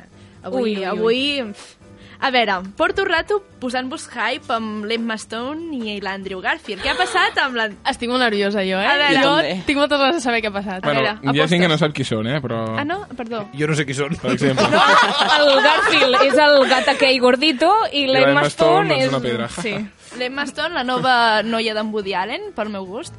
avui... 0.44 0.62
Ui, 0.62 0.72
ui, 0.72 0.78
ui. 0.80 0.84
avui 0.90 1.20
pf, 1.52 1.76
a 2.20 2.30
veure, 2.30 2.60
porto 2.78 3.04
rato 3.04 3.40
posant-vos 3.60 4.06
hype 4.12 4.52
amb 4.54 4.84
l'Emma 4.88 5.16
Stone 5.20 5.74
i 5.76 5.96
l'Andrew 6.04 6.40
Garfield. 6.44 6.82
Què 6.84 6.92
ha 6.92 6.96
passat 6.98 7.38
amb 7.42 7.58
la... 7.58 7.68
Estic 7.90 8.10
molt 8.10 8.22
nerviosa, 8.22 8.62
jo, 8.66 8.78
eh? 8.80 8.88
A 8.88 8.96
veure. 9.00 9.20
jo 9.20 9.34
també. 9.38 9.54
tinc 9.68 9.80
moltes 9.80 10.02
ganes 10.02 10.18
de 10.18 10.22
saber 10.24 10.42
què 10.44 10.50
ha 10.52 10.54
passat. 10.54 10.84
Bueno, 10.84 11.02
veure, 11.02 11.34
hi 11.34 11.42
ha 11.42 11.48
gent 11.50 11.64
que 11.64 11.68
no 11.68 11.76
apostes. 11.76 11.84
sap 11.88 11.96
qui 11.96 12.06
són, 12.08 12.28
eh? 12.30 12.40
Però... 12.44 12.60
Ah, 12.80 12.86
no? 12.88 13.00
Perdó. 13.18 13.44
Jo 13.58 13.70
no 13.70 13.78
sé 13.78 13.86
qui 13.88 13.96
són. 13.98 14.16
Per 14.20 14.34
exemple. 14.34 14.68
El 15.38 15.52
Garfield 15.64 16.20
és 16.28 16.42
el 16.46 16.58
gat 16.70 16.92
aquell 16.94 17.20
gordito 17.22 17.70
i 17.92 18.06
l'Emma 18.08 18.26
l'Emma 18.26 18.48
Stone, 18.52 18.54
Stone 18.54 18.92
doncs, 18.94 19.04
és... 19.04 19.12
una 19.12 19.22
pedra. 19.24 19.48
Sí. 19.58 19.74
L'Emma 20.20 20.46
Stone, 20.50 20.74
la 20.76 20.84
nova 20.86 21.16
noia 21.46 21.74
d'en 21.76 21.90
Woody 21.94 22.14
Allen, 22.16 22.52
pel 22.56 22.70
meu 22.72 22.86
gust, 22.88 23.16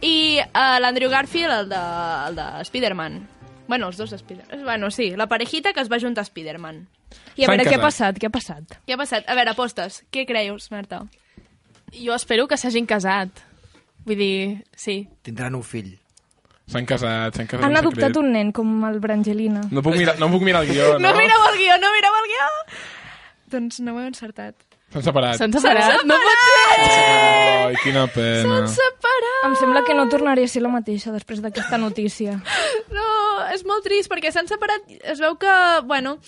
i 0.00 0.38
uh, 0.38 0.78
l'Andrew 0.82 1.10
Garfield, 1.10 1.54
el 1.64 1.68
de, 1.72 1.82
el 2.28 2.38
de 2.38 2.46
Spider-Man. 2.68 3.20
Bueno, 3.68 3.88
els 3.92 3.98
dos 4.00 4.12
Spider-Man. 4.16 4.64
Bueno, 4.64 4.90
sí, 4.90 5.10
la 5.16 5.26
parejita 5.28 5.72
que 5.74 5.80
es 5.84 5.90
va 5.92 5.98
juntar 6.00 6.22
a 6.24 6.28
Spider-Man. 6.28 6.86
I 7.36 7.44
a 7.44 7.46
S'han 7.46 7.52
veure, 7.56 7.64
què 7.70 7.76
ha 7.76 7.80
casat. 7.80 7.84
passat? 7.84 8.18
Què 8.18 8.26
ha 8.26 8.32
passat? 8.34 8.76
Què 8.88 8.94
ha 8.94 9.00
passat? 9.00 9.28
A 9.28 9.34
veure, 9.36 9.52
apostes. 9.52 10.02
Què 10.12 10.24
creus, 10.26 10.70
Marta? 10.72 11.02
Jo 11.92 12.14
espero 12.16 12.48
que 12.48 12.56
s'hagin 12.60 12.86
casat. 12.88 13.44
Vull 14.08 14.16
dir, 14.16 14.64
sí. 14.76 15.02
Tindran 15.22 15.54
un 15.56 15.62
fill. 15.64 15.94
S'han 16.68 16.84
casat, 16.84 17.36
s'han 17.36 17.46
casat 17.48 17.64
Han 17.64 17.76
adoptat 17.80 18.10
secret. 18.10 18.16
un 18.20 18.32
nen, 18.32 18.50
com 18.52 18.72
el 18.88 18.98
Brangelina. 19.00 19.62
No 19.72 19.80
puc 19.84 19.96
mirar, 19.96 20.18
no 20.20 20.28
puc 20.32 20.42
mirar 20.44 20.64
el 20.64 20.72
guió, 20.72 20.88
no? 20.98 21.04
No 21.06 21.12
mireu 21.16 21.44
el 21.52 21.56
guió, 21.60 21.76
no 21.80 21.92
mireu 21.94 22.16
el 22.22 22.26
guió! 22.32 22.48
Doncs 23.52 23.80
no 23.80 23.94
ho 23.96 24.00
he 24.02 24.06
encertat. 24.08 24.54
S'han 24.92 25.02
separat. 25.04 25.36
S'han 25.40 25.52
separat. 25.52 26.02
No 26.08 26.16
pot 26.20 26.42
ser! 26.44 27.68
Ai, 27.68 27.74
quina 27.84 28.06
pena. 28.12 28.60
Separat! 28.72 29.46
Em 29.48 29.56
sembla 29.60 29.82
que 29.84 29.96
no 29.96 30.06
tornaré 30.12 30.44
a 30.44 30.48
ser 30.52 30.60
la 30.64 30.70
mateixa 30.72 31.12
després 31.12 31.40
d'aquesta 31.44 31.76
notícia. 31.80 32.38
És 33.54 33.64
molt 33.68 33.84
trist 33.86 34.10
perquè 34.10 34.32
s'han 34.34 34.48
separat. 34.50 34.86
Es 35.02 35.20
veu 35.22 35.36
que, 35.40 35.54
bueno, 35.88 36.18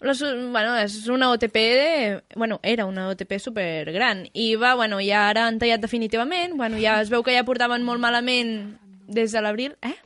les, 0.00 0.20
bueno, 0.22 0.76
és 0.80 0.96
una 1.12 1.30
OTP, 1.30 1.56
de, 1.56 2.22
bueno, 2.36 2.60
era 2.62 2.86
una 2.86 3.08
OTP 3.10 3.38
super 3.38 3.92
gran 3.92 4.26
i 4.32 4.54
va, 4.56 4.74
bueno, 4.74 5.00
ja 5.04 5.28
ara 5.28 5.46
han 5.46 5.58
tallat 5.60 5.82
definitivament, 5.82 6.56
bueno, 6.56 6.80
ja 6.80 7.00
es 7.02 7.10
veu 7.12 7.24
que 7.26 7.34
ja 7.36 7.44
portaven 7.44 7.84
molt 7.84 8.00
malament 8.00 8.78
des 9.10 9.32
de 9.32 9.42
l'abril, 9.44 9.76
eh? 9.82 9.96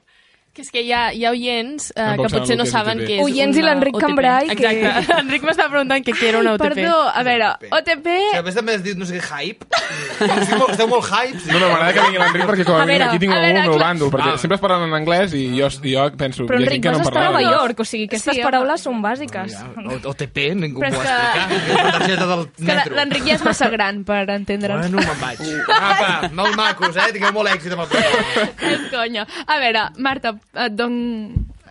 Que 0.54 0.62
és 0.62 0.68
que 0.70 0.82
hi 0.86 0.92
ha, 0.94 1.08
hi 1.10 1.24
ha 1.26 1.30
oients 1.34 1.88
eh, 1.90 1.94
Tampoc 1.98 2.28
que 2.30 2.38
potser 2.38 2.54
saben 2.54 2.58
no 2.60 2.64
que 2.64 2.70
saben 2.70 2.98
OTP. 3.00 3.06
què 3.08 3.14
és 3.18 3.24
Oients 3.24 3.56
i 3.58 3.62
l'Enric. 3.64 3.96
Cambrai, 3.98 4.46
que- 4.46 4.54
Exacte. 4.54 5.14
L'Enric 5.18 5.42
m'estava 5.48 5.70
preguntant 5.72 6.04
què 6.06 6.12
què 6.14 6.28
era 6.28 6.38
una 6.44 6.52
OTP. 6.54 6.68
Perdó, 6.76 6.92
a 7.10 7.22
veure, 7.26 7.48
OTP... 7.74 8.06
Si 8.30 8.36
a 8.38 8.42
més 8.46 8.54
també 8.54 8.76
has 8.78 8.84
dit 8.84 9.00
no 9.00 9.08
sé 9.08 9.18
què, 9.18 9.24
hype. 9.40 9.66
Esteu 10.70 10.86
molt, 10.92 11.08
hypes. 11.10 11.48
No, 11.50 11.58
no, 11.58 11.70
m'agrada 11.72 11.92
que 11.96 12.04
vingui 12.06 12.20
l'Enric 12.22 12.46
perquè 12.52 12.66
com 12.68 12.78
a, 12.78 12.84
mínim 12.86 13.02
aquí 13.08 13.18
tinc 13.24 13.34
algú 13.34 13.56
meu 13.58 13.74
clar. 13.74 13.82
bàndol, 13.88 14.12
perquè 14.14 14.30
Ah. 14.30 14.38
sempre 14.44 14.54
es 14.60 14.62
parlen 14.62 14.86
en 14.86 14.94
anglès 15.00 15.34
i 15.34 15.42
jo, 15.58 15.72
jo 15.82 16.06
penso... 16.22 16.46
Però 16.46 16.60
ha 16.60 16.62
Enric, 16.62 16.82
que 16.86 16.94
vas 16.94 17.02
estar 17.02 17.24
a. 17.24 17.26
Nova 17.32 17.42
York, 17.42 17.82
o 17.82 17.88
sigui, 17.90 18.06
aquestes 18.06 18.38
paraules 18.46 18.86
són 18.86 19.02
bàsiques. 19.02 19.58
OTP, 20.06 20.38
ningú 20.62 20.86
m'ho 20.86 21.02
que- 21.02 22.06
Que 22.06 22.16
la- 22.22 22.46
metro. 22.70 22.94
l'Enric 22.94 23.26
ja 23.26 23.34
és 23.40 23.44
massa 23.50 23.68
gran 23.74 24.04
per 24.06 24.22
entendre'ns. 24.38 24.86
Bueno, 24.86 25.02
me'n 25.02 25.20
vaig. 25.20 25.44
Apa, 25.80 26.30
molt 26.30 26.54
macos, 26.62 26.94
eh? 26.96 27.10
Tingueu 27.18 27.34
molt 27.34 27.50
èxit 27.50 27.74
amb 27.74 27.84
el 27.88 27.92
programa. 27.92 28.48
És 28.70 28.88
conya. 28.94 29.26
A 29.50 29.58
veure, 29.58 29.88
Marta, 29.98 30.34
et 30.54 30.74
don 30.76 30.94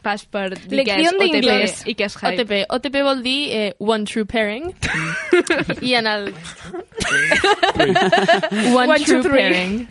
pas 0.03 0.19
per 0.27 0.49
dir 0.51 0.83
què 0.83 0.97
és 0.97 1.05
Lección 1.07 1.15
de 1.15 1.25
OTP 1.29 1.37
inglés. 1.39 1.75
i 1.87 1.93
què 1.95 2.07
és 2.09 2.15
hype. 2.19 2.43
OTP. 2.43 2.53
OTP 2.75 2.97
vol 3.07 3.21
dir 3.23 3.37
eh, 3.55 3.69
One 3.79 4.03
True 4.09 4.25
Pairing. 4.27 4.73
I 5.87 5.93
en 6.01 6.09
el... 6.11 6.33
One, 8.73 8.89
One, 8.89 8.99
True 9.05 9.21
three. 9.23 9.37
Pairing. 9.39 9.87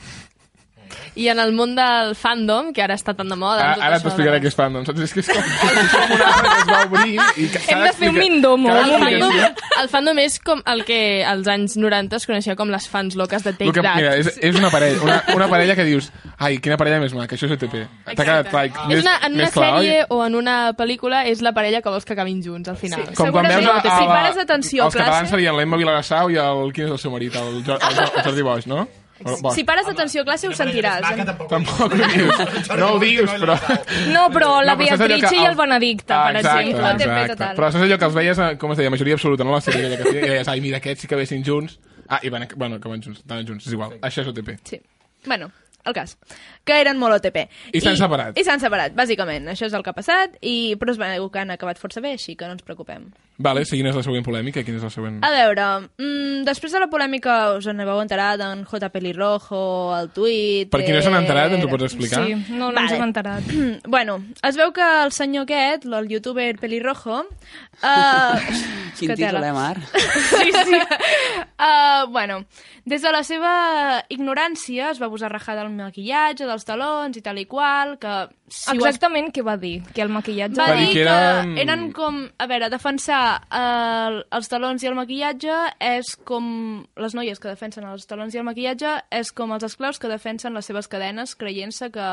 I 1.15 1.27
en 1.29 1.39
el 1.43 1.51
món 1.53 1.75
del 1.77 2.15
fandom, 2.17 2.71
que 2.73 2.81
ara 2.81 2.95
està 2.97 3.13
tan 3.13 3.29
de 3.29 3.37
moda... 3.37 3.75
Ara, 3.75 3.85
ara 3.85 3.99
t'explicaré 4.01 4.39
de- 4.39 4.45
què 4.47 4.49
és 4.49 4.55
fandom, 4.57 4.87
saps? 4.89 5.01
És 5.05 5.13
que 5.13 5.21
és 5.21 5.29
com, 5.29 5.43
és 5.83 5.91
com 5.93 6.15
un 6.15 6.23
arbre 6.25 6.49
que 6.49 6.61
es 6.63 6.69
va 6.71 6.79
obrir 6.87 7.17
i 7.37 7.49
que 7.53 7.61
s'ha 7.61 7.73
Hem 7.75 7.83
de 7.85 7.91
fer 7.99 8.09
un 8.09 8.17
mindomo. 8.17 8.71
El 8.73 8.95
fandom, 9.03 9.35
el 9.83 9.91
fandom 9.93 10.21
és 10.23 10.39
com 10.41 10.63
el 10.73 10.85
que 10.89 11.01
als 11.29 11.51
anys 11.53 11.77
90 11.77 12.17
es 12.17 12.25
coneixia 12.31 12.57
com 12.57 12.73
les 12.73 12.89
fans 12.89 13.17
loques 13.21 13.45
de 13.45 13.53
Take 13.53 13.69
El 13.69 13.75
que, 13.77 13.85
That. 13.85 13.97
mira, 14.01 14.15
és, 14.23 14.31
és 14.41 14.57
una 14.57 14.71
parella, 14.73 15.03
una, 15.05 15.19
una 15.37 15.49
parella 15.53 15.77
que 15.77 15.85
dius 15.85 16.09
ai, 16.39 16.57
quina 16.65 16.79
parella 16.81 17.03
més 17.05 17.13
maca, 17.13 17.37
això 17.37 17.45
és 17.51 17.59
ETP. 17.59 17.77
T'ha 18.15 18.17
quedat 18.25 18.49
like, 18.57 18.81
és 18.89 18.95
més, 18.95 19.05
una, 19.05 19.19
en 19.29 19.37
una 19.37 19.45
més 19.45 19.53
clar, 19.53 19.71
sèrie 19.77 19.99
oi? 20.01 20.07
o 20.17 20.23
en 20.25 20.35
una 20.41 20.57
pel·lícula 20.81 21.27
és 21.29 21.45
la 21.45 21.53
parella 21.53 21.83
que 21.85 21.93
vols 21.93 22.09
que 22.09 22.17
acabin 22.17 22.41
junts 22.43 22.73
al 22.73 22.81
final. 22.81 23.05
Sí. 23.11 23.19
Com 23.21 23.31
quan 23.37 23.51
veus 23.53 23.69
a, 23.69 23.77
a, 23.77 23.85
si 23.85 24.09
la- 24.09 24.17
pares 24.17 24.41
atenció 24.47 24.83
a 24.85 24.89
els 24.89 24.97
catalans 24.97 25.19
classe- 25.29 25.37
serien 25.37 25.61
l'Emma 25.61 25.77
Vilarassau 25.77 26.33
i 26.33 26.41
el... 26.41 26.73
Quin 26.73 26.89
és 26.89 26.97
el 26.97 26.99
seu 27.05 27.13
marit? 27.13 27.37
El, 27.37 27.59
el, 27.61 27.65
Jo- 27.69 27.77
el 27.77 28.25
Jordi 28.25 28.43
Boix, 28.49 28.67
no? 28.67 28.89
Bon. 29.23 29.55
Si 29.55 29.65
pares 29.65 29.87
atenció 29.89 30.23
a 30.23 30.25
classe 30.25 30.49
ho 30.49 30.53
sentiràs. 30.53 31.01
Tampoc 31.49 31.81
ho 31.87 31.89
dius. 31.89 32.71
No 32.79 32.89
ho 32.95 32.99
dius, 33.03 33.31
però... 33.41 33.57
No, 34.13 34.27
però 34.35 34.51
la 34.63 34.75
No, 34.75 34.79
però 34.79 34.95
allò 34.95 34.99
Beatrice 34.99 35.29
que 35.29 35.37
i 35.37 35.45
el- 35.45 35.51
el 35.53 35.57
Benedicte, 35.57 36.13
per 36.15 36.37
exacte, 36.37 36.61
exemple. 36.71 36.91
Exacte. 36.93 37.33
total. 37.37 37.57
Però 37.57 37.71
saps 37.73 37.85
allò 37.87 37.99
que 37.99 38.05
els 38.11 38.15
veies, 38.15 38.39
eh, 38.39 38.51
com 38.59 38.73
es 38.73 38.79
deia, 38.83 38.91
majoria 38.91 39.15
absoluta, 39.15 39.45
no 39.45 39.53
la 39.57 39.61
sèrie 39.65 39.81
aquella 39.87 39.97
que 40.03 40.11
feia, 40.11 40.25
i 40.27 40.29
deies, 40.37 40.49
ai, 40.49 40.61
mira, 40.65 40.79
aquests 40.83 41.03
sí 41.07 41.09
que 41.09 41.17
vessin 41.17 41.45
junts. 41.47 41.79
Ah, 42.09 42.19
i 42.23 42.29
van, 42.29 42.47
bueno, 42.57 42.81
que 42.81 42.89
van 42.91 43.01
junts, 43.03 43.21
estaven 43.23 43.47
junts, 43.47 43.67
és 43.67 43.73
igual. 43.73 43.95
Això 44.03 44.23
és 44.25 44.29
OTP. 44.29 44.57
Sí. 44.69 44.81
Bueno, 45.25 45.51
el 45.85 45.97
cas. 45.97 46.17
Que 46.65 46.79
eren 46.81 46.99
molt 47.01 47.19
OTP. 47.19 47.49
I 47.75 47.83
s'han 47.83 47.99
separat. 47.99 48.39
I 48.39 48.47
s'han 48.47 48.63
separat, 48.63 48.95
bàsicament. 48.95 49.49
Això 49.51 49.67
és 49.67 49.75
el 49.75 49.83
que 49.83 49.91
ha 49.91 49.97
passat, 49.97 50.39
i... 50.41 50.75
però 50.79 50.95
es 50.95 51.01
veu 51.01 51.29
que 51.33 51.43
han 51.43 51.51
acabat 51.55 51.81
força 51.83 52.03
bé, 52.05 52.15
així 52.19 52.37
que 52.39 52.47
no 52.47 52.57
ens 52.57 52.67
preocupem. 52.67 53.11
Vale, 53.43 53.65
sí, 53.65 53.79
quina 53.79 53.91
és 53.91 53.97
la 53.97 54.05
següent 54.05 54.23
polèmica? 54.23 54.63
Quina 54.63 54.79
és 54.79 54.85
la 54.87 54.91
següent... 54.93 55.17
A 55.27 55.31
veure, 55.35 55.67
mm, 55.99 56.45
després 56.47 56.75
de 56.75 56.83
la 56.83 56.89
polèmica 56.93 57.57
us 57.57 57.67
en 57.71 57.81
vau 57.89 57.99
enterar 58.03 58.37
d'en 58.39 58.63
J. 58.69 58.91
Pelirrojo, 58.93 59.63
el 59.97 60.11
tuit... 60.15 60.71
Per 60.71 60.83
qui 60.85 60.95
no 60.95 61.01
s'han 61.03 61.19
enterat, 61.19 61.57
ens 61.57 61.65
ho 61.67 61.71
pots 61.73 61.89
explicar? 61.89 62.23
Sí, 62.29 62.37
no, 62.53 62.69
no 62.69 62.77
ens 62.77 62.93
Vale. 62.93 63.01
hem 63.01 63.09
enterat. 63.09 63.51
Bueno, 63.93 64.21
es 64.47 64.57
veu 64.57 64.71
que 64.73 64.85
el 64.85 65.11
senyor 65.13 65.49
aquest, 65.49 65.89
el 65.89 66.09
youtuber 66.09 66.55
Pelirrojo... 66.61 67.25
Uh, 67.83 68.39
Quin 68.99 69.15
títol, 69.17 69.43
eh, 69.43 69.53
Mar? 69.53 69.81
Sí, 70.31 70.53
sí. 70.53 70.79
Uh, 71.59 72.07
bueno, 72.11 72.45
des 72.85 73.03
de 73.03 73.13
la 73.13 73.23
seva 73.25 74.05
ignorància 74.13 74.93
es 74.93 75.01
va 75.03 75.11
posar 75.11 75.31
a 75.31 75.35
rajar 75.37 75.57
del 75.79 75.87
maquillatge, 75.89 76.47
dels 76.49 76.65
talons 76.69 77.17
i 77.17 77.23
tal 77.25 77.39
i 77.41 77.47
qual, 77.51 77.97
que... 78.03 78.13
Si 78.53 78.69
ho 78.69 78.75
es- 78.75 78.83
Exactament 78.85 79.31
què 79.33 79.41
va 79.47 79.55
dir? 79.57 79.79
Que 79.97 80.03
el 80.05 80.11
maquillatge... 80.13 80.59
va 80.59 80.67
Va 80.73 80.77
dir 80.77 80.89
que 80.93 80.99
que 81.01 81.05
eren- 81.07 81.55
eren 81.63 81.85
com... 81.97 82.19
A 82.39 82.47
veure, 82.51 82.69
defensar 82.73 83.23
el, 83.49 84.19
els 84.31 84.49
talons 84.53 84.83
i 84.85 84.91
el 84.91 84.97
maquillatge 84.99 85.55
és 85.81 86.13
com... 86.29 86.83
Les 87.01 87.15
noies 87.17 87.41
que 87.41 87.49
defensen 87.49 87.87
els 87.89 88.05
talons 88.11 88.35
i 88.35 88.41
el 88.43 88.45
maquillatge 88.45 88.93
és 89.11 89.33
com 89.33 89.55
els 89.57 89.65
esclaus 89.65 89.99
que 90.03 90.11
defensen 90.13 90.53
les 90.55 90.69
seves 90.69 90.89
cadenes 90.93 91.33
creient-se 91.41 91.89
que 91.95 92.05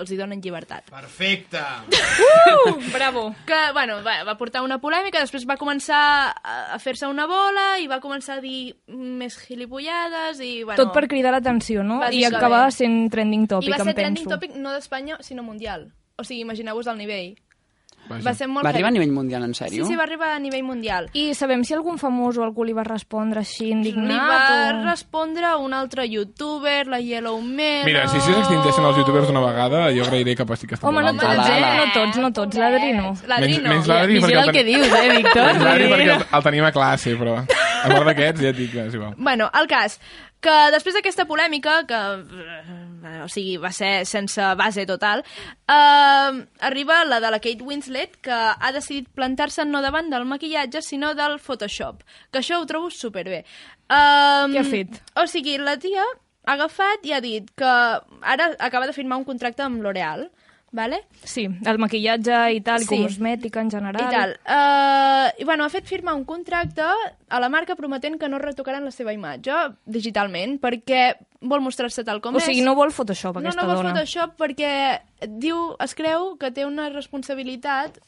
els 0.00 0.10
hi 0.10 0.18
donen 0.18 0.42
llibertat. 0.42 0.90
Perfecte. 0.90 1.62
Uh, 1.94 2.74
bravo. 2.96 3.34
Que, 3.46 3.60
bueno, 3.72 4.00
va, 4.02 4.22
va 4.26 4.34
portar 4.40 4.62
una 4.66 4.80
polèmica, 4.82 5.20
després 5.22 5.46
va 5.48 5.56
començar 5.60 6.00
a, 6.34 6.56
a 6.74 6.78
fer-se 6.82 7.06
una 7.06 7.26
bola 7.30 7.78
i 7.82 7.86
va 7.90 8.00
començar 8.02 8.38
a 8.38 8.42
dir 8.44 8.74
més 8.90 9.38
gilipollades 9.46 10.40
i, 10.42 10.64
bueno... 10.64 10.80
Tot 10.82 10.92
per 10.96 11.06
cridar 11.10 11.32
l'atenció, 11.34 11.82
no? 11.86 12.00
I 12.10 12.24
acabar 12.28 12.66
sent 13.04 13.12
trending 13.12 13.46
topic, 13.46 13.68
I 13.68 13.72
va 13.76 13.82
ser 13.84 13.88
em 13.92 13.94
trending 14.02 14.24
penso. 14.24 14.34
topic 14.40 14.56
no 14.56 14.72
d'Espanya, 14.72 15.16
sinó 15.20 15.42
mundial. 15.44 15.92
O 16.16 16.24
sigui, 16.24 16.40
imagineu-vos 16.42 16.86
el 16.88 16.98
nivell. 16.98 17.34
Vaja. 18.06 18.20
Va 18.20 18.34
ser 18.36 18.46
molt 18.52 18.66
Va 18.66 18.68
arribar 18.68 18.90
a 18.90 18.92
nivell 18.92 19.12
mundial, 19.16 19.42
en 19.46 19.54
Sí, 19.54 19.64
sèrio? 19.64 19.86
sí, 19.88 19.96
va 19.96 20.02
arribar 20.04 20.28
a 20.34 20.38
nivell 20.38 20.62
mundial. 20.62 21.06
I 21.14 21.32
sabem 21.32 21.62
si 21.64 21.72
algun 21.72 21.96
famós 21.96 22.36
o 22.36 22.42
algú 22.44 22.62
li 22.68 22.74
va 22.76 22.82
respondre 22.84 23.40
així 23.40 23.70
indignat? 23.72 24.10
Li 24.10 24.18
va 24.18 24.80
o... 24.82 24.84
respondre 24.84 25.54
un 25.56 25.72
altre 25.72 26.04
youtuber, 26.06 26.86
la 26.86 26.98
Yellow 27.00 27.40
Melo... 27.40 27.86
Mira, 27.86 28.06
si 28.12 28.20
s'extintessin 28.20 28.84
els 28.84 28.98
youtubers 29.00 29.26
d'una 29.26 29.40
vegada, 29.40 29.86
jo 29.96 30.04
agrairé 30.04 30.36
que 30.36 30.44
passi 30.44 30.66
aquesta 30.68 30.86
Home, 30.86 31.00
no 31.00 31.14
tots, 31.16 31.48
eh? 31.48 31.60
No 31.78 31.86
tots, 31.94 32.18
no 32.20 32.30
tots. 32.32 32.56
L'Adri 32.60 32.92
no. 32.92 33.14
L'Adri 33.26 33.54
Menys- 33.54 33.62
no. 33.64 33.70
menys 33.72 33.88
l'Adri, 33.88 34.20
perquè 34.20 34.26
Vigila 34.26 34.42
el 34.42 34.48
el 34.48 34.52
que 34.52 34.64
ten- 34.64 34.66
dius, 34.74 34.86
eh, 35.00 35.16
Víctor? 35.16 35.48
És 35.48 35.62
l'Adri 35.64 35.88
perquè 35.94 36.12
el, 36.18 36.26
el 36.30 36.42
tenim 36.50 36.64
a 36.68 36.72
classe, 36.76 37.16
però 37.16 37.38
a 37.40 37.88
part 37.88 38.06
d'aquests 38.12 38.40
ja 38.44 38.48
et 38.52 38.56
dic 38.60 38.70
que 38.76 38.84
és 38.84 38.94
igual. 39.00 39.14
Bueno, 39.16 39.48
el 39.62 39.66
cas, 39.66 39.96
que 40.44 40.54
després 40.74 40.96
d'aquesta 40.96 41.24
polèmica, 41.28 41.78
que 41.88 42.00
eh, 42.20 43.20
o 43.24 43.28
sigui, 43.32 43.56
va 43.60 43.70
ser 43.74 44.04
sense 44.08 44.48
base 44.60 44.84
total, 44.88 45.24
eh, 45.68 46.42
arriba 46.68 47.00
la 47.08 47.20
de 47.24 47.30
la 47.32 47.40
Kate 47.40 47.64
Winslet, 47.64 48.18
que 48.24 48.34
ha 48.34 48.72
decidit 48.76 49.08
plantar-se 49.16 49.64
no 49.68 49.82
davant 49.84 50.10
del 50.12 50.28
maquillatge, 50.28 50.84
sinó 50.84 51.14
del 51.16 51.38
Photoshop, 51.40 52.04
que 52.30 52.42
això 52.42 52.60
ho 52.60 52.68
trobo 52.68 52.92
superbé. 52.92 53.44
Um, 53.88 54.54
Què 54.54 54.62
ha 54.62 54.68
fet? 54.68 55.00
O 55.20 55.26
sigui, 55.30 55.58
la 55.60 55.76
tia 55.80 56.04
ha 56.04 56.56
agafat 56.56 57.04
i 57.08 57.12
ha 57.16 57.20
dit 57.24 57.50
que 57.56 57.74
ara 58.34 58.50
acaba 58.58 58.88
de 58.88 58.96
firmar 58.96 59.20
un 59.20 59.28
contracte 59.28 59.64
amb 59.64 59.82
L'Oreal, 59.84 60.28
vale? 60.74 60.98
Sí, 61.22 61.44
el 61.46 61.78
maquillatge 61.78 62.38
i 62.56 62.60
tal, 62.66 62.82
Sí. 62.82 62.98
cosmètica 63.04 63.60
en 63.62 63.70
general. 63.70 64.02
I 64.02 64.10
tal. 64.10 64.32
Uh, 64.42 65.28
I 65.40 65.44
bueno, 65.46 65.64
ha 65.64 65.70
fet 65.70 65.86
firmar 65.86 66.14
un 66.18 66.24
contracte 66.26 66.82
a 66.82 67.40
la 67.40 67.48
marca 67.48 67.76
prometent 67.78 68.18
que 68.18 68.28
no 68.28 68.40
retocaran 68.42 68.84
la 68.84 68.90
seva 68.90 69.12
imatge 69.14 69.54
digitalment 69.86 70.58
perquè 70.60 71.14
vol 71.40 71.60
mostrar-se 71.62 72.02
tal 72.04 72.20
com 72.20 72.34
O 72.34 72.38
és. 72.42 72.44
sigui, 72.50 72.62
no 72.66 72.74
vol 72.74 72.90
Photoshop, 72.90 73.36
no, 73.38 73.48
aquesta 73.48 73.62
no 73.62 73.68
vol 73.68 73.76
dona. 73.84 73.94
Photoshop 73.94 74.34
perquè 74.36 75.00
diu, 75.28 75.76
es 75.78 75.94
creu 75.94 76.34
que 76.40 76.50
té 76.50 76.66
una 76.66 76.88
responsabilitat 76.90 77.98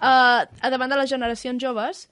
uh, 0.00 0.44
a 0.46 0.70
davant 0.70 0.90
de 0.92 0.96
les 1.00 1.10
generacions 1.10 1.62
joves 1.62 2.06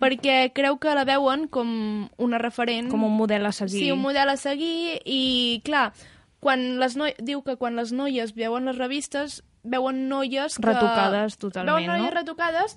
perquè 0.00 0.52
creu 0.56 0.78
que 0.80 0.94
la 0.96 1.04
veuen 1.04 1.48
com 1.52 2.08
una 2.16 2.38
referent. 2.38 2.88
Com 2.88 3.02
un 3.04 3.12
model 3.18 3.44
a 3.44 3.52
seguir. 3.52 3.82
Sí, 3.82 3.90
un 3.92 4.00
model 4.00 4.30
a 4.32 4.36
seguir 4.40 5.00
i, 5.04 5.60
clar, 5.64 5.90
quan 6.40 6.78
les 6.80 6.96
noi... 6.96 7.14
diu 7.18 7.42
que 7.44 7.56
quan 7.56 7.76
les 7.76 7.92
noies 7.92 8.34
veuen 8.34 8.64
les 8.64 8.78
revistes 8.78 9.42
veuen 9.62 10.08
noies 10.08 10.56
que... 10.56 10.66
Retocades 10.66 11.36
totalment, 11.36 11.74
Veuen 11.76 11.86
noies 11.92 12.08
no? 12.14 12.16
retocades 12.18 12.76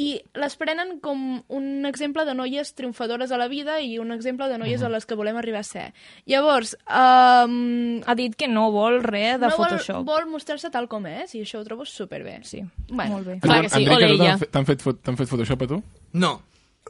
i 0.00 0.14
les 0.32 0.54
prenen 0.56 0.94
com 1.04 1.42
un 1.52 1.84
exemple 1.84 2.24
de 2.24 2.32
noies 2.32 2.70
triomfadores 2.72 3.32
a 3.32 3.36
la 3.36 3.48
vida 3.52 3.80
i 3.84 3.98
un 4.00 4.12
exemple 4.14 4.46
de 4.48 4.56
noies 4.56 4.80
a 4.80 4.88
les 4.88 5.04
que 5.04 5.14
volem 5.18 5.36
arribar 5.36 5.60
a 5.60 5.66
ser. 5.68 5.90
Llavors, 6.24 6.72
um, 6.88 8.00
Ha 8.06 8.14
dit 8.16 8.32
que 8.38 8.48
no 8.48 8.70
vol 8.72 9.02
res 9.04 9.36
de 9.42 9.50
no 9.50 9.56
vol, 9.58 9.66
Photoshop. 9.68 10.06
vol 10.08 10.24
mostrar-se 10.30 10.70
tal 10.72 10.88
com 10.88 11.04
és 11.10 11.34
i 11.36 11.42
això 11.44 11.60
ho 11.60 11.64
trobo 11.68 11.84
superbé. 11.84 12.38
Sí, 12.48 12.62
Bueno. 12.88 13.18
molt 13.18 13.26
bé. 13.26 13.38
Clar 13.40 13.60
que 13.62 13.68
sí, 13.68 13.82
Enric, 13.84 13.96
ole 13.96 14.04
a 14.04 14.08
tu 14.08 14.14
ella. 14.14 14.38
t'han 14.50 14.64
fet- 14.66 14.82
fet 15.18 15.28
Photoshop 15.28 15.62
a 15.62 15.66
tu? 15.66 15.82
No. 16.14 16.40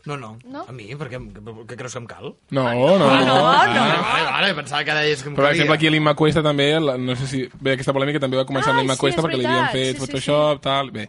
No, 0.07 0.17
no. 0.17 0.39
No? 0.49 0.65
A 0.69 0.73
mi? 0.73 0.87
Perquè 0.97 1.19
què 1.21 1.77
creus 1.77 1.93
que 1.93 2.01
em 2.01 2.07
cal? 2.09 2.31
No, 2.51 2.63
no. 2.65 2.97
no, 2.99 3.11
Ah, 3.11 3.21
no, 3.27 3.35
Vale, 3.43 3.75
no. 3.75 3.85
vale, 4.07 4.25
vale, 4.31 4.55
pensava 4.55 4.83
que 4.85 4.95
deies 4.97 5.23
que 5.23 5.29
em 5.29 5.37
Però, 5.37 5.45
per 5.45 5.53
exemple, 5.53 5.75
aquí 5.77 5.91
l'Imma 5.93 6.15
Cuesta 6.17 6.43
també, 6.43 6.71
la- 6.81 6.97
no 6.99 7.17
sé 7.17 7.27
si... 7.27 7.45
Bé, 7.61 7.75
aquesta 7.77 7.93
polèmica 7.93 8.19
també 8.23 8.37
va 8.41 8.47
començar 8.49 8.71
amb 8.73 8.79
Ah, 8.79 8.83
l'Imma 8.83 8.95
sí, 8.97 9.01
Cuesta 9.05 9.21
és 9.21 9.27
perquè 9.27 9.39
li 9.39 9.47
havien 9.47 9.69
fet 9.75 9.87
sí, 9.87 9.93
sí, 9.93 10.01
Photoshop, 10.07 10.61
tal... 10.65 10.91
Bé. 10.91 11.09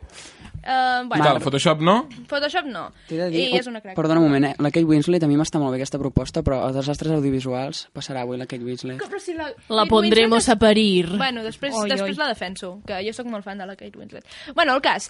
Uh, 0.61 1.01
I 1.01 1.07
bueno, 1.09 1.23
tal, 1.25 1.39
Photoshop 1.41 1.79
no? 1.81 1.93
Photoshop 2.29 2.67
no. 2.69 2.83
Dir... 3.09 3.17
I 3.33 3.45
és 3.57 3.65
una 3.65 3.79
crac. 3.81 3.95
Perdona 3.97 4.19
un 4.21 4.27
moment, 4.27 4.45
eh? 4.45 4.51
La 4.61 4.69
Kate 4.69 4.85
Winslet, 4.85 5.23
a 5.25 5.27
mi 5.31 5.33
m'està 5.39 5.57
molt 5.57 5.73
bé 5.73 5.79
aquesta 5.79 5.97
proposta, 5.97 6.43
però 6.45 6.59
els 6.67 6.75
desastres 6.77 7.15
audiovisuals 7.15 7.87
passarà 7.95 8.21
avui 8.27 8.37
la 8.37 8.45
Kate 8.45 8.61
Winslet. 8.67 9.01
Però 9.01 9.17
si 9.23 9.33
la, 9.33 9.47
La 9.73 9.87
Kate 9.87 9.89
pondremos 9.89 10.37
Winslet 10.43 10.53
a 10.55 10.59
parir. 10.61 11.07
Bueno, 11.17 11.41
després, 11.47 11.73
Oi, 11.73 11.89
després 11.89 12.13
oi. 12.13 12.19
la 12.21 12.27
defenso, 12.29 12.75
que 12.85 12.99
jo 13.07 13.13
sóc 13.17 13.25
molt 13.31 13.47
fan 13.47 13.57
de 13.57 13.65
la 13.71 13.75
Kate 13.79 13.97
Winslet. 13.97 14.27
Bueno, 14.53 14.75
el 14.77 14.83
cas, 14.85 15.09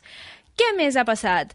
què 0.56 0.72
més 0.78 0.96
ha 0.96 1.04
passat? 1.04 1.52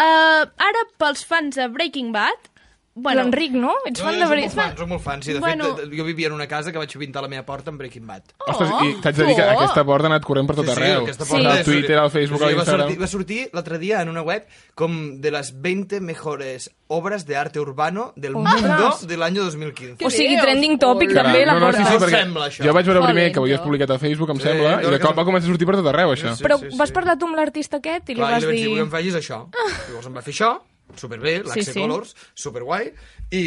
Uh, 0.00 0.48
ara, 0.56 0.86
pels 0.98 1.24
fans 1.24 1.60
de 1.60 1.68
Breaking 1.68 2.12
Bad... 2.16 2.51
Bueno, 2.94 3.22
L'Enric, 3.22 3.52
no? 3.56 3.72
Ets 3.88 4.02
fan 4.04 4.18
de 4.20 4.26
veritat? 4.28 4.52
fan, 4.54 4.74
soc 4.76 4.88
molt 4.88 5.00
fan. 5.02 5.22
Sí, 5.22 5.32
de 5.32 5.40
Bueno. 5.40 5.70
fet, 5.76 5.86
jo 5.96 6.04
vivia 6.04 6.26
en 6.26 6.34
una 6.34 6.46
casa 6.46 6.70
que 6.72 6.76
vaig 6.76 6.92
pintar 6.98 7.22
la 7.22 7.28
meva 7.28 7.42
porta 7.46 7.70
amb 7.70 7.78
Breaking 7.80 8.06
Bad. 8.06 8.22
Ostres, 8.46 8.68
i 8.84 8.90
t'haig 9.00 9.16
de 9.16 9.24
dir 9.30 9.36
que 9.36 9.42
oh. 9.46 9.54
aquesta 9.56 9.84
porta 9.88 10.08
ha 10.08 10.10
anat 10.10 10.24
corrent 10.26 10.46
per 10.46 10.56
tot 10.56 10.68
arreu. 10.68 11.02
aquesta 11.04 11.24
Sí. 11.24 11.30
porta 11.32 11.52
Al 11.54 11.64
Twitter, 11.64 11.96
al 11.98 12.10
Facebook, 12.10 12.38
Sí, 12.40 12.44
a 12.44 12.46
va 12.48 12.52
l'Instagram. 12.52 12.80
sortir, 12.86 13.00
va 13.00 13.06
sortir 13.06 13.48
l'altre 13.54 13.78
dia 13.78 14.02
en 14.02 14.10
una 14.10 14.20
web 14.20 14.44
com 14.74 15.20
de 15.22 15.30
les 15.30 15.54
20 15.62 16.00
mejores 16.02 16.70
obras 16.88 17.24
de 17.24 17.36
arte 17.36 17.58
urbano 17.60 18.12
del 18.16 18.34
mundo 18.34 18.98
del 19.08 19.22
año 19.22 19.42
2015. 19.44 20.04
O 20.04 20.10
sigui, 20.10 20.36
trending 20.38 20.78
topic 20.78 21.12
Hola. 21.12 21.22
també, 21.22 21.46
la 21.46 21.54
no, 21.54 21.60
no, 21.60 21.72
sí, 21.72 21.78
porta. 21.78 21.92
sí, 21.98 22.04
perquè 22.04 22.20
sembla, 22.22 22.46
això? 22.48 22.62
jo 22.66 22.72
vaig 22.74 22.86
veure 22.86 23.06
primer 23.06 23.32
que 23.32 23.38
ho 23.38 23.42
havies 23.44 23.60
publicat 23.60 23.90
a 23.90 23.98
Facebook, 23.98 24.28
em 24.30 24.36
Sí, 24.36 24.42
sembla, 24.42 24.82
i 24.82 24.90
de 24.90 24.98
cop 25.00 25.16
va 25.16 25.24
començar 25.24 25.48
a 25.48 25.52
sortir 25.54 25.66
per 25.66 25.76
tot 25.76 25.86
arreu, 25.86 26.12
això. 26.12 26.34
Sí, 26.36 26.42
Però 26.44 26.58
sí, 26.60 26.68
vas 26.76 26.88
sí. 26.90 26.92
parlar 26.92 27.16
tu 27.16 27.24
amb 27.26 27.36
l'artista 27.36 27.78
aquest 27.78 28.10
i 28.10 28.14
li 28.14 28.20
Clar, 28.20 28.28
i 28.28 28.34
vas 28.34 28.42
li 28.42 28.46
vaig 28.48 28.56
dir, 28.56 28.62
dir... 28.64 28.68
vull 28.68 28.76
que 28.76 28.84
em 28.84 28.90
facis 28.90 29.14
això. 29.14 29.48
Llavors 29.88 30.06
em 30.06 30.14
va 30.14 30.20
fer 30.20 30.34
això, 30.34 30.52
superbé, 30.96 31.38
l'Axe 31.44 31.62
Sí, 31.64 31.72
sí. 31.72 31.80
Colors, 31.80 32.14
superguai, 32.34 32.92
i, 33.30 33.42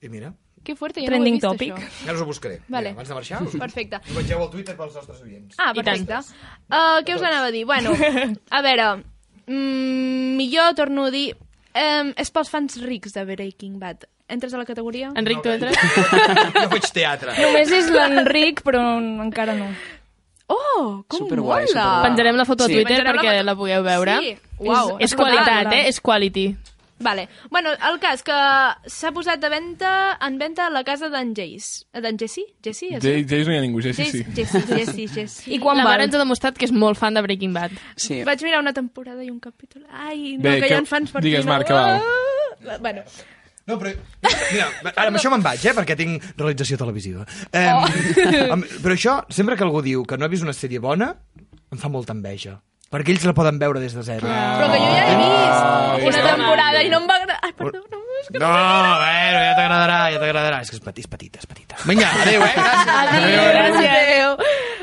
i 0.00 0.08
mira, 0.08 0.32
Que 0.62 0.76
fuerte, 0.78 1.00
jo 1.02 1.08
Trending 1.10 1.40
no 1.42 1.48
ho 1.50 1.54
he 1.54 1.58
vist, 1.58 1.72
topic. 1.74 1.88
això. 1.90 2.06
ja 2.06 2.12
us 2.14 2.20
ho 2.22 2.26
buscaré. 2.26 2.60
Vale. 2.68 2.92
Mira, 2.92 3.00
abans 3.00 3.08
de 3.08 3.14
marxar, 3.14 3.42
us... 3.42 3.56
Perfecte. 3.58 3.98
us 4.06 4.14
vegeu 4.14 4.42
al 4.44 4.50
Twitter 4.52 4.76
pels 4.78 4.94
nostres 4.94 5.20
oients. 5.24 5.56
Ah, 5.58 5.72
perfecte. 5.74 6.20
Uh, 6.70 7.00
què 7.02 7.16
us 7.16 7.22
anava 7.26 7.48
a 7.50 7.54
dir? 7.54 7.64
Bueno, 7.66 7.90
a 8.50 8.62
veure, 8.62 8.86
mm, 9.46 10.36
millor 10.38 10.74
torno 10.78 11.06
a 11.06 11.10
dir... 11.10 11.32
Um, 11.72 12.10
és 12.20 12.28
pels 12.30 12.50
fans 12.52 12.74
rics 12.84 13.14
de 13.16 13.22
Breaking 13.24 13.78
Bad. 13.80 14.04
Entres 14.28 14.52
a 14.52 14.58
la 14.60 14.64
categoria? 14.68 15.08
Enric, 15.16 15.40
tu 15.44 15.48
entres? 15.48 15.74
Jo 16.52 16.66
faig 16.68 16.86
teatre. 16.92 17.32
Només 17.40 17.72
és 17.72 17.88
l'Enric, 17.92 18.60
però 18.64 18.82
encara 19.00 19.54
no. 19.56 19.70
Oh, 20.52 21.04
com 21.08 21.18
Superguai, 21.24 21.62
mola! 21.64 21.66
superguai. 21.72 22.02
Penjarem 22.10 22.36
la 22.36 22.44
foto 22.44 22.64
a 22.64 22.66
Sí. 22.68 22.74
Twitter 22.74 22.96
Penjarem 22.98 23.06
la 23.16 23.22
perquè 23.22 23.32
foto. 23.38 23.44
la 23.48 23.54
pugueu 23.56 23.82
veure. 23.86 24.18
Sí, 24.20 24.36
uau. 24.58 24.96
És 25.00 25.14
qualitat, 25.16 25.72
eh? 25.72 25.88
És 25.88 26.00
quality. 26.00 26.46
Vale. 27.02 27.24
Bueno, 27.50 27.70
el 27.72 27.96
cas 27.98 28.20
que 28.22 28.32
s'ha 28.86 29.10
posat 29.10 29.40
de 29.42 29.48
venda, 29.50 30.16
en 30.22 30.36
venda 30.38 30.68
a 30.68 30.70
la 30.70 30.84
casa 30.84 31.08
d'en 31.10 31.32
Jace. 31.34 31.86
Eh, 31.92 32.00
D'en 32.00 32.16
Jesse? 32.16 32.44
Jesse? 32.62 32.92
és? 32.94 33.02
Jace 33.02 33.40
no 33.48 33.52
hi 33.52 33.56
ha 33.58 33.60
ningú, 33.64 33.80
Jesse, 33.82 34.04
sí. 34.06 34.20
Jesse, 34.36 34.60
Jesse, 34.68 35.08
Jesse. 35.08 35.50
I 35.50 35.58
quan 35.58 35.76
la 35.76 35.82
val? 35.82 35.94
Mare 35.94 36.04
ens 36.04 36.14
ha 36.14 36.18
demostrat 36.22 36.56
que 36.56 36.64
és 36.64 36.70
molt 36.72 36.96
fan 36.96 37.14
de 37.18 37.22
Breaking 37.26 37.52
Bad. 37.52 37.72
Sí. 37.96 38.22
Vaig 38.22 38.40
mirar 38.46 38.60
una 38.62 38.72
temporada 38.72 39.24
i 39.24 39.30
un 39.30 39.40
capítol. 39.40 39.82
Ai, 39.90 40.36
no, 40.36 40.44
Bé, 40.44 40.60
que 40.60 40.68
que- 40.68 40.74
hi 40.74 40.78
ha 40.78 40.84
fans 40.86 41.10
per 41.10 41.22
digues, 41.22 41.40
aquí, 41.40 41.46
no. 41.48 41.52
Marc, 41.52 41.66
que 41.66 41.72
val. 41.72 42.02
Ah! 42.70 42.78
Bueno, 42.78 43.02
No, 43.66 43.76
però... 43.78 43.92
Mira, 44.52 44.66
ara 44.96 45.06
amb 45.10 45.18
això 45.20 45.30
me'n 45.30 45.44
vaig, 45.44 45.62
eh, 45.70 45.74
perquè 45.76 45.94
tinc 45.98 46.24
realització 46.36 46.78
televisiva. 46.80 47.26
Eh, 47.52 47.68
Oh. 47.72 47.86
amb, 48.56 48.66
però 48.82 48.96
això, 48.96 49.20
sempre 49.30 49.56
que 49.56 49.64
algú 49.66 49.82
diu 49.86 50.02
que 50.08 50.18
no 50.18 50.26
ha 50.26 50.32
vist 50.32 50.42
una 50.42 50.54
sèrie 50.56 50.80
bona, 50.82 51.12
em 51.72 51.78
fa 51.78 51.88
molta 51.92 52.12
enveja. 52.16 52.58
Perquè 52.92 53.14
ells 53.14 53.22
la 53.24 53.32
poden 53.32 53.56
veure 53.56 53.80
des 53.80 53.94
de 53.96 54.02
zero. 54.04 54.26
però 54.28 54.66
que 54.68 54.80
jo 54.82 54.88
ja 54.92 55.04
he 55.08 55.14
vist 55.16 55.62
Ai, 55.62 56.08
una 56.10 56.24
temporada 56.26 56.82
i 56.84 56.90
no 56.92 56.98
em 57.00 57.06
va 57.08 57.14
agradar. 57.22 57.38
Ai, 57.46 57.52
perdó, 57.56 57.80
no, 57.88 58.00
és 58.20 58.26
que 58.28 58.42
No, 58.42 58.50
bueno, 58.50 59.38
ja 59.46 59.54
t'agradarà, 59.56 60.00
ja 60.12 60.18
t'agradarà. 60.20 60.58
És 60.60 60.68
que 60.68 60.76
és 60.76 60.82
petit, 60.84 61.06
és 61.06 61.08
petita, 61.14 61.40
és 61.40 61.48
petita. 61.48 61.78
Vinga, 61.88 62.10
adéu, 62.20 62.44
eh? 62.44 62.52
Gràcies. 63.16 63.94
Adéu. 64.02 64.36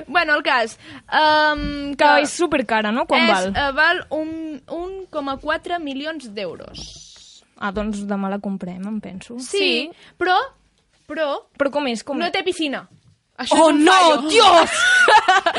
Bueno, 0.08 0.40
el 0.40 0.42
cas... 0.48 0.74
Um, 1.14 1.94
Que 2.00 2.10
és 2.24 2.34
supercara, 2.34 2.90
no? 2.96 3.06
Quan 3.06 3.28
és, 3.28 3.30
val? 3.30 3.52
Uh, 3.54 3.70
val 3.78 4.02
un 4.18 4.34
1,4 5.14 5.78
milions 5.84 6.32
d'euros. 6.34 7.09
Ah, 7.60 7.74
doncs 7.76 8.06
demà 8.08 8.30
la 8.32 8.40
comprem, 8.40 8.80
em 8.88 9.00
penso. 9.04 9.36
Sí, 9.44 9.90
però, 10.18 10.38
però, 11.10 11.34
Però 11.60 11.72
com 11.74 11.88
és? 11.92 12.04
Com 12.08 12.18
no 12.22 12.26
és? 12.30 12.32
té 12.32 12.44
piscina. 12.48 12.86
Això 13.40 13.56
Oh, 13.60 13.70
no, 13.76 13.92
fallo. 13.92 14.30
Dios! 14.32 14.72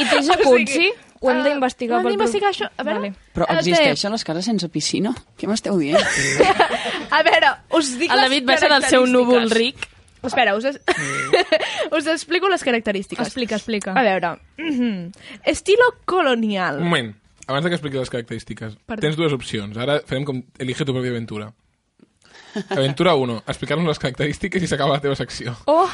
I 0.01 0.05
té 0.09 0.23
jacuzzi? 0.29 0.67
sigui, 0.67 0.91
Ho 1.21 1.29
hem 1.31 1.39
ah, 1.43 1.45
d'investigar. 1.45 1.97
ho 1.97 2.01
hem 2.01 2.05
per- 2.07 2.13
d'investigar, 2.15 2.51
això. 2.55 2.69
A 2.77 2.85
veure. 2.85 3.01
Vale. 3.01 3.15
Però 3.37 3.47
existeixen 3.59 4.13
les 4.17 4.25
cases 4.25 4.45
sense 4.49 4.69
piscina? 4.73 5.13
Què 5.37 5.49
m'esteu 5.49 5.77
dient? 5.81 6.01
A 7.17 7.21
veure, 7.27 7.51
us 7.77 7.91
dic 8.01 8.09
El 8.13 8.21
les 8.23 8.29
David 8.31 8.47
baixa 8.49 8.69
del 8.73 8.85
seu 8.89 9.05
núvol 9.07 9.51
ric. 9.53 9.89
Espera, 10.23 10.55
us, 10.57 10.65
es... 10.69 10.81
us 11.97 12.07
explico 12.07 12.49
les 12.49 12.65
característiques. 12.65 13.27
Explica, 13.27 13.57
explica. 13.57 13.93
A 13.93 14.03
veure, 14.05 14.35
mhm. 14.59 15.11
estilo 15.45 15.85
colonial. 16.05 16.81
Un 16.81 16.89
moment, 16.89 17.15
abans 17.47 17.67
que 17.69 17.77
expliqui 17.77 17.97
les 18.01 18.13
característiques, 18.13 18.77
Perdó. 18.87 19.01
tens 19.05 19.17
dues 19.17 19.33
opcions. 19.37 19.77
Ara 19.81 20.01
farem 20.07 20.25
com 20.29 20.43
elige 20.59 20.85
tu 20.85 20.93
pròpia 20.97 21.13
aventura. 21.17 21.53
Aventura 22.71 23.15
1, 23.15 23.37
explicar-nos 23.47 23.87
les 23.89 23.99
característiques 24.03 24.63
i 24.63 24.69
s'acaba 24.71 24.97
la 24.97 25.01
teva 25.05 25.15
secció. 25.19 25.55
Oh, 25.67 25.87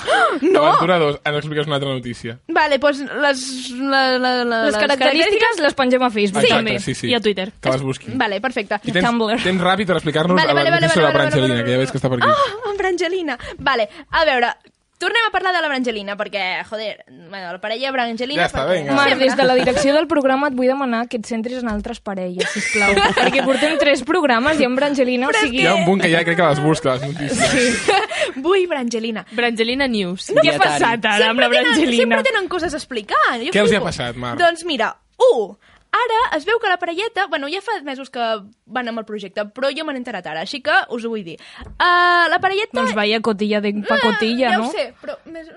No! 0.43 0.63
Aventura 0.65 0.99
2, 0.99 1.21
ens 1.25 1.37
expliques 1.41 1.67
una 1.67 1.77
altra 1.79 1.91
notícia. 1.95 2.39
Vale, 2.53 2.79
doncs 2.83 3.01
les, 3.07 3.43
la, 3.81 4.03
la, 4.19 4.33
la, 4.45 4.61
les 4.67 4.77
característiques 4.77 5.61
les 5.65 5.75
pengem 5.79 6.03
a 6.03 6.11
Facebook, 6.11 6.45
Exacte, 6.45 6.63
també. 6.65 6.79
sí, 6.81 6.95
sí. 6.95 7.11
I 7.11 7.17
a 7.17 7.21
Twitter. 7.21 7.51
Que 7.61 7.71
les 7.77 7.83
busqui. 7.83 8.13
Vale, 8.17 8.41
perfecte. 8.41 8.81
I 8.85 8.93
tens, 8.93 9.05
Tumblr. 9.07 9.39
tens 9.45 9.63
ràpid 9.63 9.87
per 9.91 9.97
explicar-nos 10.01 10.37
Vale, 10.41 10.51
a 10.51 10.55
la 10.55 10.61
vale, 10.61 10.71
vale, 10.77 10.87
notícia 10.87 11.03
vale, 11.03 11.13
de 11.13 11.13
la 11.13 11.19
vale, 11.19 11.31
Brangelina, 11.31 11.55
vale, 11.55 11.65
que 11.65 11.73
ja 11.77 11.83
veig 11.85 11.93
que 11.95 12.01
està 12.03 12.11
per 12.13 12.19
aquí. 12.21 12.33
Ah, 12.33 12.71
amb 12.71 12.79
Brangelina. 12.81 13.39
Vale, 13.59 13.89
a 14.11 14.25
veure, 14.29 14.53
tornem 14.99 15.27
a 15.29 15.31
parlar 15.31 15.53
de 15.55 15.61
la 15.61 15.69
Brangelina, 15.69 16.17
perquè, 16.17 16.65
joder, 16.69 17.05
bueno, 17.09 17.53
la 17.53 17.61
parella 17.61 17.93
Brangelina... 17.93 18.43
Ja 18.43 18.49
està, 18.49 18.63
perquè... 18.65 18.79
vinga. 18.81 18.95
Mar, 18.97 19.09
Sempre. 19.11 19.27
des 19.27 19.37
de 19.37 19.47
la 19.49 19.57
direcció 19.59 19.95
del 19.97 20.09
programa 20.09 20.49
et 20.49 20.57
vull 20.57 20.71
demanar 20.71 21.03
que 21.11 21.21
et 21.21 21.29
centris 21.29 21.61
en 21.63 21.71
altres 21.73 22.01
parelles, 22.01 22.49
sisplau. 22.55 22.95
perquè 23.19 23.45
portem 23.45 23.77
tres 23.83 24.03
programes 24.09 24.61
i 24.61 24.67
amb 24.69 24.81
Brangelina, 24.81 25.29
o 25.29 25.35
Però 25.35 25.43
és 25.43 25.49
sigui... 25.51 25.63
Hi 25.65 25.71
ha 25.71 25.77
un 25.77 25.85
punt 25.89 26.03
que 26.05 26.11
ja 26.13 26.25
crec 26.27 26.41
que 26.41 26.49
les 26.49 26.63
busca, 26.65 26.97
les 26.97 27.07
notícies. 27.13 27.87
Vull 28.47 28.67
Brangelina. 28.71 29.27
Brangelina 29.37 29.89
News. 29.91 30.33
Què 30.35 30.55
ha 30.55 30.59
passat 30.61 31.07
ara 31.13 31.31
amb 31.33 31.45
la 31.45 31.51
tenen, 31.53 31.71
Brangelina? 31.73 32.03
sempre 32.03 32.23
tenen 32.27 32.49
coses 32.53 32.75
a 32.75 32.81
explicar. 32.81 33.25
Jo 33.45 33.53
Què 33.55 33.65
els 33.65 33.73
hi 33.73 33.79
ha 33.79 33.85
passat, 33.85 34.17
Mar? 34.21 34.35
Doncs 34.41 34.65
mira, 34.69 34.95
u, 35.21 35.55
ara 35.97 36.21
es 36.37 36.47
veu 36.49 36.61
que 36.63 36.71
la 36.71 36.79
parelleta... 36.81 37.27
Bueno, 37.33 37.49
ja 37.53 37.63
fa 37.65 37.79
mesos 37.87 38.11
que 38.13 38.25
van 38.67 38.91
amb 38.91 39.03
el 39.03 39.07
projecte, 39.09 39.47
però 39.57 39.71
jo 39.75 39.87
me 39.87 39.95
n'he 39.95 40.03
enterat 40.03 40.27
ara, 40.31 40.45
així 40.47 40.63
que 40.65 40.77
us 40.95 41.05
ho 41.07 41.13
vull 41.13 41.25
dir. 41.27 41.37
Uh, 41.65 42.27
la 42.33 42.41
parelleta... 42.43 42.77
Doncs 42.79 42.95
vaya 42.97 43.21
cotilla 43.25 43.61
de 43.65 43.75
pacotilla, 43.87 44.53
ja 44.53 44.61
no? 44.61 44.69
ho 44.69 44.73
sé, 44.75 44.91
però... 45.03 45.19
Més... 45.33 45.51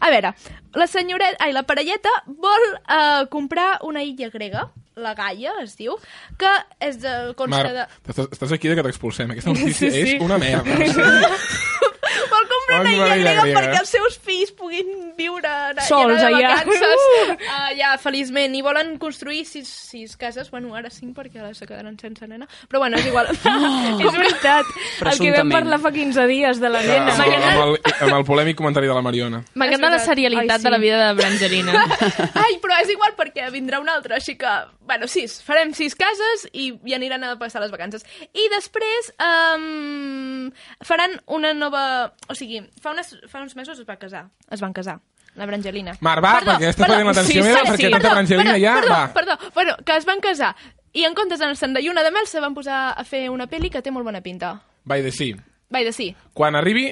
A 0.00 0.12
veure, 0.12 0.32
la 0.78 0.86
senyoreta... 0.88 1.36
Ai, 1.44 1.52
la 1.56 1.64
parelleta 1.68 2.12
vol 2.26 2.68
uh, 2.72 3.26
comprar 3.32 3.82
una 3.88 4.04
illa 4.06 4.30
grega, 4.32 4.70
la 4.96 5.14
Gaia, 5.16 5.54
es 5.62 5.76
diu, 5.78 5.96
que 6.40 6.52
és 6.84 6.98
de... 7.00 7.12
consta 7.36 7.62
Mar, 7.62 7.72
de... 7.76 7.86
estàs, 8.32 8.52
aquí 8.52 8.68
de 8.68 8.76
que 8.78 8.86
t'expulsem. 8.88 9.32
Aquesta 9.32 9.52
notícia 9.54 9.90
Sí, 9.90 9.92
sí. 9.92 10.16
és 10.16 10.24
una 10.24 10.40
merda. 10.40 10.64
Vol 12.32 12.48
una 12.80 12.92
illa 12.92 13.04
una 13.04 13.16
illa 13.16 13.24
grega 13.24 13.42
grega. 13.42 13.60
perquè 13.60 13.80
els 13.80 13.92
seus 13.92 14.18
fills 14.18 14.52
puguin 14.56 15.12
viure 15.18 15.48
allà 15.48 15.86
Sols, 15.86 16.16
de 16.20 16.26
allà. 16.30 16.54
vacances 16.56 17.06
Uh! 17.12 17.36
allà 17.52 17.92
feliçment 18.00 18.54
i 18.54 18.62
volen 18.64 18.96
construir 19.02 19.44
sis, 19.48 19.68
sis 19.68 20.16
cases, 20.16 20.50
bueno, 20.50 20.74
ara 20.78 20.90
cinc 20.90 21.16
perquè 21.16 21.42
ara 21.42 21.52
se 21.54 21.66
quedaran 21.66 21.98
sense 22.00 22.26
nena, 22.28 22.46
però 22.68 22.82
bueno, 22.82 22.96
és 22.98 23.06
igual. 23.06 23.28
És 24.02 24.12
veritat. 24.16 24.66
El 25.02 25.18
que 25.18 25.32
vam 25.34 25.50
parlar 25.52 25.78
fa 25.82 25.92
15 25.94 26.26
dies 26.30 26.60
de 26.62 26.70
la 26.72 26.82
nena. 26.82 27.12
amb, 27.12 27.24
el, 27.26 27.34
amb, 27.34 27.62
el, 27.64 27.96
amb 28.06 28.16
el 28.18 28.26
polèmic 28.28 28.56
comentari 28.58 28.90
de 28.90 28.96
la 28.96 29.02
Mariona. 29.04 29.42
M'encanta 29.54 29.90
la 29.96 30.00
serialitat 30.02 30.58
Ai, 30.58 30.62
sí. 30.62 30.66
de 30.68 30.74
la 30.74 30.80
vida 30.82 31.00
de 31.06 31.14
Brangelina. 31.20 31.84
Ai, 32.44 32.58
però 32.62 32.78
és 32.82 32.92
igual 32.94 33.16
perquè 33.18 33.48
vindrà 33.54 33.80
un 33.82 33.90
altre, 33.92 34.16
així 34.18 34.36
que, 34.40 34.52
bueno, 34.88 35.08
sis, 35.10 35.40
farem 35.44 35.74
sis 35.76 35.96
cases 35.98 36.46
i, 36.52 36.72
i 36.88 36.96
aniran 36.96 37.24
a 37.28 37.34
passar 37.40 37.62
les 37.64 37.72
vacances. 37.74 38.06
I 38.32 38.48
després 38.54 39.12
um, 39.18 40.50
faran 40.86 41.18
una 41.26 41.52
nova... 41.54 41.84
O 42.28 42.36
sigui, 42.38 42.61
fa, 42.80 42.92
unes, 42.92 43.16
fa 43.28 43.42
uns 43.42 43.56
mesos 43.56 43.78
es 43.78 43.88
va 43.88 43.96
casar, 43.96 44.26
es 44.50 44.60
van 44.60 44.72
casar, 44.72 44.98
la 45.34 45.46
Brangelina. 45.46 45.96
Mar, 46.00 46.18
va, 46.24 46.36
perquè 46.40 46.70
estàs 46.70 46.86
perdent 46.86 47.08
l'atenció 47.10 47.44
meva, 47.44 47.64
perquè 47.70 47.90
tanta 47.90 48.14
Brangelina 48.14 48.52
perdó, 48.52 48.64
ja, 48.64 48.74
perdó, 48.80 48.92
va. 48.92 49.12
Perdó, 49.12 49.38
bueno, 49.54 49.76
que 49.84 49.96
es 49.96 50.08
van 50.08 50.20
casar 50.24 50.54
i 50.92 51.06
en 51.08 51.14
comptes 51.16 51.40
d'anar-se'n 51.40 51.72
de 51.74 51.80
lluna 51.82 52.02
de 52.04 52.10
mel 52.12 52.26
se 52.28 52.40
van 52.40 52.54
posar 52.54 52.92
a 52.96 53.04
fer 53.08 53.28
una 53.32 53.48
pel·li 53.48 53.70
que 53.72 53.80
té 53.82 53.90
molt 53.90 54.04
bona 54.04 54.20
pinta. 54.20 54.58
Vai 54.84 55.00
de 55.02 55.12
sí. 55.12 55.32
Vai 55.72 55.86
de 55.86 55.92
sí. 55.92 56.10
Quan 56.34 56.56
arribi, 56.56 56.90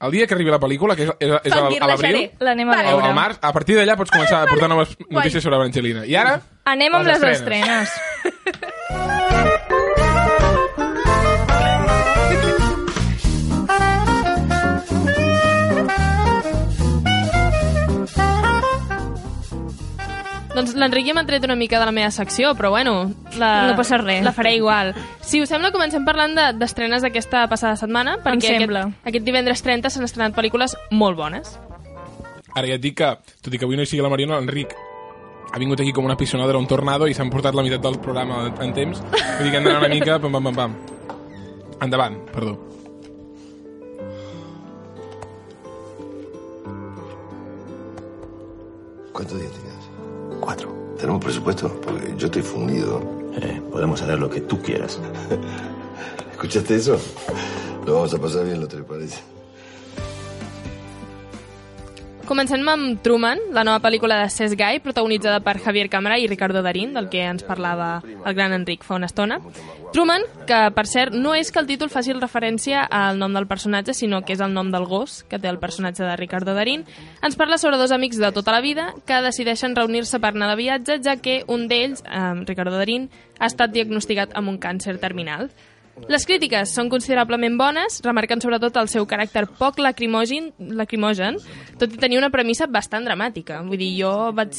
El 0.00 0.12
dia 0.12 0.26
que 0.28 0.34
arribi 0.34 0.50
la 0.50 0.60
pel·lícula, 0.62 0.94
que 0.94 1.08
és, 1.08 1.10
és, 1.18 1.32
és 1.42 1.54
a 1.54 1.88
l'abril. 1.90 2.30
L'anem 2.38 2.68
a 2.70 2.76
veure. 2.84 3.08
al 3.08 3.16
març, 3.16 3.40
a 3.42 3.50
partir 3.52 3.74
d'allà 3.80 3.96
pots 3.98 4.12
començar 4.14 4.44
a 4.44 4.46
portar 4.46 4.68
noves 4.70 4.94
Guai. 4.94 5.16
notícies 5.16 5.42
sobre 5.42 5.58
Evangelina. 5.58 6.06
I 6.06 6.14
ara... 6.20 6.36
Anem 6.70 6.94
amb 6.94 7.10
les 7.10 7.18
Les 7.18 7.40
estrenes. 7.40 7.90
Doncs 20.58 20.74
l'Enric 20.74 21.06
ja 21.06 21.14
m'ha 21.14 21.22
tret 21.28 21.44
una 21.46 21.54
mica 21.54 21.78
de 21.78 21.86
la 21.86 21.92
meva 21.94 22.10
secció, 22.10 22.50
però 22.58 22.70
bueno, 22.74 23.12
la, 23.38 23.68
No 23.70 23.76
passa 23.78 23.98
res. 24.00 24.24
la 24.26 24.32
faré 24.34 24.56
igual. 24.56 24.92
Si 25.22 25.40
us 25.40 25.48
sembla, 25.52 25.70
comencem 25.70 26.04
parlant 26.04 26.34
de- 26.34 26.52
d'estrenes 26.58 27.02
d'aquesta 27.04 27.46
passada 27.48 27.76
setmana, 27.78 28.16
perquè 28.24 28.56
sembla. 28.58 28.80
aquest, 28.88 29.06
aquest 29.12 29.24
divendres 29.28 29.62
30 29.62 29.90
s'han 29.90 30.04
estrenat 30.08 30.34
pel·lícules 30.34 30.74
molt 30.90 31.16
bones. 31.16 31.58
Ara 32.56 32.66
ja 32.66 32.74
et 32.74 32.82
dic 32.82 32.96
que, 32.98 33.12
tot 33.40 33.54
i 33.54 33.58
que 33.58 33.64
avui 33.68 33.76
no 33.78 33.82
hi 33.82 33.86
sigui 33.86 34.02
la 34.02 34.08
Mariona, 34.10 34.40
l'Enric 34.40 34.74
ha 35.52 35.58
vingut 35.58 35.80
aquí 35.80 35.92
com 35.92 36.04
una 36.04 36.16
pisonadora, 36.16 36.58
un 36.58 36.66
tornado, 36.66 37.06
i 37.06 37.14
s'han 37.14 37.30
portat 37.30 37.54
la 37.54 37.62
meitat 37.62 37.80
del 37.80 38.00
programa 38.00 38.48
en, 38.60 38.74
temps. 38.74 38.98
Vull 39.00 39.44
dir 39.44 39.50
que 39.52 39.56
hem 39.58 39.64
d'anar 39.64 39.78
una 39.84 39.88
mica... 39.94 40.18
Pam, 40.18 40.32
pam, 40.32 40.44
pam, 40.50 40.54
pam. 40.56 40.74
Endavant, 41.80 42.18
perdó. 42.34 42.58
¿Cuántos 49.12 49.38
días 49.40 49.52
te 49.52 49.60
quedas? 49.62 49.67
Cuatro. 50.48 50.94
¿Tenemos 50.98 51.22
presupuesto? 51.22 51.78
Porque 51.82 52.14
yo 52.16 52.28
estoy 52.28 52.40
fundido. 52.40 53.02
Eh, 53.34 53.60
podemos 53.70 54.00
hacer 54.00 54.18
lo 54.18 54.30
que 54.30 54.40
tú 54.40 54.62
quieras. 54.62 54.98
¿Escuchaste 56.32 56.74
eso? 56.74 56.98
Lo 57.84 57.96
vamos 57.96 58.14
a 58.14 58.18
pasar 58.18 58.46
bien, 58.46 58.58
¿no 58.58 58.66
te 58.66 58.78
parece? 58.78 59.20
Comencem 62.28 62.60
amb 62.68 62.98
Truman, 63.00 63.38
la 63.56 63.62
nova 63.64 63.80
pel·lícula 63.80 64.18
de 64.20 64.26
Cesc 64.28 64.58
Gai, 64.60 64.82
protagonitzada 64.84 65.40
per 65.40 65.54
Javier 65.64 65.86
Cámara 65.88 66.18
i 66.20 66.26
Ricardo 66.28 66.60
Darín, 66.60 66.90
del 66.92 67.06
que 67.08 67.22
ens 67.24 67.40
parlava 67.40 68.02
el 68.04 68.34
gran 68.36 68.52
Enric 68.52 68.84
fa 68.84 68.98
una 68.98 69.08
estona. 69.08 69.38
Truman, 69.94 70.26
que 70.44 70.58
per 70.76 70.84
cert 70.84 71.16
no 71.16 71.32
és 71.32 71.48
que 71.48 71.62
el 71.62 71.70
títol 71.70 71.88
faci 71.88 72.12
referència 72.12 72.82
al 72.84 73.16
nom 73.16 73.32
del 73.32 73.48
personatge, 73.48 73.94
sinó 73.96 74.20
que 74.28 74.36
és 74.36 74.42
el 74.44 74.52
nom 74.52 74.68
del 74.68 74.84
gos 74.84 75.22
que 75.24 75.40
té 75.40 75.48
el 75.48 75.56
personatge 75.62 76.04
de 76.04 76.18
Ricardo 76.20 76.52
Darín, 76.52 76.84
ens 77.24 77.40
parla 77.40 77.56
sobre 77.56 77.80
dos 77.80 77.96
amics 77.96 78.20
de 78.20 78.30
tota 78.36 78.52
la 78.52 78.60
vida 78.60 78.90
que 79.08 79.22
decideixen 79.24 79.72
reunir-se 79.78 80.20
per 80.20 80.34
anar 80.34 80.50
de 80.52 80.60
viatge, 80.60 80.98
ja 81.00 81.16
que 81.16 81.40
un 81.48 81.64
d'ells, 81.72 82.04
eh, 82.04 82.44
Ricardo 82.44 82.76
Darín, 82.76 83.08
ha 83.38 83.48
estat 83.48 83.72
diagnosticat 83.72 84.36
amb 84.36 84.52
un 84.52 84.60
càncer 84.60 84.98
terminal. 85.00 85.48
Les 86.08 86.24
crítiques 86.24 86.70
són 86.72 86.88
considerablement 86.92 87.58
bones, 87.58 87.98
remarcant 88.06 88.40
sobretot 88.44 88.76
el 88.80 88.88
seu 88.92 89.06
caràcter 89.08 89.44
poc 89.58 89.80
lacrimogen, 89.82 90.52
lacrimogen 90.78 91.40
tot 91.78 91.92
i 91.94 92.00
tenir 92.00 92.20
una 92.20 92.30
premissa 92.30 92.68
bastant 92.70 93.06
dramàtica. 93.06 93.60
Vull 93.66 93.80
dir, 93.80 93.90
jo 93.98 94.12
vaig, 94.36 94.56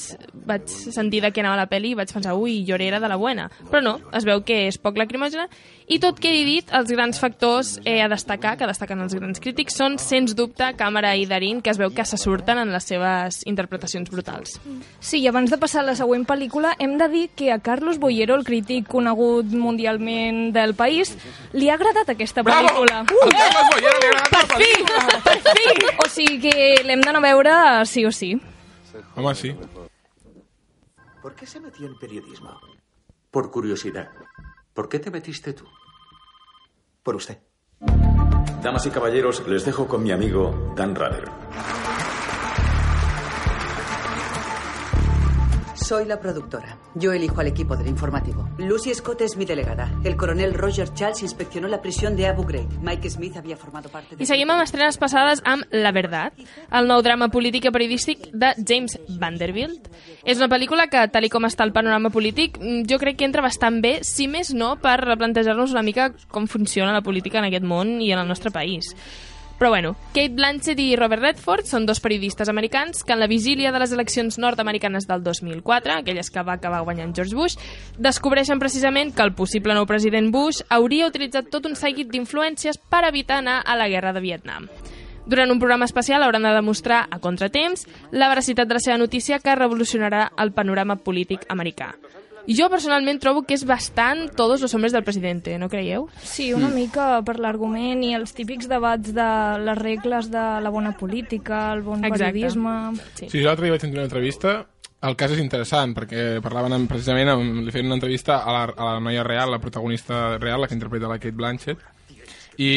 vaig 0.49 0.67
sentir 0.67 1.23
de 1.23 1.31
què 1.31 1.43
anava 1.43 1.61
la 1.61 1.69
pel·li 1.71 1.93
i 1.93 1.97
vaig 1.99 2.11
pensar, 2.13 2.35
ui, 2.35 2.59
llorera 2.67 2.99
de 2.99 3.09
la 3.11 3.17
buena. 3.19 3.49
Però 3.71 3.81
no, 3.85 3.97
es 4.15 4.27
veu 4.27 4.43
que 4.45 4.65
és 4.67 4.79
poc 4.81 4.99
lacrimògena 4.99 5.47
i 5.89 5.97
tot 5.97 6.19
quedi 6.21 6.43
dit, 6.45 6.69
els 6.77 6.91
grans 6.93 7.17
factors 7.17 7.71
eh, 7.81 7.97
a 8.05 8.07
destacar, 8.11 8.51
que 8.59 8.67
destaquen 8.69 8.99
els 9.01 9.15
grans 9.17 9.41
crítics, 9.41 9.73
són, 9.79 9.95
sens 9.97 10.35
dubte, 10.37 10.67
Càmera 10.77 11.15
i 11.17 11.25
Darín, 11.25 11.63
que 11.65 11.73
es 11.73 11.79
veu 11.81 11.89
que 11.89 12.05
se 12.05 12.19
surten 12.21 12.61
en 12.61 12.69
les 12.69 12.85
seves 12.85 13.39
interpretacions 13.49 14.11
brutals. 14.13 14.59
Sí, 15.01 15.17
i 15.17 15.25
abans 15.31 15.49
de 15.49 15.57
passar 15.57 15.81
a 15.81 15.87
la 15.87 15.95
següent 15.97 16.27
pel·lícula, 16.29 16.75
hem 16.77 16.93
de 17.01 17.07
dir 17.09 17.23
que 17.33 17.49
a 17.49 17.57
Carlos 17.57 17.97
Boyero, 17.97 18.37
el 18.37 18.45
crític 18.45 18.85
conegut 18.85 19.49
mundialment 19.49 20.51
del 20.53 20.75
país, 20.77 21.15
li 21.53 21.69
ha 21.69 21.75
agradat 21.75 22.09
aquesta 22.13 22.43
pel·lícula. 22.43 23.03
Al 23.03 23.33
Carles 23.35 23.69
Boyero 23.73 23.97
li 24.01 24.07
ha 24.07 24.13
agradat 24.13 24.31
la 24.33 24.43
Per 24.47 24.63
fi! 24.63 24.71
Per 25.27 25.55
fi! 25.57 25.95
O 26.05 26.09
sigui 26.09 26.39
que 26.43 26.83
l'hem 26.87 27.01
d'anar 27.05 27.21
a 27.21 27.27
veure 27.27 27.55
sí 27.85 28.05
o 28.05 28.11
sí. 28.11 28.33
Home, 29.15 29.35
sí. 29.35 29.55
¿Por 31.21 31.35
qué 31.35 31.45
se 31.45 31.59
metió 31.59 31.85
en 31.85 31.97
periodismo? 31.99 32.59
Por 33.31 33.51
curiosidad. 33.51 34.09
¿Por 34.73 34.89
qué 34.89 34.99
te 34.99 35.11
metiste 35.11 35.53
tú? 35.53 35.65
Por 37.03 37.15
usted. 37.15 37.39
Damas 38.61 38.85
y 38.85 38.89
caballeros, 38.89 39.47
les 39.47 39.65
dejo 39.65 39.87
con 39.87 40.03
mi 40.03 40.11
amigo 40.11 40.73
Dan 40.75 40.95
Rader. 40.95 41.29
Soy 45.89 46.05
la 46.05 46.19
productora. 46.19 46.77
Yo 46.93 47.13
elijo 47.13 47.41
al 47.41 47.47
equipo 47.47 47.75
del 47.75 47.87
informativo. 47.87 48.47
Lucy 48.59 48.93
Scott 48.93 49.21
es 49.21 49.35
mi 49.37 49.45
delegada. 49.45 49.91
El 50.03 50.17
coronel 50.17 50.53
Roger 50.53 50.93
Charles 50.93 51.23
inspeccionó 51.23 51.67
la 51.67 51.81
prisión 51.81 52.15
de 52.15 52.27
Abu 52.27 52.43
Ghraib. 52.43 52.69
Mike 52.83 53.09
Smith 53.09 53.35
había 53.37 53.57
formado 53.57 53.89
parte 53.89 54.15
de... 54.15 54.21
I 54.21 54.27
seguim 54.29 54.51
amb 54.53 54.61
estrenes 54.61 54.99
passades 55.01 55.41
amb 55.49 55.65
La 55.73 55.89
Verdad, 55.89 56.37
el 56.69 56.85
nou 56.85 57.01
drama 57.01 57.31
polític 57.33 57.65
i 57.65 57.71
periodístic 57.73 58.27
de 58.29 58.51
James 58.61 58.99
Vanderbilt. 59.17 59.89
És 60.21 60.37
una 60.37 60.51
pel·lícula 60.53 60.85
que, 60.93 61.07
tal 61.09 61.25
i 61.25 61.31
com 61.33 61.49
està 61.49 61.65
el 61.65 61.73
panorama 61.73 62.13
polític, 62.13 62.61
mm, 62.61 62.85
jo 62.85 63.01
crec 63.01 63.17
que 63.17 63.25
entra 63.25 63.41
bastant 63.41 63.81
bé, 63.81 63.95
si 64.05 64.29
més 64.29 64.53
no, 64.53 64.75
per 64.77 64.99
replantejar-nos 65.01 65.73
una 65.73 65.81
mica 65.81 66.11
com 66.29 66.45
funciona 66.45 66.93
la 66.93 67.01
política 67.01 67.41
en 67.41 67.49
aquest 67.49 67.65
món 67.65 67.97
i 67.97 68.11
en 68.13 68.21
el 68.21 68.29
nostre 68.29 68.53
país. 68.53 68.93
Però 69.59 69.69
bueno, 69.69 69.97
Kate 70.13 70.29
Blanchett 70.29 70.79
i 70.79 70.95
Robert 70.95 71.21
Redford 71.21 71.67
són 71.67 71.83
dos 71.85 71.99
periodistes 71.99 72.47
americans 72.47 73.03
que 73.03 73.11
en 73.11 73.19
la 73.19 73.27
vigília 73.27 73.73
de 73.75 73.81
les 73.83 73.91
eleccions 73.91 74.37
nord-americanes 74.39 75.03
del 75.05 75.19
2004, 75.21 75.97
aquelles 75.97 76.29
que 76.31 76.43
va 76.47 76.55
acabar 76.55 76.79
guanyant 76.87 77.11
George 77.13 77.35
Bush, 77.35 77.57
descobreixen 77.99 78.61
precisament 78.63 79.11
que 79.11 79.25
el 79.27 79.33
possible 79.35 79.75
nou 79.75 79.83
president 79.85 80.31
Bush 80.31 80.63
hauria 80.69 81.09
utilitzat 81.11 81.51
tot 81.51 81.67
un 81.67 81.75
seguit 81.75 82.07
d'influències 82.07 82.79
per 82.79 83.03
evitar 83.09 83.41
anar 83.43 83.59
a 83.65 83.75
la 83.75 83.89
guerra 83.91 84.15
de 84.15 84.23
Vietnam. 84.23 84.69
Durant 85.27 85.51
un 85.51 85.59
programa 85.59 85.85
especial 85.85 86.23
hauran 86.23 86.47
de 86.47 86.55
demostrar 86.55 87.03
a 87.11 87.19
contratemps 87.19 87.83
la 88.15 88.31
veracitat 88.31 88.65
de 88.65 88.79
la 88.79 88.79
seva 88.79 88.97
notícia 88.97 89.43
que 89.43 89.59
revolucionarà 89.59 90.31
el 90.39 90.55
panorama 90.55 90.95
polític 91.03 91.43
americà. 91.51 91.97
Jo 92.49 92.69
personalment 92.71 93.19
trobo 93.21 93.43
que 93.45 93.53
és 93.53 93.65
bastant 93.67 94.31
todos 94.35 94.61
los 94.61 94.73
hombres 94.73 94.95
del 94.95 95.03
presidente, 95.05 95.57
no 95.61 95.69
creieu? 95.69 96.07
Sí, 96.23 96.49
una 96.53 96.71
mica 96.73 97.19
per 97.25 97.37
l'argument 97.37 98.01
i 98.03 98.15
els 98.17 98.33
típics 98.33 98.69
debats 98.71 99.13
de 99.13 99.29
les 99.61 99.77
regles 99.77 100.31
de 100.33 100.45
la 100.63 100.71
bona 100.73 100.95
política, 100.97 101.69
el 101.75 101.83
bon 101.85 102.01
Exacte. 102.01 102.17
periodisme... 102.17 102.75
Sí. 103.13 103.29
Sí, 103.29 103.37
jo 103.37 103.45
l'altre 103.45 103.67
dia 103.67 103.77
vaig 103.77 103.85
sentir 103.85 104.01
una 104.01 104.09
entrevista 104.09 104.57
el 105.07 105.15
cas 105.15 105.31
és 105.31 105.39
interessant 105.39 105.93
perquè 105.95 106.41
parlaven 106.43 106.75
amb, 106.75 106.89
precisament, 106.91 107.31
amb, 107.31 107.61
li 107.63 107.71
feien 107.71 107.87
una 107.87 107.99
entrevista 107.99 108.41
a 108.43 108.55
la, 108.55 108.63
a 108.73 108.89
la 108.89 109.03
noia 109.03 109.23
real, 109.23 109.53
la 109.53 109.61
protagonista 109.63 110.37
real, 110.41 110.59
la 110.59 110.67
que 110.67 110.75
interpreta 110.75 111.07
la 111.07 111.19
Kate 111.21 111.37
Blanchett 111.37 111.85
i 112.59 112.71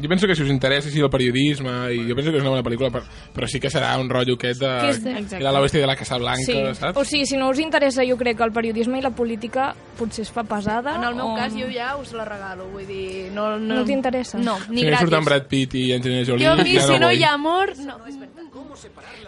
jo 0.00 0.08
penso 0.08 0.26
que 0.26 0.34
si 0.36 0.42
us 0.44 0.50
interessa 0.50 0.90
si 0.90 1.00
el 1.00 1.10
periodisme 1.10 1.92
i 1.92 2.04
jo 2.08 2.14
penso 2.14 2.30
que 2.30 2.38
és 2.38 2.42
una 2.42 2.50
bona 2.50 2.62
pel·lícula 2.62 2.90
però, 2.90 3.02
però 3.34 3.46
sí 3.50 3.58
que 3.60 3.68
serà 3.70 3.96
un 3.98 4.08
rotllo 4.08 4.34
aquest 4.38 4.60
de, 4.60 4.68
Que 4.80 4.90
és 4.90 5.02
de- 5.04 5.22
de 5.38 5.40
la 5.42 5.52
l'oeste 5.52 5.78
de 5.78 5.86
la 5.86 5.96
Casa 5.96 6.16
Blanca, 6.18 6.42
Sí. 6.46 6.54
saps? 6.74 6.96
O 6.96 7.04
sigui, 7.04 7.26
si 7.26 7.36
no 7.36 7.48
us 7.50 7.58
interessa, 7.58 8.02
jo 8.06 8.16
crec 8.16 8.36
que 8.38 8.44
el 8.44 8.52
periodisme 8.52 8.98
i 8.98 9.02
la 9.02 9.10
política 9.10 9.74
potser 9.98 10.22
es 10.22 10.30
fa 10.30 10.44
pesada. 10.44 10.96
En 10.96 11.04
el 11.04 11.14
meu 11.16 11.32
o... 11.32 11.34
cas, 11.36 11.52
jo 11.52 11.66
ja 11.72 11.96
us 11.96 12.12
la 12.12 12.24
regalo, 12.24 12.68
vull 12.70 12.86
dir... 12.86 13.30
No, 13.32 13.58
no, 13.58 13.74
No 13.80 13.84
t'interessa? 13.84 14.38
No, 14.38 14.56
ni 14.70 14.82
si 14.82 14.86
no 14.86 14.92
hi 14.92 14.96
surten 14.96 15.08
gratis. 15.08 15.26
Brad 15.26 15.46
Pitt 15.48 15.74
i 15.74 15.92
Angelina 15.92 16.24
Jolie 16.24 16.46
Jo 16.46 16.56
mi, 16.62 16.74
ja 16.74 16.82
si 16.86 16.98
no 16.98 17.06
vull. 17.08 17.16
hi 17.18 17.22
ha 17.24 17.32
amor... 17.34 17.74
No. 17.78 17.98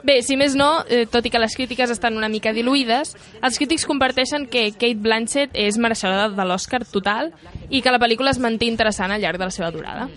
Bé, 0.03 0.23
si 0.23 0.37
més 0.39 0.55
no, 0.57 0.85
eh, 0.89 1.05
tot 1.11 1.27
i 1.27 1.31
que 1.33 1.39
les 1.43 1.55
crítiques 1.57 1.91
estan 1.93 2.17
una 2.17 2.29
mica 2.33 2.53
diluïdes, 2.57 3.17
els 3.43 3.59
crítics 3.59 3.85
comparteixen 3.89 4.47
que 4.49 4.71
Kate 4.73 4.95
Blanchett 5.03 5.51
és 5.53 5.77
mereixedora 5.79 6.29
de 6.33 6.45
l'Oscar 6.49 6.85
total 6.89 7.33
i 7.69 7.83
que 7.83 7.91
la 7.93 7.99
pel·lícula 8.01 8.31
es 8.33 8.39
manté 8.41 8.67
interessant 8.71 9.13
al 9.13 9.21
llarg 9.21 9.39
de 9.39 9.45
la 9.51 9.51
seva 9.51 9.71
durada. 9.75 10.09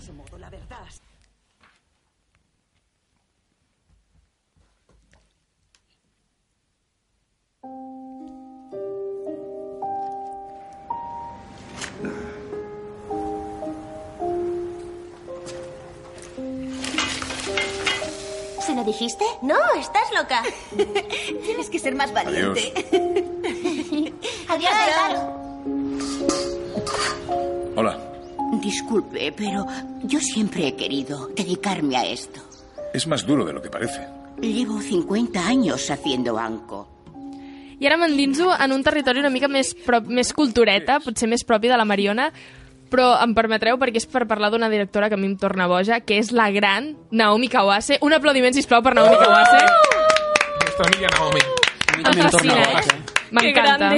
Lo 18.83 18.91
dijiste? 18.91 19.25
No, 19.41 19.55
estás 19.79 20.11
loca. 20.15 20.43
Tienes 21.45 21.69
que 21.69 21.79
ser 21.79 21.95
más 21.95 22.13
valiente. 22.13 22.73
Adiós, 24.47 24.71
Hola. 27.75 27.97
Disculpe, 28.61 29.31
pero 29.31 29.65
yo 30.03 30.19
siempre 30.19 30.67
he 30.67 30.75
querido 30.75 31.29
dedicarme 31.29 31.97
a 31.97 32.05
esto. 32.05 32.39
Es 32.93 33.07
más 33.07 33.25
duro 33.25 33.45
de 33.45 33.53
lo 33.53 33.61
que 33.61 33.69
parece. 33.69 34.07
Llevo 34.39 34.79
50 34.79 35.43
años 35.43 35.89
haciendo 35.89 36.37
anco. 36.37 36.89
I 37.79 37.87
ara 37.89 37.97
m'endinso 37.97 38.53
en 38.53 38.71
un 38.71 38.83
territori 38.85 39.19
una 39.19 39.31
mica 39.33 39.49
més, 39.51 39.73
prop, 39.75 40.05
més 40.07 40.29
cultureta, 40.31 40.99
potser 41.03 41.27
més 41.27 41.43
propi 41.43 41.67
de 41.67 41.75
la 41.75 41.83
Mariona, 41.83 42.29
però 42.93 43.15
em 43.23 43.33
permetreu 43.33 43.79
perquè 43.81 43.97
és 44.03 44.05
per 44.05 44.27
parlar 44.29 44.51
d'una 44.53 44.69
directora 44.69 45.09
que 45.09 45.17
a 45.17 45.21
mi 45.21 45.31
em 45.31 45.37
torna 45.41 45.65
boja, 45.71 46.01
que 46.05 46.19
és 46.21 46.29
la 46.31 46.51
gran 46.53 46.93
Naomi 47.09 47.49
Kawase. 47.49 47.97
Un 48.05 48.13
aplaudiment, 48.13 48.53
sisplau, 48.53 48.83
per 48.85 48.93
Naomi 48.93 49.17
Kawase. 49.17 49.63
Nostra 50.61 50.89
amiga 50.91 51.09
Naomi. 51.17 51.41
Em 51.93 52.29
fascina, 52.29 52.61
eh? 52.61 52.83
Que 53.33 53.33
M'encanta. 53.33 53.89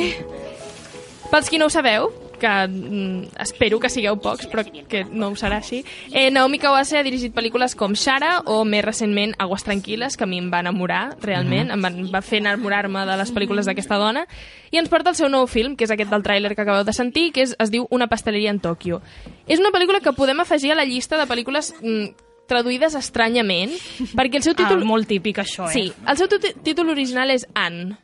Pels 1.31 1.49
qui 1.51 1.59
no 1.59 1.67
ho 1.67 1.73
sabeu, 1.73 2.07
que 2.37 2.49
mm, 2.67 3.35
espero 3.43 3.79
que 3.79 3.89
sigueu 3.89 4.17
pocs, 4.21 4.47
però 4.51 4.63
que 4.65 5.03
no 5.05 5.29
ho 5.29 5.35
serà 5.39 5.57
així. 5.61 5.83
Eh, 6.11 6.29
Naomi 6.31 6.59
Kawase 6.59 6.97
ha 6.99 7.03
dirigit 7.03 7.33
pel·lícules 7.35 7.75
com 7.75 7.95
Shara 7.95 8.41
o 8.45 8.63
més 8.65 8.83
recentment 8.85 9.33
Aguas 9.39 9.63
Tranquiles, 9.63 10.17
que 10.17 10.23
a 10.23 10.27
mi 10.27 10.39
em 10.39 10.51
va 10.53 10.59
enamorar 10.63 11.15
realment, 11.21 11.71
em 11.71 11.81
van, 11.81 12.01
va 12.13 12.21
fer 12.25 12.39
enamorar-me 12.43 13.05
de 13.05 13.17
les 13.17 13.33
pel·lícules 13.33 13.65
d'aquesta 13.69 13.97
dona, 14.01 14.25
i 14.71 14.77
ens 14.81 14.89
porta 14.89 15.11
el 15.11 15.15
seu 15.15 15.29
nou 15.29 15.47
film, 15.47 15.75
que 15.75 15.85
és 15.87 15.91
aquest 15.91 16.11
del 16.11 16.23
tràiler 16.23 16.53
que 16.55 16.61
acabeu 16.65 16.83
de 16.83 16.93
sentir, 16.93 17.31
que 17.31 17.43
és, 17.47 17.55
es 17.59 17.71
diu 17.71 17.87
Una 17.89 18.07
pasteleria 18.11 18.51
en 18.51 18.59
Tòquio. 18.59 19.01
És 19.47 19.59
una 19.59 19.71
pel·lícula 19.71 20.01
que 20.01 20.13
podem 20.13 20.39
afegir 20.41 20.71
a 20.73 20.75
la 20.75 20.85
llista 20.85 21.17
de 21.17 21.27
pel·lícules 21.29 21.73
mm, 21.81 22.07
traduïdes 22.47 22.93
estranyament, 22.93 23.71
perquè 24.13 24.37
el 24.37 24.43
seu 24.45 24.53
títol... 24.53 24.81
Ah, 24.83 24.85
molt 24.85 25.07
típic, 25.09 25.39
això, 25.41 25.65
eh? 25.69 25.73
Sí, 25.73 25.85
el 26.07 26.17
seu 26.17 26.27
tí- 26.29 26.53
títol 26.63 26.89
original 26.93 27.31
és 27.33 27.47
Anne. 27.55 27.95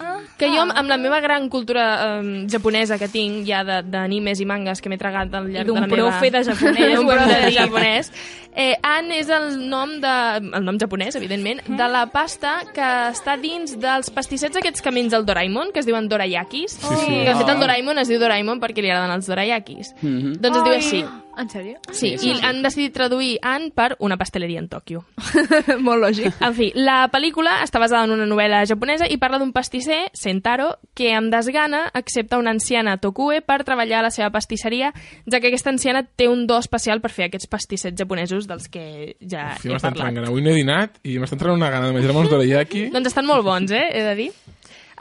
Ah, 0.00 0.18
Que 0.36 0.48
jo, 0.50 0.62
amb 0.62 0.88
la 0.88 0.96
meva 0.96 1.20
gran 1.20 1.48
cultura 1.48 2.18
eh, 2.20 2.46
japonesa 2.50 2.98
que 2.98 3.06
tinc, 3.08 3.46
ja 3.46 3.62
de- 3.64 3.82
d'animes 3.82 4.40
i 4.40 4.44
mangas 4.46 4.80
que 4.82 4.88
m'he 4.88 4.98
tragat 4.98 5.32
al 5.34 5.46
llarg 5.52 5.66
d'un 5.66 5.76
de 5.76 5.80
la 5.82 5.86
meva... 5.86 6.08
profe 6.10 6.30
de 6.30 6.42
japonès, 6.44 6.94
d'un 6.96 7.06
profe 7.06 7.40
de 7.44 7.52
japonès. 7.52 8.10
Eh, 8.56 8.74
An 8.82 9.10
és 9.12 9.28
el 9.34 9.68
nom, 9.70 9.96
de, 10.00 10.14
el 10.56 10.64
nom 10.64 10.76
japonès, 10.78 11.14
evidentment, 11.18 11.60
de 11.66 11.88
la 11.90 12.06
pasta 12.06 12.60
que 12.74 12.82
està 13.10 13.36
dins 13.40 13.76
dels 13.78 14.10
pastissets 14.10 14.56
aquests 14.58 14.82
que 14.82 14.90
menja 14.94 15.16
el 15.18 15.26
Doraemon, 15.26 15.70
que 15.72 15.80
es 15.80 15.86
diuen 15.86 16.08
dorayakis. 16.08 16.72
Sí, 16.80 16.94
sí. 17.06 17.06
Que, 17.06 17.28
de 17.30 17.34
fet, 17.34 17.48
Ah. 17.48 17.52
el 17.54 17.60
Doraemon 17.60 17.98
es 17.98 18.08
diu 18.08 18.18
Doraemon 18.18 18.60
perquè 18.60 18.82
li 18.82 18.90
agraden 18.90 19.14
els 19.14 19.26
dorayakis. 19.26 19.94
Mhm. 20.02 20.40
Doncs 20.40 20.56
es 20.56 20.64
diu 20.64 20.72
Ai. 20.72 20.78
així. 20.78 21.04
En 21.36 21.48
sèrio? 21.50 21.78
Sí, 21.90 22.12
sí, 22.18 22.30
i 22.30 22.40
han 22.46 22.60
decidit 22.62 22.92
traduir 22.94 23.38
Anne 23.42 23.72
per 23.74 23.96
una 23.98 24.16
pasteleria 24.16 24.60
en 24.62 24.68
Tòquio. 24.70 25.02
Molt 25.86 26.02
lògic. 26.04 26.36
En 26.44 26.54
fi, 26.54 26.68
la 26.78 27.08
pel·lícula 27.12 27.56
està 27.64 27.80
basada 27.82 28.04
en 28.06 28.14
una 28.14 28.26
novel·la 28.30 28.62
japonesa 28.70 29.08
i 29.10 29.16
parla 29.18 29.40
d'un 29.42 29.52
pastisser, 29.52 30.04
Sentaro, 30.14 30.76
que 30.94 31.10
amb 31.14 31.32
desgana 31.34 31.84
accepta 31.92 32.38
una 32.38 32.52
anciana 32.54 32.96
Tokue 33.02 33.40
per 33.42 33.60
treballar 33.66 34.00
a 34.00 34.06
la 34.08 34.12
seva 34.14 34.30
pastisseria, 34.34 34.92
ja 35.26 35.40
que 35.40 35.50
aquesta 35.50 35.70
anciana 35.74 36.04
té 36.04 36.28
un 36.30 36.46
do 36.46 36.58
especial 36.62 37.02
per 37.02 37.10
fer 37.10 37.28
aquests 37.30 37.50
pastissets 37.50 37.98
japonesos 37.98 38.46
dels 38.50 38.68
que 38.70 39.16
ja 39.20 39.54
Sí, 39.58 39.68
he 39.68 39.74
m'està 39.74 39.90
parlat. 39.90 40.14
gana. 40.14 40.28
Avui 40.30 40.42
no 40.44 40.50
he 40.54 40.58
dinat 40.62 41.00
i 41.02 41.18
m'està 41.18 41.34
entrant 41.38 41.58
una 41.58 41.70
gana 41.74 41.90
de 41.90 41.98
menjar-me 41.98 42.22
uns 42.24 42.30
dorayaki. 42.30 42.88
Doncs 42.94 43.10
estan 43.10 43.26
molt 43.26 43.44
bons, 43.46 43.70
eh? 43.74 43.88
He 43.92 44.02
de 44.06 44.14
dir. 44.22 44.30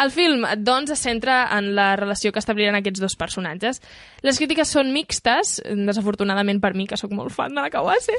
El 0.01 0.11
film, 0.11 0.45
doncs, 0.57 0.91
es 0.95 1.03
centra 1.05 1.43
en 1.57 1.73
la 1.75 1.95
relació 1.99 2.31
que 2.31 2.41
establiran 2.41 2.75
aquests 2.79 3.01
dos 3.03 3.15
personatges. 3.19 3.81
Les 4.25 4.39
crítiques 4.41 4.71
són 4.73 4.93
mixtes, 4.95 5.59
desafortunadament 5.63 6.61
per 6.63 6.73
mi, 6.73 6.87
que 6.89 6.97
sóc 6.97 7.13
molt 7.13 7.33
fan 7.35 7.53
de 7.53 7.61
la 7.61 7.69
Kawase, 7.73 8.15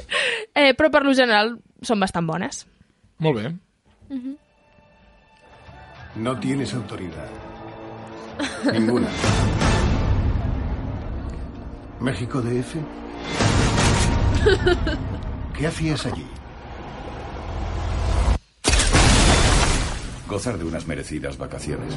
eh, 0.53 0.73
però 0.77 0.91
per 0.93 1.03
lo 1.03 1.13
general 1.17 1.57
són 1.83 1.99
bastant 1.99 2.27
bones. 2.27 2.65
Molt 3.19 3.41
bé. 3.41 3.53
No 6.15 6.39
tienes 6.39 6.73
autoridad. 6.73 7.29
Ninguna. 8.71 9.07
¿México 11.99 12.41
DF? 12.41 12.75
¿Qué 15.57 15.67
hacías 15.67 16.05
allí? 16.05 16.25
Gozar 20.27 20.57
de 20.57 20.65
unas 20.65 20.87
merecidas 20.87 21.37
vacaciones. 21.37 21.93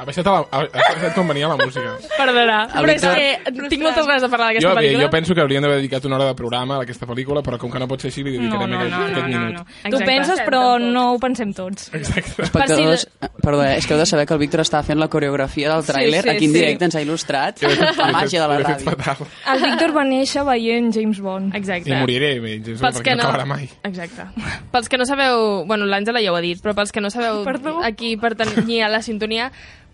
Ha 0.00 0.04
baixat, 0.08 0.26
a 0.26 0.32
la, 0.32 0.38
ha, 0.50 0.60
ha 0.64 0.84
baixat 0.94 1.14
com 1.14 1.28
venia 1.28 1.48
la 1.50 1.56
música. 1.60 1.92
Perdona, 2.16 2.58
El 2.72 2.86
però 2.86 2.94
és 2.94 3.02
que 3.04 3.66
tinc 3.68 3.82
moltes 3.84 4.06
ganes 4.08 4.22
de 4.24 4.28
parlar 4.32 4.46
d'aquesta 4.48 4.72
pel·lícula. 4.78 5.02
jo 5.04 5.10
penso 5.12 5.34
que 5.36 5.42
haurien 5.44 5.60
d'haver 5.66 5.76
dedicat 5.76 6.04
una 6.08 6.16
hora 6.16 6.28
de 6.30 6.34
programa 6.38 6.78
a 6.78 6.82
aquesta 6.86 7.06
pel·lícula, 7.06 7.42
però 7.44 7.58
com 7.60 7.70
que 7.70 7.78
no 7.82 7.88
pot 7.90 8.00
ser 8.00 8.08
així, 8.08 8.24
li 8.24 8.32
dedicarem 8.38 8.70
No, 8.70 8.78
no, 8.78 8.80
aquest, 8.80 8.96
no, 8.96 9.04
aquest 9.04 9.20
no, 9.20 9.28
no, 9.28 9.46
minut. 9.46 9.66
no. 9.84 9.90
Tu 9.90 9.96
ho 10.00 10.06
penses, 10.08 10.40
però 10.46 10.62
no 10.80 11.04
ho 11.12 11.18
pensem 11.20 11.52
tots. 11.52 11.90
Exacte. 11.92 12.42
Espectadors, 12.48 13.06
perdó, 13.42 13.62
eh, 13.64 13.76
és 13.76 13.86
que 13.86 13.94
heu 13.94 14.00
de 14.00 14.06
saber 14.06 14.26
que 14.26 14.34
el 14.34 14.40
Víctor 14.40 14.60
estava 14.64 14.82
fent 14.88 14.98
la 14.98 15.08
coreografia 15.08 15.74
del 15.74 15.84
tràiler, 15.84 16.22
Sí, 16.22 16.28
sí, 16.30 16.34
aquí 16.36 16.44
en 16.48 16.52
sí. 16.52 16.58
directe 16.58 16.84
ens 16.88 16.96
ha 16.96 17.02
il·lustrat 17.04 17.60
la 17.98 18.08
màgia 18.12 18.40
de 18.40 18.48
la 18.48 18.58
ràdio. 18.64 19.26
El 19.52 19.62
Víctor 19.66 19.92
va 19.96 20.04
néixer 20.08 20.44
veient 20.48 20.92
James 20.94 21.20
Bond. 21.20 21.54
Exacte. 21.54 21.90
I 21.90 22.00
moriré, 22.00 22.38
bé, 22.40 22.56
James 22.64 22.80
Bond, 22.80 22.96
perquè 22.96 23.10
que 23.10 23.16
no 23.16 23.22
no- 23.22 23.28
acabarà 23.28 23.46
mai. 23.46 23.68
Exacte. 23.84 24.26
Pels 24.72 24.88
que 24.88 24.96
no 24.98 25.04
sabeu... 25.04 25.64
Bueno, 25.66 25.84
l'Àngela 25.86 26.22
ja 26.24 26.32
ho 26.32 26.36
ha 26.36 26.40
dit, 26.40 26.58
però 26.62 26.74
pels 26.74 26.92
que 26.92 27.00
no 27.02 27.10
sabeu 27.10 27.42
Perdó. 27.44 27.80
aquí 27.84 28.16
pertanyir 28.16 28.82
a 28.84 28.88
la 28.88 29.02
sintonia, 29.02 29.50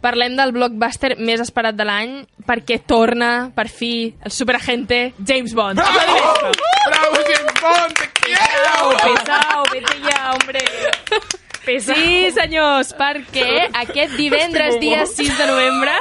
parlem 0.07 0.37
del 0.39 0.53
blockbuster 0.55 1.17
més 1.19 1.43
esperat 1.43 1.75
de 1.79 1.87
l'any 1.89 2.13
perquè 2.47 2.79
torna, 2.87 3.51
per 3.57 3.67
fi, 3.69 4.15
el 4.23 4.31
superagente 4.35 5.01
James 5.27 5.55
Bond. 5.59 5.83
Bravo! 5.83 6.53
Bravo, 6.87 7.25
James 7.27 7.59
Bond, 7.63 7.99
te 7.99 8.07
quiero! 8.23 8.95
Pesao, 9.03 9.65
vete 9.73 9.99
ya, 10.07 10.21
hombre. 10.37 10.63
Sí, 11.67 12.29
senyors, 12.31 12.93
perquè 12.95 13.65
aquest 13.75 14.13
divendres, 14.15 14.77
dia 14.79 15.03
6 15.11 15.33
de 15.39 15.47
novembre... 15.51 15.97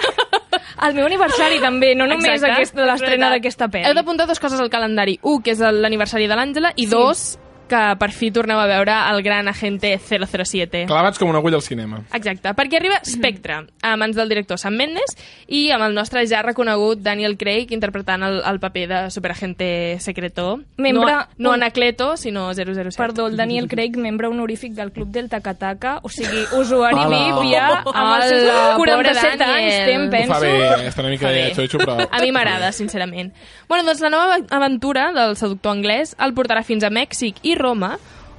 El 0.85 0.93
meu 0.93 1.05
aniversari 1.07 1.57
també, 1.63 1.93
no 1.95 2.03
només 2.05 2.27
Exacte, 2.35 2.51
aquest, 2.51 2.75
l'estrena 2.85 3.29
d'aquesta 3.31 3.69
pel·li. 3.71 3.87
Heu 3.87 3.95
d'apuntar 3.95 4.25
dues 4.27 4.41
coses 4.43 4.59
al 4.59 4.69
calendari. 4.69 5.15
Un, 5.23 5.39
que 5.41 5.53
és 5.55 5.61
l'aniversari 5.63 6.27
de 6.27 6.35
l'Àngela, 6.37 6.73
i 6.75 6.83
Sí. 6.83 6.89
dos, 6.91 7.21
que 7.67 7.81
per 7.99 8.11
fi 8.11 8.29
torneu 8.31 8.59
a 8.59 8.67
veure 8.69 8.93
el 9.11 9.21
gran 9.23 9.47
agente 9.47 9.97
007. 9.99 10.85
Clavats 10.87 11.19
com 11.19 11.29
una 11.29 11.39
agulla 11.39 11.57
al 11.57 11.63
cinema. 11.65 12.01
Exacte, 12.13 12.53
perquè 12.57 12.77
arriba 12.79 12.99
Spectre, 13.05 13.61
a 13.81 13.95
mans 13.97 14.15
del 14.15 14.29
director 14.29 14.57
Sam 14.61 14.75
Mendes 14.75 15.15
i 15.47 15.69
amb 15.71 15.83
el 15.87 15.93
nostre 15.95 16.25
ja 16.27 16.41
reconegut 16.45 16.99
Daniel 17.01 17.37
Craig 17.37 17.71
interpretant 17.73 18.23
el, 18.23 18.41
el 18.45 18.59
paper 18.59 18.87
de 18.89 18.99
superagente 19.11 19.97
secreto. 19.99 20.59
Membre- 20.77 21.11
no, 21.11 21.27
no 21.37 21.49
un- 21.49 21.55
Anacleto, 21.55 22.17
sinó 22.17 22.53
007. 22.53 22.89
Perdó, 22.97 23.27
el 23.27 23.37
Daniel 23.37 23.67
Craig, 23.67 23.95
membre 23.97 24.27
honorífic 24.27 24.73
del 24.73 24.91
Club 24.91 25.09
del 25.09 25.29
Takataka, 25.29 25.99
o 26.03 26.09
sigui, 26.09 26.43
usuari 26.59 26.95
Hola. 26.95 27.07
VIP 27.41 27.51
ja 27.53 27.67
amb 27.81 28.15
els 28.17 28.25
seus 28.29 28.43
Hola, 28.49 28.75
47 28.77 29.37
pobre 29.37 29.51
anys, 29.55 29.73
em 29.95 30.05
Ho 30.07 30.11
penso. 30.11 30.33
fa 30.33 30.39
bé, 30.39 30.87
està 30.89 31.01
una 31.01 31.09
mica 31.09 31.29
de 31.31 31.45
xotxo, 31.55 31.79
però... 31.79 31.97
A 32.11 32.21
mi 32.21 32.31
m'agrada, 32.31 32.71
sincerament. 32.71 33.33
Bueno, 33.67 33.83
doncs 33.87 34.01
la 34.01 34.09
nova 34.13 34.37
aventura 34.51 35.11
del 35.15 35.35
seductor 35.39 35.71
anglès 35.73 36.15
el 36.21 36.33
portarà 36.37 36.61
fins 36.63 36.83
a 36.83 36.91
Mèxic 36.93 37.39
i 37.43 37.54
Roma, 37.55 37.95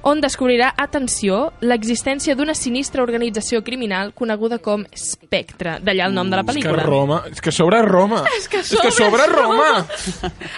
on 0.07 0.21
descobrirà, 0.23 0.69
atenció, 0.79 1.51
l'existència 1.59 2.35
d'una 2.37 2.53
sinistra 2.55 3.03
organització 3.03 3.63
criminal 3.65 4.13
coneguda 4.15 4.59
com 4.63 4.85
Spectre, 4.95 5.77
d'allà 5.83 6.07
el 6.07 6.15
nom 6.15 6.29
de 6.29 6.37
la 6.39 6.45
És 6.45 6.47
que 6.47 6.53
pel·lícula. 6.53 6.85
Roma... 6.87 7.17
És 7.31 7.43
que 7.43 7.51
sobre 7.51 7.81
Roma! 7.83 8.21
És 8.37 8.47
que 8.47 8.61
és 8.63 8.71
que 8.71 8.93
sobre 8.95 9.25
Roma! 9.31 9.83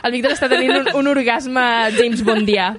El 0.04 0.14
Víctor 0.18 0.36
està 0.36 0.52
tenint 0.52 0.76
un, 0.82 0.92
un 1.02 1.12
orgasme 1.16 1.66
James 1.98 2.22
Bondià. 2.28 2.74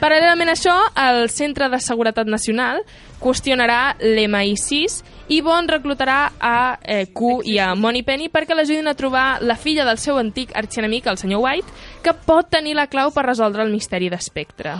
Paral·lelament 0.00 0.50
a 0.52 0.56
això, 0.56 0.74
el 1.00 1.28
Centre 1.32 1.68
de 1.72 1.80
Seguretat 1.84 2.28
Nacional 2.28 2.82
qüestionarà 3.20 3.96
l'MI6 4.00 5.00
i 5.30 5.40
Bond 5.46 5.70
reclutarà 5.70 6.32
a 6.38 6.78
eh, 6.82 7.06
Q 7.14 7.40
i 7.46 7.58
a 7.62 7.72
Moneypenny 7.78 8.28
perquè 8.34 8.56
l'ajudin 8.56 8.90
a 8.90 8.96
trobar 8.98 9.40
la 9.46 9.54
filla 9.56 9.84
del 9.86 9.98
seu 10.02 10.18
antic 10.18 10.50
arxienemic, 10.58 11.06
el 11.06 11.20
senyor 11.20 11.44
White, 11.44 11.70
que 12.02 12.14
pot 12.26 12.50
tenir 12.50 12.74
la 12.74 12.88
clau 12.90 13.12
per 13.14 13.24
resoldre 13.28 13.62
el 13.62 13.70
misteri 13.70 14.10
d'Espectre. 14.10 14.74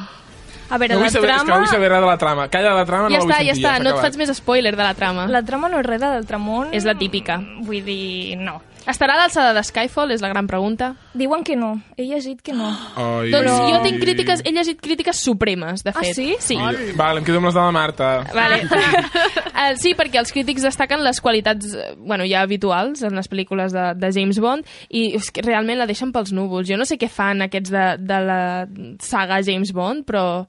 A 0.70 0.78
veure, 0.78 0.94
No 0.94 1.00
la 1.02 1.10
saber, 1.10 1.30
és 1.30 1.36
que 1.36 1.42
no 1.42 1.46
trama... 1.46 1.58
vull 1.64 1.70
saber 1.70 1.88
res 1.90 2.00
de 2.00 2.06
la 2.06 2.18
trama. 2.18 2.48
Calla 2.50 2.74
la 2.74 2.84
trama, 2.86 3.08
ja 3.10 3.18
no 3.18 3.18
la 3.18 3.24
vull 3.24 3.32
està, 3.32 3.38
ja 3.42 3.54
sentir. 3.54 3.64
està, 3.64 3.76
s'ha 3.76 3.82
no 3.82 3.90
et 3.90 4.02
faig 4.04 4.18
més 4.20 4.30
spoiler 4.38 4.74
de 4.76 4.82
la 4.84 4.94
trama. 4.94 5.26
La 5.26 5.42
trama 5.42 5.70
no 5.70 5.80
és 5.82 5.86
res 5.86 6.02
de 6.02 6.10
Deltramont. 6.14 6.74
És 6.74 6.86
la 6.86 6.94
típica. 6.94 7.40
Vull 7.66 7.82
dir, 7.86 8.36
no. 8.38 8.60
Estarà 8.88 9.12
a 9.14 9.18
l'alçada 9.20 9.52
de 9.52 9.60
Skyfall, 9.62 10.10
és 10.14 10.22
la 10.24 10.30
gran 10.32 10.46
pregunta. 10.48 10.94
Diuen 11.12 11.42
que 11.44 11.54
no. 11.56 11.74
He 11.98 12.06
llegit 12.08 12.40
que 12.42 12.54
no. 12.56 12.70
Ai, 12.96 13.28
Doncs 13.30 13.50
ai. 13.52 13.72
jo 13.74 13.80
tinc 13.84 13.98
crítiques, 14.00 14.40
he 14.46 14.52
llegit 14.56 14.80
crítiques 14.80 15.20
supremes, 15.20 15.82
de 15.84 15.90
Ah, 15.92 16.00
fet. 16.00 16.14
sí? 16.16 16.36
Sí. 16.40 16.56
Ai, 16.56 16.92
Vale, 16.96 17.20
em 17.20 17.26
quedo 17.26 17.36
amb 17.42 17.50
les 17.50 17.54
de 17.54 17.60
la 17.60 17.70
Marta. 17.76 18.08
Vale. 18.34 18.62
uh, 18.64 19.74
sí, 19.82 19.92
perquè 19.98 20.18
els 20.22 20.32
crítics 20.32 20.64
destaquen 20.64 21.04
les 21.04 21.20
qualitats 21.20 21.74
eh, 21.76 21.90
bueno, 21.98 22.24
ja 22.24 22.40
habituals 22.42 23.02
en 23.04 23.14
les 23.20 23.28
pel·lícules 23.30 23.72
de, 23.76 23.84
de 24.00 24.12
James 24.16 24.40
Bond 24.40 24.64
i 24.88 25.10
és 25.20 25.28
que 25.30 25.44
realment 25.44 25.78
la 25.78 25.86
deixen 25.90 26.10
pels 26.12 26.32
núvols. 26.32 26.66
Jo 26.70 26.80
no 26.80 26.88
sé 26.88 26.96
què 26.98 27.08
fan 27.12 27.42
aquests 27.46 27.70
de, 27.70 27.84
de 28.00 28.20
la 28.24 28.40
saga 29.04 29.42
James 29.44 29.72
Bond, 29.76 30.06
però 30.08 30.46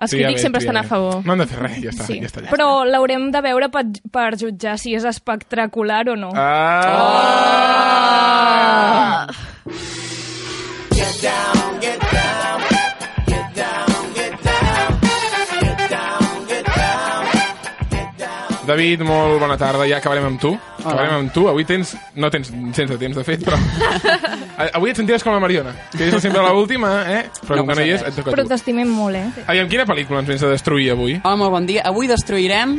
els 0.00 0.10
Tria 0.10 0.26
crítics 0.26 0.40
bé, 0.40 0.42
sempre 0.46 0.60
estan 0.60 0.76
a 0.76 0.82
favor. 0.84 1.24
No 1.26 1.32
han 1.32 1.38
de 1.38 1.46
fer 1.46 1.58
res, 1.60 1.76
ja 1.82 1.90
està, 1.90 2.04
Sí. 2.06 2.20
ja 2.20 2.26
està. 2.26 2.40
Ja 2.44 2.50
Però 2.50 2.84
l'haurem 2.84 3.30
de 3.30 3.40
veure 3.44 3.68
per, 3.70 3.84
per 4.10 4.36
jutjar 4.36 4.78
si 4.78 4.94
és 4.94 5.04
espectacular 5.04 6.08
o 6.08 6.16
no. 6.16 6.30
Ah! 6.34 7.22
David, 18.66 19.02
molt 19.02 19.40
bona 19.42 19.56
tarda. 19.58 19.86
Ja 19.90 19.98
acabarem 19.98 20.26
amb 20.28 20.40
tu. 20.40 20.52
Acabarem 20.78 21.16
amb 21.16 21.32
tu. 21.34 21.48
Avui 21.50 21.66
tens... 21.66 21.96
No 22.14 22.30
tens 22.30 22.52
sense 22.76 22.98
temps, 22.98 23.16
de 23.18 23.24
fet, 23.26 23.42
però... 23.46 23.58
Avui 24.78 24.92
et 24.92 24.98
senties 25.00 25.24
com 25.26 25.34
a 25.34 25.40
Mariona, 25.42 25.72
que 25.90 26.06
és 26.06 26.16
sempre 26.22 26.44
l'última, 26.46 26.92
eh? 27.10 27.22
Però 27.42 27.58
No 27.58 27.64
com 27.64 27.72
que 27.72 27.78
no 27.80 27.86
hi 27.86 27.94
és, 27.96 28.04
et 28.06 28.18
toca 28.18 28.34
Però 28.36 28.44
t'estimem 28.46 28.90
molt, 28.92 29.18
eh? 29.18 29.46
Aviam, 29.48 29.70
quina 29.72 29.86
pel·lícula 29.88 30.22
ens 30.22 30.30
vens 30.30 30.44
a 30.46 30.52
destruir 30.52 30.92
avui? 30.94 31.18
Hola, 31.24 31.38
molt 31.40 31.56
bon 31.56 31.70
dia. 31.70 31.86
Avui 31.90 32.10
destruirem... 32.10 32.78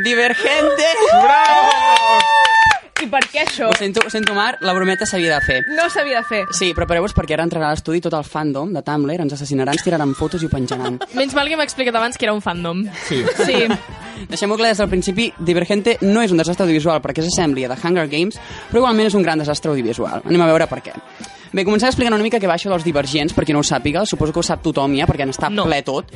Divergente! 0.00 0.94
Bravo! 1.20 2.49
I 3.00 3.06
per 3.08 3.22
què 3.32 3.44
això? 3.46 3.70
Ho 3.70 3.76
sento, 3.78 4.02
ho 4.04 4.10
sento, 4.12 4.34
Marc, 4.36 4.60
la 4.66 4.74
brometa 4.76 5.06
s'havia 5.08 5.38
de 5.38 5.40
fer. 5.44 5.58
No 5.72 5.86
s'havia 5.92 6.20
de 6.20 6.28
fer. 6.28 6.40
Sí, 6.56 6.70
prepareu-vos 6.76 7.14
perquè 7.16 7.36
ara 7.36 7.46
entrarà 7.46 7.70
a 7.70 7.76
l'estudi 7.76 8.02
tot 8.04 8.12
el 8.18 8.26
fandom 8.28 8.74
de 8.76 8.82
Tumblr, 8.84 9.16
ens 9.24 9.36
assassinaran, 9.38 9.78
ens 9.78 9.86
tiraran 9.86 10.12
fotos 10.18 10.44
i 10.44 10.50
ho 10.50 10.52
penjaran. 10.52 11.00
Menys 11.18 11.36
mal 11.38 11.48
que 11.48 11.56
m'ha 11.56 11.64
explicat 11.64 11.96
abans 11.96 12.20
que 12.20 12.28
era 12.28 12.36
un 12.36 12.44
fandom. 12.44 12.84
Sí. 13.08 13.22
Sí. 13.40 13.62
Deixem-ho 14.28 14.60
clar 14.60 14.74
des 14.74 14.82
del 14.82 14.92
principi, 14.92 15.30
Divergente 15.38 15.96
no 16.04 16.20
és 16.20 16.32
un 16.34 16.42
desastre 16.42 16.66
audiovisual 16.68 17.00
perquè 17.00 17.24
s'assembli 17.24 17.64
a 17.64 17.72
The 17.72 17.80
Hunger 17.80 18.08
Games, 18.12 18.36
però 18.68 18.84
igualment 18.84 19.08
és 19.08 19.16
un 19.16 19.24
gran 19.24 19.40
desastre 19.40 19.72
audiovisual. 19.72 20.26
Anem 20.28 20.44
a 20.44 20.50
veure 20.52 20.68
per 20.68 20.82
què. 20.84 20.96
Bé, 21.50 21.64
començaré 21.66 21.90
explicant 21.90 22.14
una 22.14 22.22
mica 22.22 22.38
què 22.38 22.46
va 22.46 22.54
això 22.54 22.70
dels 22.70 22.84
divergents, 22.86 23.34
per 23.34 23.42
qui 23.42 23.54
no 23.54 23.64
ho 23.64 23.66
sàpiga, 23.66 24.04
suposo 24.06 24.34
que 24.34 24.38
ho 24.38 24.46
sap 24.46 24.62
tothom 24.62 24.94
ja, 24.94 25.08
perquè 25.10 25.26
n'està 25.26 25.50
no. 25.50 25.64
ple 25.66 25.80
tot. 25.82 26.12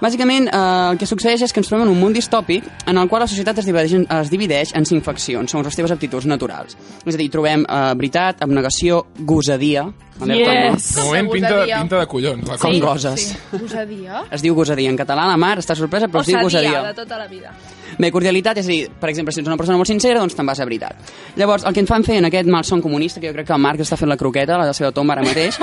Bàsicament, 0.00 0.48
eh, 0.48 0.62
el 0.94 1.00
que 1.00 1.08
succeeix 1.10 1.44
és 1.44 1.52
que 1.52 1.60
ens 1.60 1.68
trobem 1.68 1.84
en 1.84 1.92
un 1.92 2.00
món 2.00 2.16
distòpic 2.16 2.64
en 2.88 2.96
el 2.96 3.10
qual 3.10 3.26
la 3.26 3.28
societat 3.28 3.60
es 3.60 3.68
divideix, 3.68 3.98
es 4.00 4.32
divideix 4.32 4.72
en 4.78 4.88
cinc 4.88 5.04
faccions, 5.04 5.50
segons 5.52 5.68
les 5.68 5.76
teves 5.76 5.92
aptituds 5.92 6.28
naturals. 6.30 6.78
És 7.04 7.14
a 7.14 7.20
dir, 7.20 7.28
trobem 7.34 7.68
eh, 7.68 7.80
veritat, 8.00 8.44
abnegació, 8.48 9.04
gosadia... 9.28 9.90
Yes. 10.26 10.94
De 10.96 11.02
moment 11.04 11.30
pinta, 11.32 11.64
pinta 11.64 11.98
de 12.00 12.06
collons. 12.10 12.48
La 12.48 12.58
Com 12.58 12.78
goses. 12.82 13.30
Gosadia? 13.52 14.22
Es 14.34 14.42
diu 14.42 14.54
gosadia. 14.54 14.90
En 14.90 14.98
català 14.98 15.26
la 15.28 15.36
Mar 15.40 15.58
està 15.62 15.76
sorpresa, 15.78 16.08
però 16.08 16.22
es 16.24 16.30
diu 16.30 16.38
Osadia, 16.38 16.70
gosadia. 16.78 16.82
de 16.92 16.94
tota 16.94 17.18
la 17.18 17.26
vida. 17.28 17.52
Bé, 17.98 18.10
cordialitat, 18.12 18.58
és 18.60 18.66
a 18.66 18.70
dir, 18.70 18.90
per 19.00 19.08
exemple, 19.10 19.32
si 19.32 19.40
ets 19.40 19.48
una 19.48 19.56
persona 19.56 19.78
molt 19.78 19.88
sincera, 19.88 20.20
doncs 20.20 20.36
te'n 20.36 20.46
vas 20.46 20.60
a 20.60 20.64
veritat. 20.68 20.98
Llavors, 21.40 21.64
el 21.66 21.72
que 21.72 21.80
ens 21.80 21.88
fan 21.88 22.04
fer 22.04 22.18
en 22.20 22.26
aquest 22.28 22.46
malson 22.52 22.82
comunista, 22.84 23.18
que 23.18 23.30
jo 23.30 23.34
crec 23.34 23.46
que 23.48 23.54
el 23.56 23.62
Marc 23.64 23.80
està 23.80 23.96
fent 23.96 24.10
la 24.10 24.16
croqueta 24.20 24.54
a 24.54 24.58
la 24.60 24.74
seva 24.76 24.92
tomba 24.92 25.14
ara 25.16 25.24
mateix, 25.24 25.56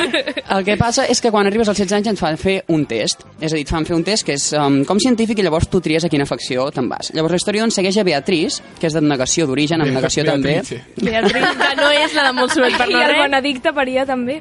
el 0.56 0.64
que 0.64 0.76
passa 0.80 1.04
és 1.10 1.20
que 1.20 1.32
quan 1.34 1.46
arribes 1.48 1.68
als 1.68 1.78
16 1.82 1.96
anys 1.98 2.12
ens 2.12 2.22
fan 2.22 2.38
fer 2.40 2.62
un 2.72 2.86
test. 2.86 3.26
És 3.40 3.52
a 3.52 3.56
dir, 3.56 3.64
et 3.66 3.72
fan 3.72 3.84
fer 3.88 3.96
un 3.96 4.04
test 4.06 4.24
que 4.24 4.36
és 4.38 4.46
um, 4.56 4.84
com 4.88 5.00
científic 5.02 5.42
i 5.42 5.44
llavors 5.44 5.66
tu 5.68 5.80
tries 5.84 6.04
a 6.06 6.10
quina 6.12 6.24
facció 6.28 6.68
te'n 6.72 6.88
vas. 6.88 7.10
Llavors 7.16 7.34
la 7.34 7.40
història 7.42 7.66
doncs, 7.66 7.74
segueix 7.80 7.98
a 7.98 8.06
Beatriz, 8.06 8.60
que 8.78 8.86
és 8.86 8.94
d'abnegació 8.96 9.48
d'origen, 9.50 9.82
abnegació 9.82 10.24
també. 10.24 10.60
Beatriz, 11.02 11.48
que 11.58 11.74
no 11.82 11.90
és 11.90 12.14
la 12.14 12.28
de 12.30 12.32
molt 12.38 12.54
soroll 12.54 12.78
per 12.78 12.88
I 12.88 12.98
el. 13.02 13.16
Benedicte 13.26 13.72
paria 13.74 14.01
també. 14.08 14.40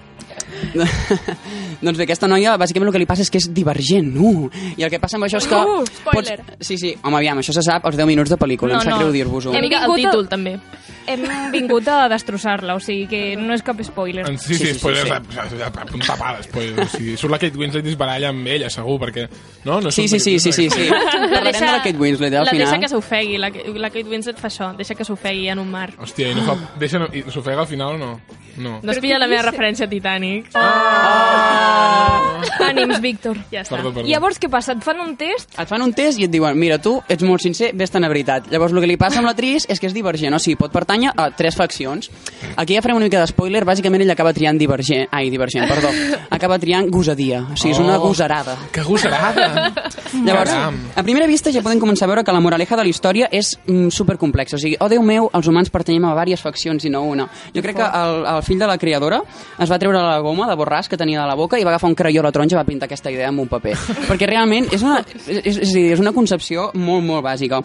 doncs 1.81 1.97
bé, 1.97 2.03
aquesta 2.05 2.27
noia, 2.29 2.53
bàsicament 2.61 2.89
el 2.91 2.95
que 2.95 3.01
li 3.01 3.07
passa 3.09 3.23
és 3.25 3.31
que 3.33 3.39
és 3.41 3.47
divergent, 3.53 4.07
no? 4.13 4.49
I 4.77 4.85
el 4.85 4.91
que 4.93 4.99
passa 5.01 5.17
amb 5.17 5.25
això 5.27 5.39
és 5.41 5.47
que... 5.49 5.57
Uh, 5.57 5.83
spoiler. 6.01 6.39
Sí, 6.59 6.77
sí, 6.77 6.93
home, 7.01 7.17
aviam, 7.19 7.41
això 7.41 7.55
se 7.55 7.63
sap 7.65 7.85
als 7.89 7.97
10 7.99 8.07
minuts 8.09 8.31
de 8.31 8.37
pel·lícula, 8.39 8.75
No, 8.75 8.81
em 8.81 8.85
sap 8.87 8.95
no. 8.95 9.01
greu 9.03 9.11
dir-vos-ho. 9.15 9.51
Una 9.51 9.61
mica 9.63 9.81
el 9.83 9.91
vingut 9.91 10.05
a- 10.05 10.11
títol, 10.11 10.29
també. 10.31 10.55
Hem 11.11 11.23
vingut 11.51 11.87
a 11.89 12.05
destrossar-la, 12.11 12.75
o 12.77 12.79
sigui 12.83 13.07
que 13.09 13.21
no 13.35 13.55
és 13.55 13.63
cap 13.65 13.79
spoiler. 13.83 14.25
Sí, 14.37 14.53
sí, 14.53 14.73
sí, 14.73 14.73
sí, 14.77 14.95
sí. 15.01 15.61
a 15.65 15.71
punt 15.89 16.05
tapada, 16.05 16.43
spoilers. 16.45 16.93
O 16.93 16.97
sigui, 16.97 17.15
surt 17.17 17.33
la 17.33 17.39
Kate 17.41 17.57
Winslet 17.57 17.87
i 17.89 17.93
es 17.95 17.97
baralla 17.97 18.29
amb 18.29 18.45
ella, 18.47 18.69
segur, 18.69 18.99
perquè... 19.01 19.25
No, 19.65 19.79
no 19.81 19.91
Sí, 19.91 20.07
sí, 20.07 20.19
sí, 20.19 20.37
sí, 20.39 20.51
sí, 20.53 20.69
sí. 20.69 20.85
La 20.87 20.99
Parlarem 21.41 21.59
de 21.59 21.71
la 21.71 21.81
Kate 21.83 21.97
Winslet, 21.97 22.33
eh, 22.33 22.37
al 22.37 22.45
la 22.45 22.51
final. 22.53 22.67
deixa 22.67 22.79
que 22.85 22.89
s'ofegui, 22.93 23.37
la, 23.41 23.49
la 23.81 23.89
Kate 23.89 24.07
Winslet 24.13 24.37
fa 24.39 24.47
això, 24.51 24.69
deixa 24.77 24.95
que 24.95 25.05
s'ofegui 25.07 25.49
en 25.49 25.59
un 25.59 25.71
mar. 25.73 25.89
Hòstia, 25.97 26.29
i 26.31 26.37
no 26.37 26.45
fa... 26.45 26.55
Deixa, 26.79 27.01
i 27.17 27.25
s'ofega 27.33 27.65
al 27.65 27.67
final 27.67 27.97
o 27.97 27.97
no? 27.97 28.11
No. 28.57 28.79
No 28.83 28.91
es 28.91 28.99
pilla 28.99 29.17
la 29.19 29.27
meva 29.27 29.43
referència 29.47 29.85
a 29.85 29.89
Titanic. 29.89 30.49
Ah! 30.55 32.41
Ànims, 32.71 32.99
Víctor. 33.03 33.37
Ja 33.51 33.61
està. 33.63 33.75
Perdó, 33.75 33.91
perdó. 33.93 34.07
Llavors, 34.09 34.37
què 34.41 34.49
passa? 34.51 34.73
Et 34.77 34.83
fan 34.85 34.99
un 35.03 35.13
test? 35.19 35.51
Et 35.59 35.67
fan 35.69 35.81
un 35.83 35.91
test 35.95 36.19
i 36.21 36.25
et 36.27 36.31
diuen, 36.31 36.55
mira, 36.59 36.77
tu 36.81 36.97
ets 37.11 37.23
molt 37.27 37.43
sincer, 37.43 37.71
vés-te'n 37.77 38.05
a 38.05 38.09
veritat. 38.11 38.47
Llavors, 38.51 38.73
el 38.73 38.81
que 38.83 38.89
li 38.89 38.97
passa 39.01 39.19
amb 39.21 39.27
la 39.29 39.33
Tris 39.37 39.65
és 39.71 39.79
que 39.81 39.87
és 39.89 39.95
divergent, 39.95 40.33
o 40.35 40.39
sigui, 40.41 40.57
pot 40.59 40.71
pertànyer 40.73 41.11
a 41.15 41.29
tres 41.35 41.55
faccions. 41.57 42.09
Aquí 42.61 42.75
ja 42.77 42.81
farem 42.83 42.97
una 42.99 43.07
mica 43.09 43.19
d'espoiler, 43.21 43.63
bàsicament 43.67 44.03
ell 44.05 44.13
acaba 44.13 44.33
triant 44.33 44.59
divergent, 44.59 45.07
ai, 45.11 45.29
divergent, 45.33 45.67
perdó, 45.69 45.91
acaba 46.29 46.59
triant 46.59 46.89
gosadia, 46.91 47.43
o 47.51 47.55
sigui, 47.57 47.73
és 47.75 47.79
una 47.83 47.97
Oh. 48.01 48.07
gosarada. 48.07 48.55
Que 48.71 48.81
gosarada! 48.81 49.71
Llavors, 50.25 50.49
Caram. 50.51 50.77
a 50.95 51.03
primera 51.03 51.27
vista 51.27 51.51
ja 51.51 51.61
podem 51.61 51.79
començar 51.79 52.05
a 52.05 52.11
veure 52.13 52.23
que 52.23 52.31
la 52.33 52.39
moraleja 52.41 52.75
de 52.79 52.83
la 52.83 52.89
història 52.89 53.27
és 53.31 53.57
mm, 53.67 53.89
supercomplexa. 53.91 54.55
O 54.55 54.59
sigui, 54.59 54.77
oh 54.79 54.89
Déu 54.91 55.03
meu, 55.03 55.29
els 55.33 55.47
humans 55.47 55.69
pertanyem 55.69 56.05
a 56.09 56.13
diverses 56.15 56.41
faccions 56.43 56.83
i 56.85 56.89
no 56.89 57.03
una. 57.07 57.27
Jo 57.55 57.61
crec 57.61 57.77
que 57.77 57.85
el, 57.85 58.25
el 58.25 58.40
fill 58.45 58.59
de 58.59 58.69
la 58.69 58.77
creadora 58.81 59.21
es 59.61 59.71
va 59.71 59.79
treure 59.79 60.01
la 60.01 60.19
goma 60.23 60.47
de 60.49 60.57
borràs 60.59 60.89
que 60.89 60.99
tenia 60.99 61.21
de 61.21 61.27
la 61.27 61.37
boca 61.39 61.59
i 61.59 61.65
va 61.67 61.73
agafar 61.73 61.89
un 61.89 61.95
crayó 61.95 62.21
a 62.21 62.29
la 62.29 62.33
taronja 62.35 62.57
i 62.57 62.59
va 62.59 62.67
pintar 62.67 62.89
aquesta 62.89 63.11
idea 63.11 63.29
amb 63.29 63.43
un 63.43 63.49
paper. 63.51 63.75
Perquè 64.09 64.29
realment 64.29 64.69
és 64.71 64.85
una, 64.85 65.01
és, 65.27 65.57
és, 65.57 65.75
és 65.95 66.03
una 66.03 66.13
concepció 66.15 66.69
molt, 66.73 67.05
molt 67.05 67.25
bàsica. 67.25 67.61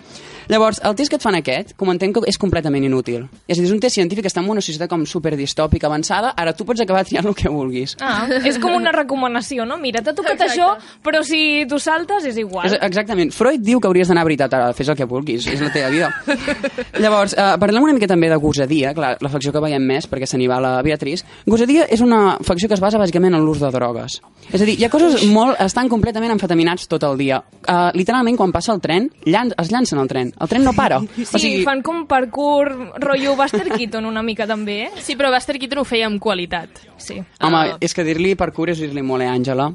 Llavors, 0.49 0.81
el 0.85 0.95
test 0.99 1.11
que 1.11 1.19
et 1.19 1.25
fan 1.25 1.37
aquest, 1.39 1.75
comentem 1.79 2.13
que 2.15 2.23
és 2.31 2.39
completament 2.39 2.85
inútil. 2.87 3.27
És 3.47 3.59
a 3.59 3.61
dir, 3.61 3.67
és 3.69 3.75
un 3.75 3.81
test 3.83 3.99
científic 3.99 4.27
que 4.27 4.31
està 4.31 4.43
en 4.43 4.51
una 4.51 4.63
societat 4.63 4.91
com 4.91 5.05
superdistòpica 5.09 5.89
avançada, 5.91 6.33
ara 6.39 6.55
tu 6.57 6.67
pots 6.69 6.83
acabar 6.85 7.05
triant 7.07 7.27
el 7.27 7.35
que 7.35 7.51
vulguis. 7.53 7.97
Ah, 8.01 8.27
és 8.47 8.61
com 8.63 8.77
una 8.77 8.93
recomanació, 8.95 9.67
no? 9.67 9.79
Mira, 9.83 10.03
t'ha 10.05 10.15
tocat 10.17 10.47
això, 10.47 10.73
però 11.05 11.23
si 11.27 11.67
tu 11.69 11.81
saltes 11.83 12.29
és 12.31 12.39
igual. 12.43 12.69
És, 12.69 12.77
exactament. 12.87 13.33
Freud 13.35 13.65
diu 13.67 13.81
que 13.81 13.91
hauries 13.91 14.09
d'anar 14.11 14.23
a 14.25 14.29
veritat, 14.29 14.55
ara 14.55 14.73
fes 14.77 14.91
el 14.93 14.99
que 14.99 15.09
vulguis, 15.09 15.49
és 15.51 15.63
la 15.63 15.73
teva 15.75 15.91
vida. 15.91 16.13
Llavors, 17.03 17.35
eh, 17.35 17.49
parlem 17.63 17.89
una 17.89 17.97
mica 17.97 18.09
també 18.11 18.31
de 18.31 18.39
gosadia, 18.41 18.95
clar, 18.97 19.17
la 19.23 19.33
facció 19.33 19.53
que 19.55 19.63
veiem 19.65 19.83
més, 19.83 20.07
perquè 20.11 20.29
se 20.31 20.39
n'hi 20.39 20.49
va 20.51 20.61
la 20.63 20.77
Beatriz. 20.87 21.25
Gosadia 21.47 21.89
és 21.91 22.03
una 22.05 22.39
facció 22.47 22.71
que 22.71 22.79
es 22.79 22.83
basa 22.83 23.01
bàsicament 23.03 23.35
en 23.35 23.45
l'ús 23.45 23.61
de 23.63 23.71
drogues. 23.75 24.21
És 24.53 24.63
a 24.63 24.65
dir, 24.65 24.79
hi 24.79 24.87
ha 24.87 24.93
coses 24.93 25.25
molt... 25.33 25.59
estan 25.63 25.91
completament 25.91 26.37
amfetaminats 26.37 26.87
tot 26.91 27.05
el 27.09 27.19
dia. 27.19 27.43
Uh, 27.67 27.91
literalment, 27.97 28.39
quan 28.39 28.55
passa 28.55 28.75
el 28.75 28.83
tren, 28.85 29.11
llan 29.27 29.53
es 29.59 29.73
llancen 29.73 29.99
al 29.99 30.11
tren. 30.11 30.33
El 30.39 30.49
tren 30.49 30.65
no 30.65 30.73
para. 30.77 31.01
Sí, 31.25 31.63
fan 31.65 31.81
com 31.83 32.05
parkour, 32.07 32.73
rotllo 33.01 33.37
Buster 33.39 33.71
Keaton 33.73 34.05
una 34.05 34.23
mica 34.23 34.47
també, 34.47 34.83
eh? 34.87 34.91
Sí, 35.01 35.17
però 35.17 35.31
Buster 35.33 35.57
Keaton 35.59 35.81
ho 35.81 35.87
feia 35.89 36.09
amb 36.11 36.21
qualitat. 36.23 36.83
Sí. 37.01 37.23
Home, 37.41 37.63
és 37.81 37.97
que 37.97 38.05
dir-li 38.05 38.35
parkour 38.37 38.75
és 38.75 38.83
dir-li 38.85 39.03
molt, 39.03 39.25
eh, 39.25 39.31
Àngela? 39.33 39.71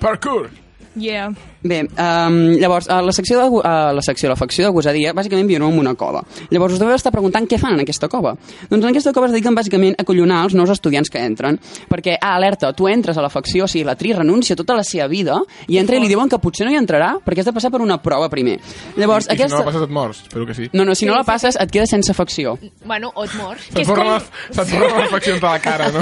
Parkour! 0.00 0.48
Yeah. 0.96 1.30
Bé, 1.66 1.82
um, 1.82 2.36
llavors, 2.60 2.88
a 2.88 3.00
la 3.02 3.12
secció, 3.12 3.38
de, 3.40 3.60
a 3.68 3.92
la 3.92 4.02
secció, 4.02 4.28
la 4.30 4.36
facció 4.38 4.64
de 4.66 4.72
gosadia, 4.72 5.12
bàsicament 5.16 5.48
viuen 5.48 5.64
en 5.66 5.78
una 5.78 5.94
cova. 5.98 6.22
Llavors 6.50 6.76
us 6.76 6.80
deveu 6.80 6.94
estar 6.94 7.12
preguntant 7.12 7.46
què 7.48 7.58
fan 7.60 7.74
en 7.76 7.82
aquesta 7.82 8.08
cova. 8.08 8.36
Doncs 8.70 8.84
en 8.84 8.90
aquesta 8.90 9.12
cova 9.16 9.26
es 9.28 9.34
dediquen 9.34 9.56
bàsicament 9.56 9.96
a 9.98 10.04
collonar 10.06 10.44
els 10.46 10.54
nous 10.54 10.70
estudiants 10.70 11.10
que 11.10 11.20
entren. 11.20 11.58
Perquè, 11.90 12.16
ah, 12.20 12.34
alerta, 12.36 12.72
tu 12.76 12.88
entres 12.88 13.18
a 13.18 13.24
la 13.24 13.30
facció, 13.32 13.64
o 13.66 13.68
sigui, 13.70 13.84
la 13.86 13.96
Tri 13.98 14.12
renuncia 14.14 14.54
a 14.54 14.60
tota 14.60 14.76
la 14.78 14.84
seva 14.86 15.08
vida 15.10 15.40
i 15.66 15.80
entra 15.80 15.96
i 15.96 16.00
li 16.00 16.08
diuen 16.08 16.30
que 16.30 16.38
potser 16.38 16.66
no 16.66 16.72
hi 16.72 16.78
entrarà 16.78 17.16
perquè 17.24 17.42
has 17.42 17.50
de 17.50 17.56
passar 17.56 17.72
per 17.74 17.82
una 17.82 17.98
prova 18.02 18.28
primer. 18.30 18.60
Llavors, 18.96 19.26
I, 19.26 19.34
i 19.34 19.36
si 19.36 19.42
no 19.42 19.46
aquesta... 19.46 19.58
la 19.58 19.68
passes 19.70 19.86
et 19.88 19.94
mors, 19.98 20.22
espero 20.22 20.46
que 20.46 20.54
sí. 20.54 20.70
No, 20.72 20.84
no, 20.86 20.94
si 20.94 21.08
no 21.08 21.16
la 21.16 21.24
passes 21.26 21.58
et 21.58 21.72
quedes 21.72 21.90
sense 21.90 22.14
facció. 22.14 22.56
Bueno, 22.84 23.10
o 23.14 23.26
et 23.26 23.34
mors. 23.40 23.66
Se't 23.72 23.88
borren 23.90 24.12
les, 24.14 24.30
se't 24.52 24.76
borren 24.76 25.02
les 25.02 25.10
faccions 25.16 25.42
de 25.42 25.48
la 25.48 25.58
cara, 25.64 25.90
no? 25.90 26.00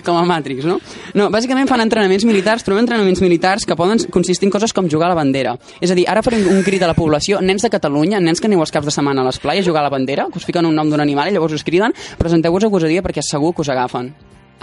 com 0.06 0.16
a 0.20 0.24
Matrix, 0.28 0.64
no? 0.68 0.78
No, 1.18 1.30
bàsicament 1.34 1.68
fan 1.70 1.82
entrenaments 2.14 2.24
militars, 2.24 2.64
trobem 2.64 2.84
entrenaments 2.84 3.20
militars 3.20 3.66
que 3.66 3.76
poden 3.76 3.98
consistir 4.10 4.46
en 4.46 4.52
coses 4.52 4.72
com 4.72 4.88
jugar 4.90 5.08
a 5.08 5.14
la 5.14 5.18
bandera. 5.18 5.56
És 5.80 5.90
a 5.90 5.94
dir, 5.94 6.06
ara 6.08 6.22
farem 6.22 6.46
un 6.50 6.62
crit 6.62 6.82
a 6.82 6.88
la 6.90 6.94
població, 6.94 7.40
nens 7.42 7.62
de 7.62 7.70
Catalunya, 7.70 8.20
nens 8.20 8.40
que 8.40 8.46
aneu 8.46 8.60
els 8.60 8.72
caps 8.72 8.86
de 8.86 8.94
setmana 8.94 9.22
a 9.22 9.28
l'esplai 9.28 9.60
a 9.60 9.64
jugar 9.66 9.82
a 9.82 9.88
la 9.88 9.92
bandera, 9.92 10.28
que 10.30 10.38
us 10.38 10.46
fiquen 10.46 10.66
un 10.66 10.74
nom 10.74 10.90
d'un 10.90 11.02
animal 11.02 11.28
i 11.28 11.34
llavors 11.34 11.54
us 11.54 11.64
criden, 11.64 11.94
presenteu-vos 12.18 12.64
a 12.64 12.70
gosadia 12.72 13.02
perquè 13.02 13.22
segur 13.22 13.54
que 13.54 13.62
us 13.62 13.72
agafen. 13.72 14.14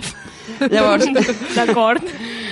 Llavors, 0.72 1.08
D'acord. 1.56 2.06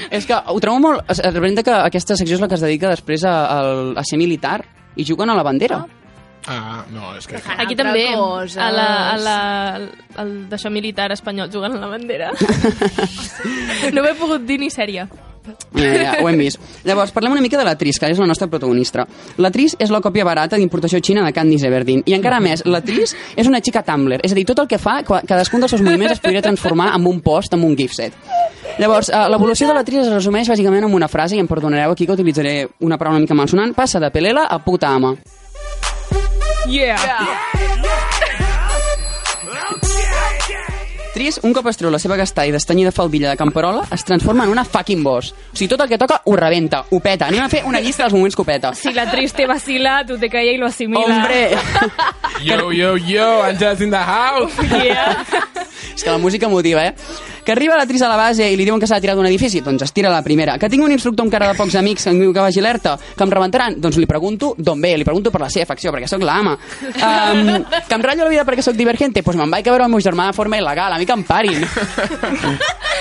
és 0.10 0.26
que 0.26 0.34
ho 0.34 0.60
trobo 0.60 0.80
molt... 0.82 1.06
Es 1.12 1.20
es 1.22 1.64
que 1.64 1.76
aquesta 1.76 2.16
secció 2.18 2.36
és 2.36 2.42
la 2.42 2.48
que 2.50 2.58
es 2.58 2.64
dedica 2.64 2.90
després 2.90 3.24
a, 3.24 3.36
a, 3.46 3.60
a 4.02 4.04
ser 4.04 4.18
militar 4.18 4.64
i 4.96 5.06
juguen 5.06 5.30
a 5.30 5.36
la 5.38 5.44
bandera. 5.46 5.84
Ah, 5.86 5.99
no, 6.94 7.14
és 7.18 7.28
que... 7.30 7.38
Aquí 7.38 7.76
Altra 7.76 7.86
també, 7.86 8.06
cosa. 8.18 8.66
a 8.66 8.70
la, 8.74 8.90
a 9.14 9.18
la, 9.22 9.40
al 10.22 10.36
d'això 10.52 10.72
militar 10.74 11.12
espanyol 11.16 11.52
jugant 11.54 11.78
a 11.78 11.82
la 11.82 11.90
bandera. 11.92 12.32
no 13.96 14.06
m'he 14.06 14.16
pogut 14.20 14.48
dir 14.48 14.60
ni 14.62 14.72
sèrie. 14.74 15.08
Ja, 15.74 15.94
ja, 15.96 16.14
ho 16.22 16.28
hem 16.30 16.38
vist. 16.40 16.60
Llavors, 16.86 17.14
parlem 17.16 17.34
una 17.34 17.42
mica 17.42 17.58
de 17.58 17.66
la 17.66 17.76
Tris, 17.80 18.00
que 18.00 18.10
és 18.12 18.20
la 18.20 18.28
nostra 18.30 18.50
protagonista. 18.52 19.06
La 19.42 19.52
Tris 19.54 19.76
és 19.80 19.90
la 19.94 20.02
còpia 20.04 20.26
barata 20.28 20.60
d'importació 20.60 21.00
xina 21.02 21.24
de 21.26 21.34
Candice 21.34 21.70
Everdeen. 21.70 22.04
I 22.06 22.16
encara 22.18 22.42
més, 22.44 22.64
la 22.66 22.82
Tris 22.86 23.16
és 23.36 23.50
una 23.50 23.62
xica 23.64 23.84
Tumblr. 23.86 24.20
És 24.24 24.34
a 24.34 24.38
dir, 24.38 24.46
tot 24.50 24.62
el 24.64 24.70
que 24.70 24.82
fa, 24.82 25.00
cadascun 25.06 25.64
dels 25.64 25.74
seus 25.74 25.84
moviments 25.86 26.18
es 26.18 26.24
podria 26.24 26.44
transformar 26.46 26.92
en 26.96 27.08
un 27.10 27.22
post, 27.26 27.56
en 27.58 27.66
un 27.66 27.76
gif 27.80 27.96
set. 27.98 28.16
Llavors, 28.80 29.10
eh, 29.10 29.26
l'evolució 29.32 29.68
de 29.68 29.76
la 29.76 29.84
Tris 29.84 30.06
es 30.06 30.14
resumeix 30.14 30.50
bàsicament 30.52 30.86
en 30.86 30.94
una 30.94 31.10
frase, 31.12 31.36
i 31.36 31.42
em 31.42 31.50
perdonareu 31.50 31.96
aquí 31.96 32.06
que 32.06 32.16
utilitzaré 32.16 32.56
una 32.80 32.98
paraula 32.98 33.18
una 33.18 33.26
mica 33.26 33.38
malsonant, 33.38 33.74
passa 33.76 34.00
de 34.00 34.12
pelela 34.12 34.46
a 34.46 34.60
puta 34.64 34.94
ama. 34.94 35.16
Yeah. 36.70 36.98
Tris, 41.14 41.40
un 41.44 41.52
cop 41.52 41.66
es 41.68 41.76
treu 41.80 41.90
la 41.92 41.98
seva 42.00 42.16
gastà 42.16 42.46
i 42.46 42.52
destanyida 42.54 42.92
faldilla 42.96 43.32
de 43.34 43.38
camperola, 43.40 43.82
es 43.92 44.06
transforma 44.06 44.46
en 44.46 44.54
una 44.54 44.64
fucking 44.64 45.02
boss. 45.04 45.32
O 45.34 45.58
sigui, 45.58 45.68
tot 45.72 45.82
el 45.82 45.90
que 45.90 45.98
toca 45.98 46.22
ho 46.24 46.36
rebenta, 46.38 46.84
ho 46.92 47.00
peta. 47.04 47.28
Anem 47.28 47.44
a 47.44 47.50
fer 47.50 47.64
una 47.68 47.82
llista 47.82 48.06
dels 48.06 48.14
moments 48.14 48.38
que 48.38 48.46
ho 48.46 48.48
peta. 48.48 48.72
Si 48.78 48.94
la 48.94 49.10
triste 49.10 49.48
vacila, 49.50 50.04
tú 50.06 50.20
te 50.20 50.30
callas 50.30 50.54
y 50.54 50.58
lo 50.58 50.68
asimila. 50.68 51.02
Hombre! 51.02 51.58
Yo, 52.44 52.72
yo, 52.72 52.96
yo, 52.96 53.44
Angela's 53.44 53.82
in 53.82 53.90
the 53.90 53.98
house! 53.98 54.54
Yeah. 54.70 55.26
És 55.96 56.04
que 56.04 56.12
la 56.12 56.18
música 56.18 56.50
motiva, 56.50 56.86
eh? 56.86 56.94
Que 57.46 57.54
arriba 57.54 57.78
l'actriz 57.78 58.02
a 58.06 58.10
la 58.12 58.18
base 58.20 58.46
i 58.46 58.58
li 58.58 58.66
diuen 58.68 58.80
que 58.80 58.88
s'ha 58.88 59.00
de 59.00 59.06
tirar 59.08 59.16
d'un 59.18 59.26
edifici, 59.26 59.62
doncs 59.66 59.84
es 59.88 59.94
tira 59.96 60.12
la 60.14 60.22
primera. 60.22 60.58
Que 60.60 60.70
tinc 60.70 60.84
un 60.86 60.92
instructor 60.92 61.26
amb 61.26 61.34
cara 61.34 61.48
de 61.50 61.58
pocs 61.58 61.76
amics 61.80 62.06
que 62.06 62.14
em 62.14 62.20
diu 62.22 62.34
que 62.34 62.44
vagi 62.44 62.62
alerta, 62.62 62.98
que 63.16 63.24
em 63.26 63.32
rebentaran, 63.32 63.80
doncs 63.82 63.98
li 63.98 64.08
pregunto 64.10 64.54
d'on 64.58 64.82
ve, 64.82 64.96
li 64.98 65.08
pregunto 65.08 65.32
per 65.32 65.42
la 65.42 65.50
seva 65.50 65.66
facció, 65.72 65.94
perquè 65.96 66.10
sóc 66.10 66.22
l'ama. 66.26 66.58
Um, 66.90 67.64
que 67.88 67.96
em 67.96 68.06
ratllo 68.06 68.28
la 68.28 68.34
vida 68.36 68.46
perquè 68.46 68.66
sóc 68.66 68.78
divergente, 68.78 69.24
doncs 69.24 69.40
me'n 69.40 69.50
vaig 69.52 69.68
a 69.68 69.74
veure 69.74 69.88
el 69.88 69.94
meu 69.96 70.04
germà 70.04 70.30
de 70.30 70.38
forma 70.38 70.60
il·legal, 70.60 70.94
a 70.94 71.00
mi 71.00 71.10
que 71.10 71.18
em 71.18 71.24
parin. 71.24 71.66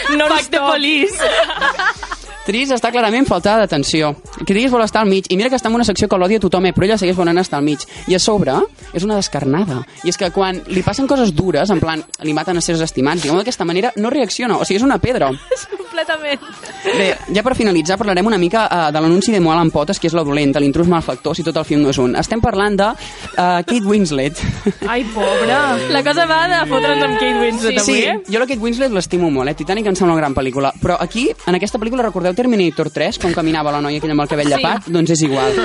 No 0.08 0.26
Fuck 0.28 0.48
the 0.50 0.58
police. 0.58 2.16
Tris 2.48 2.70
està 2.72 2.88
clarament 2.88 3.26
faltada 3.28 3.60
d'atenció. 3.60 4.14
Tris 4.48 4.70
vol 4.72 4.80
estar 4.80 5.02
al 5.02 5.10
mig, 5.10 5.26
i 5.28 5.36
mira 5.36 5.50
que 5.52 5.58
està 5.58 5.68
en 5.68 5.74
una 5.76 5.84
secció 5.84 6.06
que 6.08 6.16
l'odia 6.16 6.40
tothom, 6.40 6.64
eh, 6.64 6.72
però 6.72 6.86
ella 6.86 6.96
segueix 6.96 7.18
volent 7.18 7.36
estar 7.42 7.58
al 7.58 7.66
mig. 7.66 7.82
I 8.08 8.16
a 8.16 8.18
sobre 8.18 8.54
és 8.96 9.04
una 9.04 9.18
descarnada. 9.18 9.82
I 10.00 10.08
és 10.08 10.16
que 10.16 10.30
quan 10.32 10.62
li 10.72 10.80
passen 10.80 11.04
coses 11.06 11.34
dures, 11.36 11.68
en 11.68 11.82
plan, 11.82 12.00
li 12.24 12.32
maten 12.32 12.56
a 12.56 12.62
seus 12.64 12.80
estimats, 12.80 13.20
diguem 13.20 13.36
d'aquesta 13.36 13.66
manera, 13.68 13.90
no 14.00 14.08
reacciona. 14.08 14.56
O 14.56 14.64
sigui, 14.64 14.78
és 14.80 14.86
una 14.86 14.96
pedra. 14.96 15.28
Completament. 15.82 16.48
Bé, 16.86 17.10
ja 17.36 17.44
per 17.44 17.52
finalitzar 17.58 17.98
parlarem 18.00 18.30
una 18.30 18.38
mica 18.40 18.64
uh, 18.64 18.80
de 18.94 19.04
l'anunci 19.04 19.34
de 19.34 19.42
Moal 19.44 19.60
en 19.66 19.72
potes, 19.74 20.00
que 20.00 20.08
és 20.08 20.16
la 20.16 20.24
dolenta, 20.24 20.62
l'intrus 20.64 20.88
malfactor, 20.88 21.36
si 21.36 21.44
tot 21.44 21.60
el 21.60 21.68
film 21.68 21.84
no 21.84 21.92
és 21.92 22.00
un. 22.00 22.16
Estem 22.16 22.40
parlant 22.40 22.80
de 22.80 22.88
uh, 22.88 23.60
Kate 23.60 23.84
Winslet. 23.84 24.40
Ai, 24.88 25.04
pobra. 25.12 25.76
La 25.92 26.00
cosa 26.06 26.24
va 26.30 26.40
de 26.48 26.64
fotre'ns 26.72 27.04
amb 27.10 27.20
Kate 27.20 27.44
Winslet 27.44 27.76
sí, 27.76 27.84
avui, 27.84 28.00
sí, 28.00 28.08
eh? 28.08 28.16
jo 28.24 28.40
la 28.40 28.48
Kate 28.48 28.62
Winslet 28.62 28.94
l'estimo 28.94 29.28
molt, 29.34 29.52
eh? 29.52 29.56
Titanic 29.58 29.92
em 29.92 29.98
sembla 29.98 30.16
una 30.16 30.22
gran 30.22 30.38
pel·lícula. 30.38 30.72
Però 30.80 30.96
aquí, 31.02 31.28
en 31.44 31.60
aquesta 31.60 31.82
pel·lícula, 31.82 32.08
recordeu 32.08 32.37
Terminator 32.38 32.90
3, 32.94 33.18
com 33.18 33.34
caminava 33.34 33.72
la 33.74 33.80
noia 33.82 33.98
aquella 33.98 34.14
amb 34.14 34.22
el 34.24 34.30
cabell 34.30 34.46
Sí. 34.48 34.54
llepat? 34.54 34.86
Doncs 34.94 35.10
és 35.16 35.22
igual. 35.26 35.56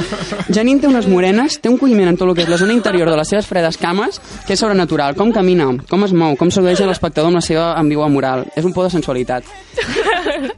Janine 0.50 0.82
té 0.82 0.90
unes 0.90 1.08
morenes, 1.08 1.60
té 1.62 1.70
un 1.70 1.78
colliment 1.78 2.10
en 2.10 2.18
tot 2.18 2.28
el 2.32 2.36
que 2.36 2.44
és 2.48 2.50
la 2.50 2.58
zona 2.58 2.74
interior 2.74 3.12
de 3.12 3.18
les 3.20 3.30
seves 3.30 3.46
fredes 3.46 3.78
cames, 3.78 4.20
que 4.48 4.54
és 4.58 4.60
sobrenatural. 4.60 5.16
Com 5.16 5.32
camina, 5.32 5.70
com 5.90 6.04
es 6.08 6.14
mou, 6.18 6.36
com 6.40 6.50
sedueix 6.52 6.82
a 6.82 6.88
l'espectador 6.90 7.30
amb 7.30 7.38
la 7.38 7.46
seva 7.46 7.74
ambigua 7.78 8.10
moral. 8.10 8.48
És 8.56 8.66
un 8.66 8.74
por 8.74 8.88
de 8.88 8.90
sensualitat. 8.96 9.44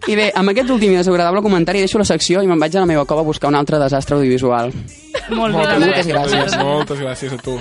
I 0.07 0.16
bé, 0.16 0.32
amb 0.36 0.49
aquest 0.53 0.70
últim 0.70 0.93
i 0.93 0.99
desagradable 0.99 1.41
comentari 1.41 1.82
deixo 1.84 1.99
la 1.99 2.05
secció 2.07 2.41
i 2.43 2.47
me'n 2.47 2.59
vaig 2.61 2.76
a 2.78 2.84
la 2.86 2.89
meva 2.89 3.05
cova 3.05 3.22
a 3.22 3.28
buscar 3.28 3.49
un 3.49 3.55
altre 3.59 3.80
desastre 3.82 4.16
audiovisual. 4.16 4.72
Molt 5.32 5.55
bé. 5.55 5.59
Moltes, 5.59 5.80
moltes 5.80 6.07
gràcies. 6.07 6.57
Moltes 6.63 6.99
gràcies 6.99 7.34
a 7.34 7.38
tu. 7.41 7.59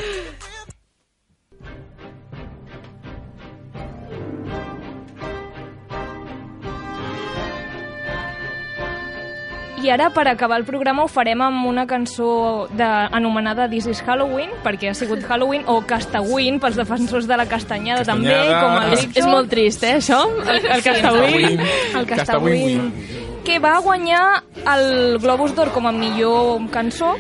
I 9.85 9.91
ara, 9.93 10.07
per 10.09 10.23
acabar 10.31 10.57
el 10.57 10.65
programa, 10.65 11.03
ho 11.05 11.11
farem 11.13 11.43
amb 11.45 11.67
una 11.69 11.83
cançó 11.85 12.69
de, 12.73 12.87
anomenada 13.13 13.67
This 13.69 13.85
is 13.93 14.01
Halloween, 14.01 14.55
perquè 14.65 14.89
ha 14.89 14.95
sigut 14.97 15.21
Halloween, 15.29 15.67
o 15.69 15.83
Castawin, 15.85 16.57
pels 16.63 16.79
defensors 16.81 17.29
de 17.29 17.37
la 17.37 17.45
castanyada, 17.51 18.07
també, 18.09 18.33
Castanyada. 18.33 18.63
com 18.63 18.79
el 18.79 18.95
És, 18.95 19.03
Rick 19.03 19.19
és 19.21 19.29
molt 19.29 19.53
trist, 19.53 19.85
eh, 19.85 19.99
això? 19.99 20.23
El, 20.41 20.71
el 20.79 20.87
Castawin. 20.87 21.61
El 22.01 22.09
Castawin. 22.09 22.17
Castawin, 22.17 23.43
que 23.45 23.59
va 23.61 23.75
guanyar 23.85 24.25
el 24.73 25.19
Globus 25.21 25.53
d'Or 25.53 25.69
com 25.77 25.85
a 25.85 25.93
millor 25.93 26.65
cançó 26.73 27.13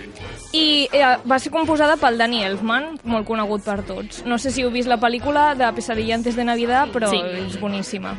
i 0.55 0.89
eh, 0.93 1.17
va 1.27 1.39
ser 1.43 1.51
composada 1.51 1.97
pel 1.99 2.17
Danny 2.21 2.45
Elfman, 2.47 2.93
molt 3.11 3.27
conegut 3.27 3.65
per 3.67 3.81
tots. 3.87 4.23
No 4.29 4.39
sé 4.39 4.53
si 4.55 4.63
heu 4.63 4.71
vist 4.71 4.89
la 4.91 5.01
pel·lícula 5.03 5.53
de 5.59 5.71
Pesadilla 5.75 6.15
antes 6.15 6.37
de 6.39 6.45
Navidad, 6.47 6.93
però 6.95 7.11
Sí. 7.11 7.19
és 7.49 7.59
boníssima. 7.61 8.15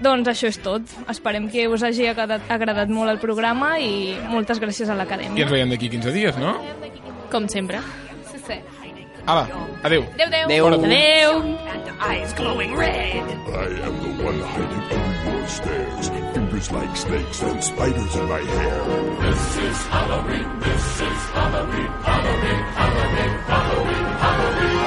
Doncs 0.00 0.28
això 0.32 0.48
és 0.48 0.58
tot. 0.64 0.82
Esperem 1.12 1.50
que 1.52 1.66
us 1.68 1.82
hagi 1.84 2.06
agradat, 2.08 2.46
agradat 2.48 2.88
molt 2.88 3.10
el 3.12 3.18
programa 3.20 3.74
i 3.78 4.14
moltes 4.30 4.58
gràcies 4.60 4.88
a 4.88 4.94
I 4.94 4.96
l'Acadèmia. 4.96 5.42
ens 5.44 5.50
veiem 5.52 5.68
d'aquí 5.68 5.90
15 5.90 6.12
dies, 6.12 6.38
no? 6.38 6.56
Com 7.30 7.46
sempre. 7.48 7.78
Sí, 9.20 9.26
sí. 9.26 9.26
Ala, 9.26 9.48
adeu. 9.82 10.04
Adéu, 10.14 10.66
adéu. 10.66 10.66
Adéu. 10.66 10.84
Adéu. 10.84 11.90
eyes 12.00 12.32
glowing 12.32 12.74
red. 12.74 13.14
I 13.14 13.66
am 13.86 13.96
the 14.00 14.24
one 14.24 14.40
hiding 14.40 14.84
under 14.98 15.38
your 15.38 15.48
stairs. 15.48 16.08
Fingers 16.34 16.70
like 16.72 16.96
snakes 16.96 17.42
and 17.42 17.62
spiders 17.62 18.16
in 18.16 18.28
my 18.28 18.40
hair. 18.40 18.84
This 19.20 19.56
is 19.58 19.86
Halloween. 19.86 20.60
This 20.60 21.00
is 21.08 21.20
Halloween. 21.36 21.90
Halloween. 22.08 22.62
Halloween. 22.80 23.32
Halloween. 23.52 24.06
Halloween. 24.24 24.80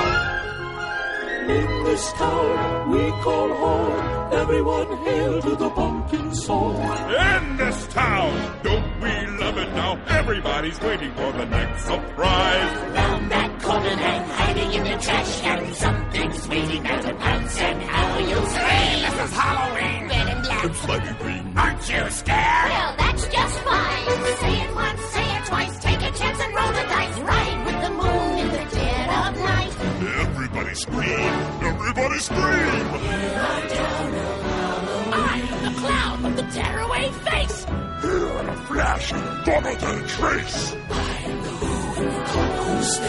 In 1.58 1.84
this 1.84 2.14
town 2.14 2.90
we 2.92 3.12
call 3.22 3.50
home. 3.54 4.34
Everyone 4.34 4.98
hail 5.06 5.42
to 5.42 5.56
the 5.56 5.70
pumpkin 5.70 6.34
song. 6.34 6.76
In 6.76 7.58
this 7.58 7.88
town, 7.88 8.34
don't 8.64 9.02
we 9.02 9.28
love 9.38 9.58
it 9.58 9.72
now? 9.74 10.02
Everybody's 10.08 10.80
waiting 10.82 11.14
for 11.14 11.32
the 11.32 11.46
next 11.46 11.86
surprise. 11.86 12.72
Round 12.96 13.32
that 13.32 13.53
corner 13.64 13.88
and 13.88 14.32
hiding 14.32 14.74
in 14.74 14.84
the 14.84 14.98
trash 15.02 15.42
can. 15.42 15.74
Something's 15.74 16.48
waiting 16.50 16.84
there 16.84 17.02
to 17.02 17.14
pounce 17.16 17.58
and 17.60 17.82
how 17.82 18.20
you'll 18.20 18.46
scream. 18.56 18.98
This 19.06 19.18
is 19.24 19.34
Halloween. 19.40 20.02
Red 20.10 20.28
and 20.34 20.44
black. 20.44 20.64
And 20.66 20.76
slimy 20.76 21.14
green. 21.22 21.58
Aren't 21.58 21.90
you 21.90 22.10
scared? 22.10 22.70
Well, 22.74 22.96
that's 22.98 23.28
just 23.28 23.60
fine. 23.60 24.06
Say 24.44 24.56
it 24.64 24.76
once, 24.76 25.02
say 25.16 25.28
it 25.38 25.46
twice. 25.46 25.80
Take 25.80 26.02
a 26.10 26.12
chance 26.20 26.40
and 26.44 26.52
roll 26.60 26.72
the 26.80 26.86
dice. 26.96 27.20
Ride 27.32 27.60
with 27.68 27.80
the 27.86 27.92
moon 28.02 28.32
in 28.44 28.50
the 28.58 28.66
dead 28.76 29.08
of 29.22 29.32
night. 29.52 29.74
Everybody 30.24 30.76
scream. 30.76 31.34
Everybody 31.72 32.20
scream. 32.20 32.86
I'm 35.16 35.46
the 35.64 35.74
clown 35.80 36.24
with 36.24 36.36
the 36.36 36.48
tearaway 36.52 37.12
face. 37.28 37.66
Here 38.02 38.40
in 38.40 38.50
a 38.50 38.58
flash, 38.68 39.14
gone 41.96 42.06
without 42.06 42.52
a 42.52 42.64
trace. 42.66 43.00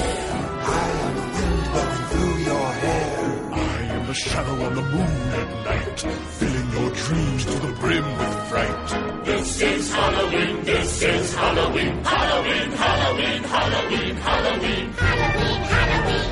I 3.53 3.83
am 3.95 4.07
the 4.07 4.15
shadow 4.15 4.65
on 4.65 4.75
the 4.75 4.83
moon 4.83 5.33
at 5.41 5.49
night, 5.65 6.01
filling 6.39 6.71
your 6.73 6.91
dreams 6.91 7.45
to 7.45 7.53
the 7.67 7.73
brim 7.81 8.05
with 8.19 8.35
fright. 8.49 9.25
This 9.25 9.61
is 9.63 9.93
Halloween. 9.93 10.65
This 10.65 11.03
is 11.03 11.35
Halloween. 11.35 12.05
Halloween. 12.05 12.71
Halloween. 12.73 13.43
Halloween. 13.43 14.15
Halloween. 14.15 14.93
Halloween, 14.93 15.61
Halloween. 15.75 16.31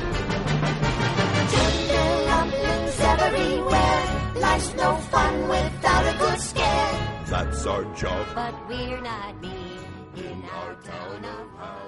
Tinderlumblings 1.53 2.99
everywhere. 3.13 4.01
Life's 4.41 4.73
no 4.75 4.95
fun 5.11 5.47
without 5.49 6.15
a 6.15 6.17
good 6.19 6.39
scare. 6.39 7.23
That's 7.27 7.65
our 7.65 7.83
job. 7.95 8.27
But 8.35 8.67
we're 8.67 9.01
not 9.01 9.41
mean 9.41 9.79
in 10.15 10.43
our 10.43 10.75
town 10.75 11.25
of 11.25 11.47
Halloween. 11.57 11.82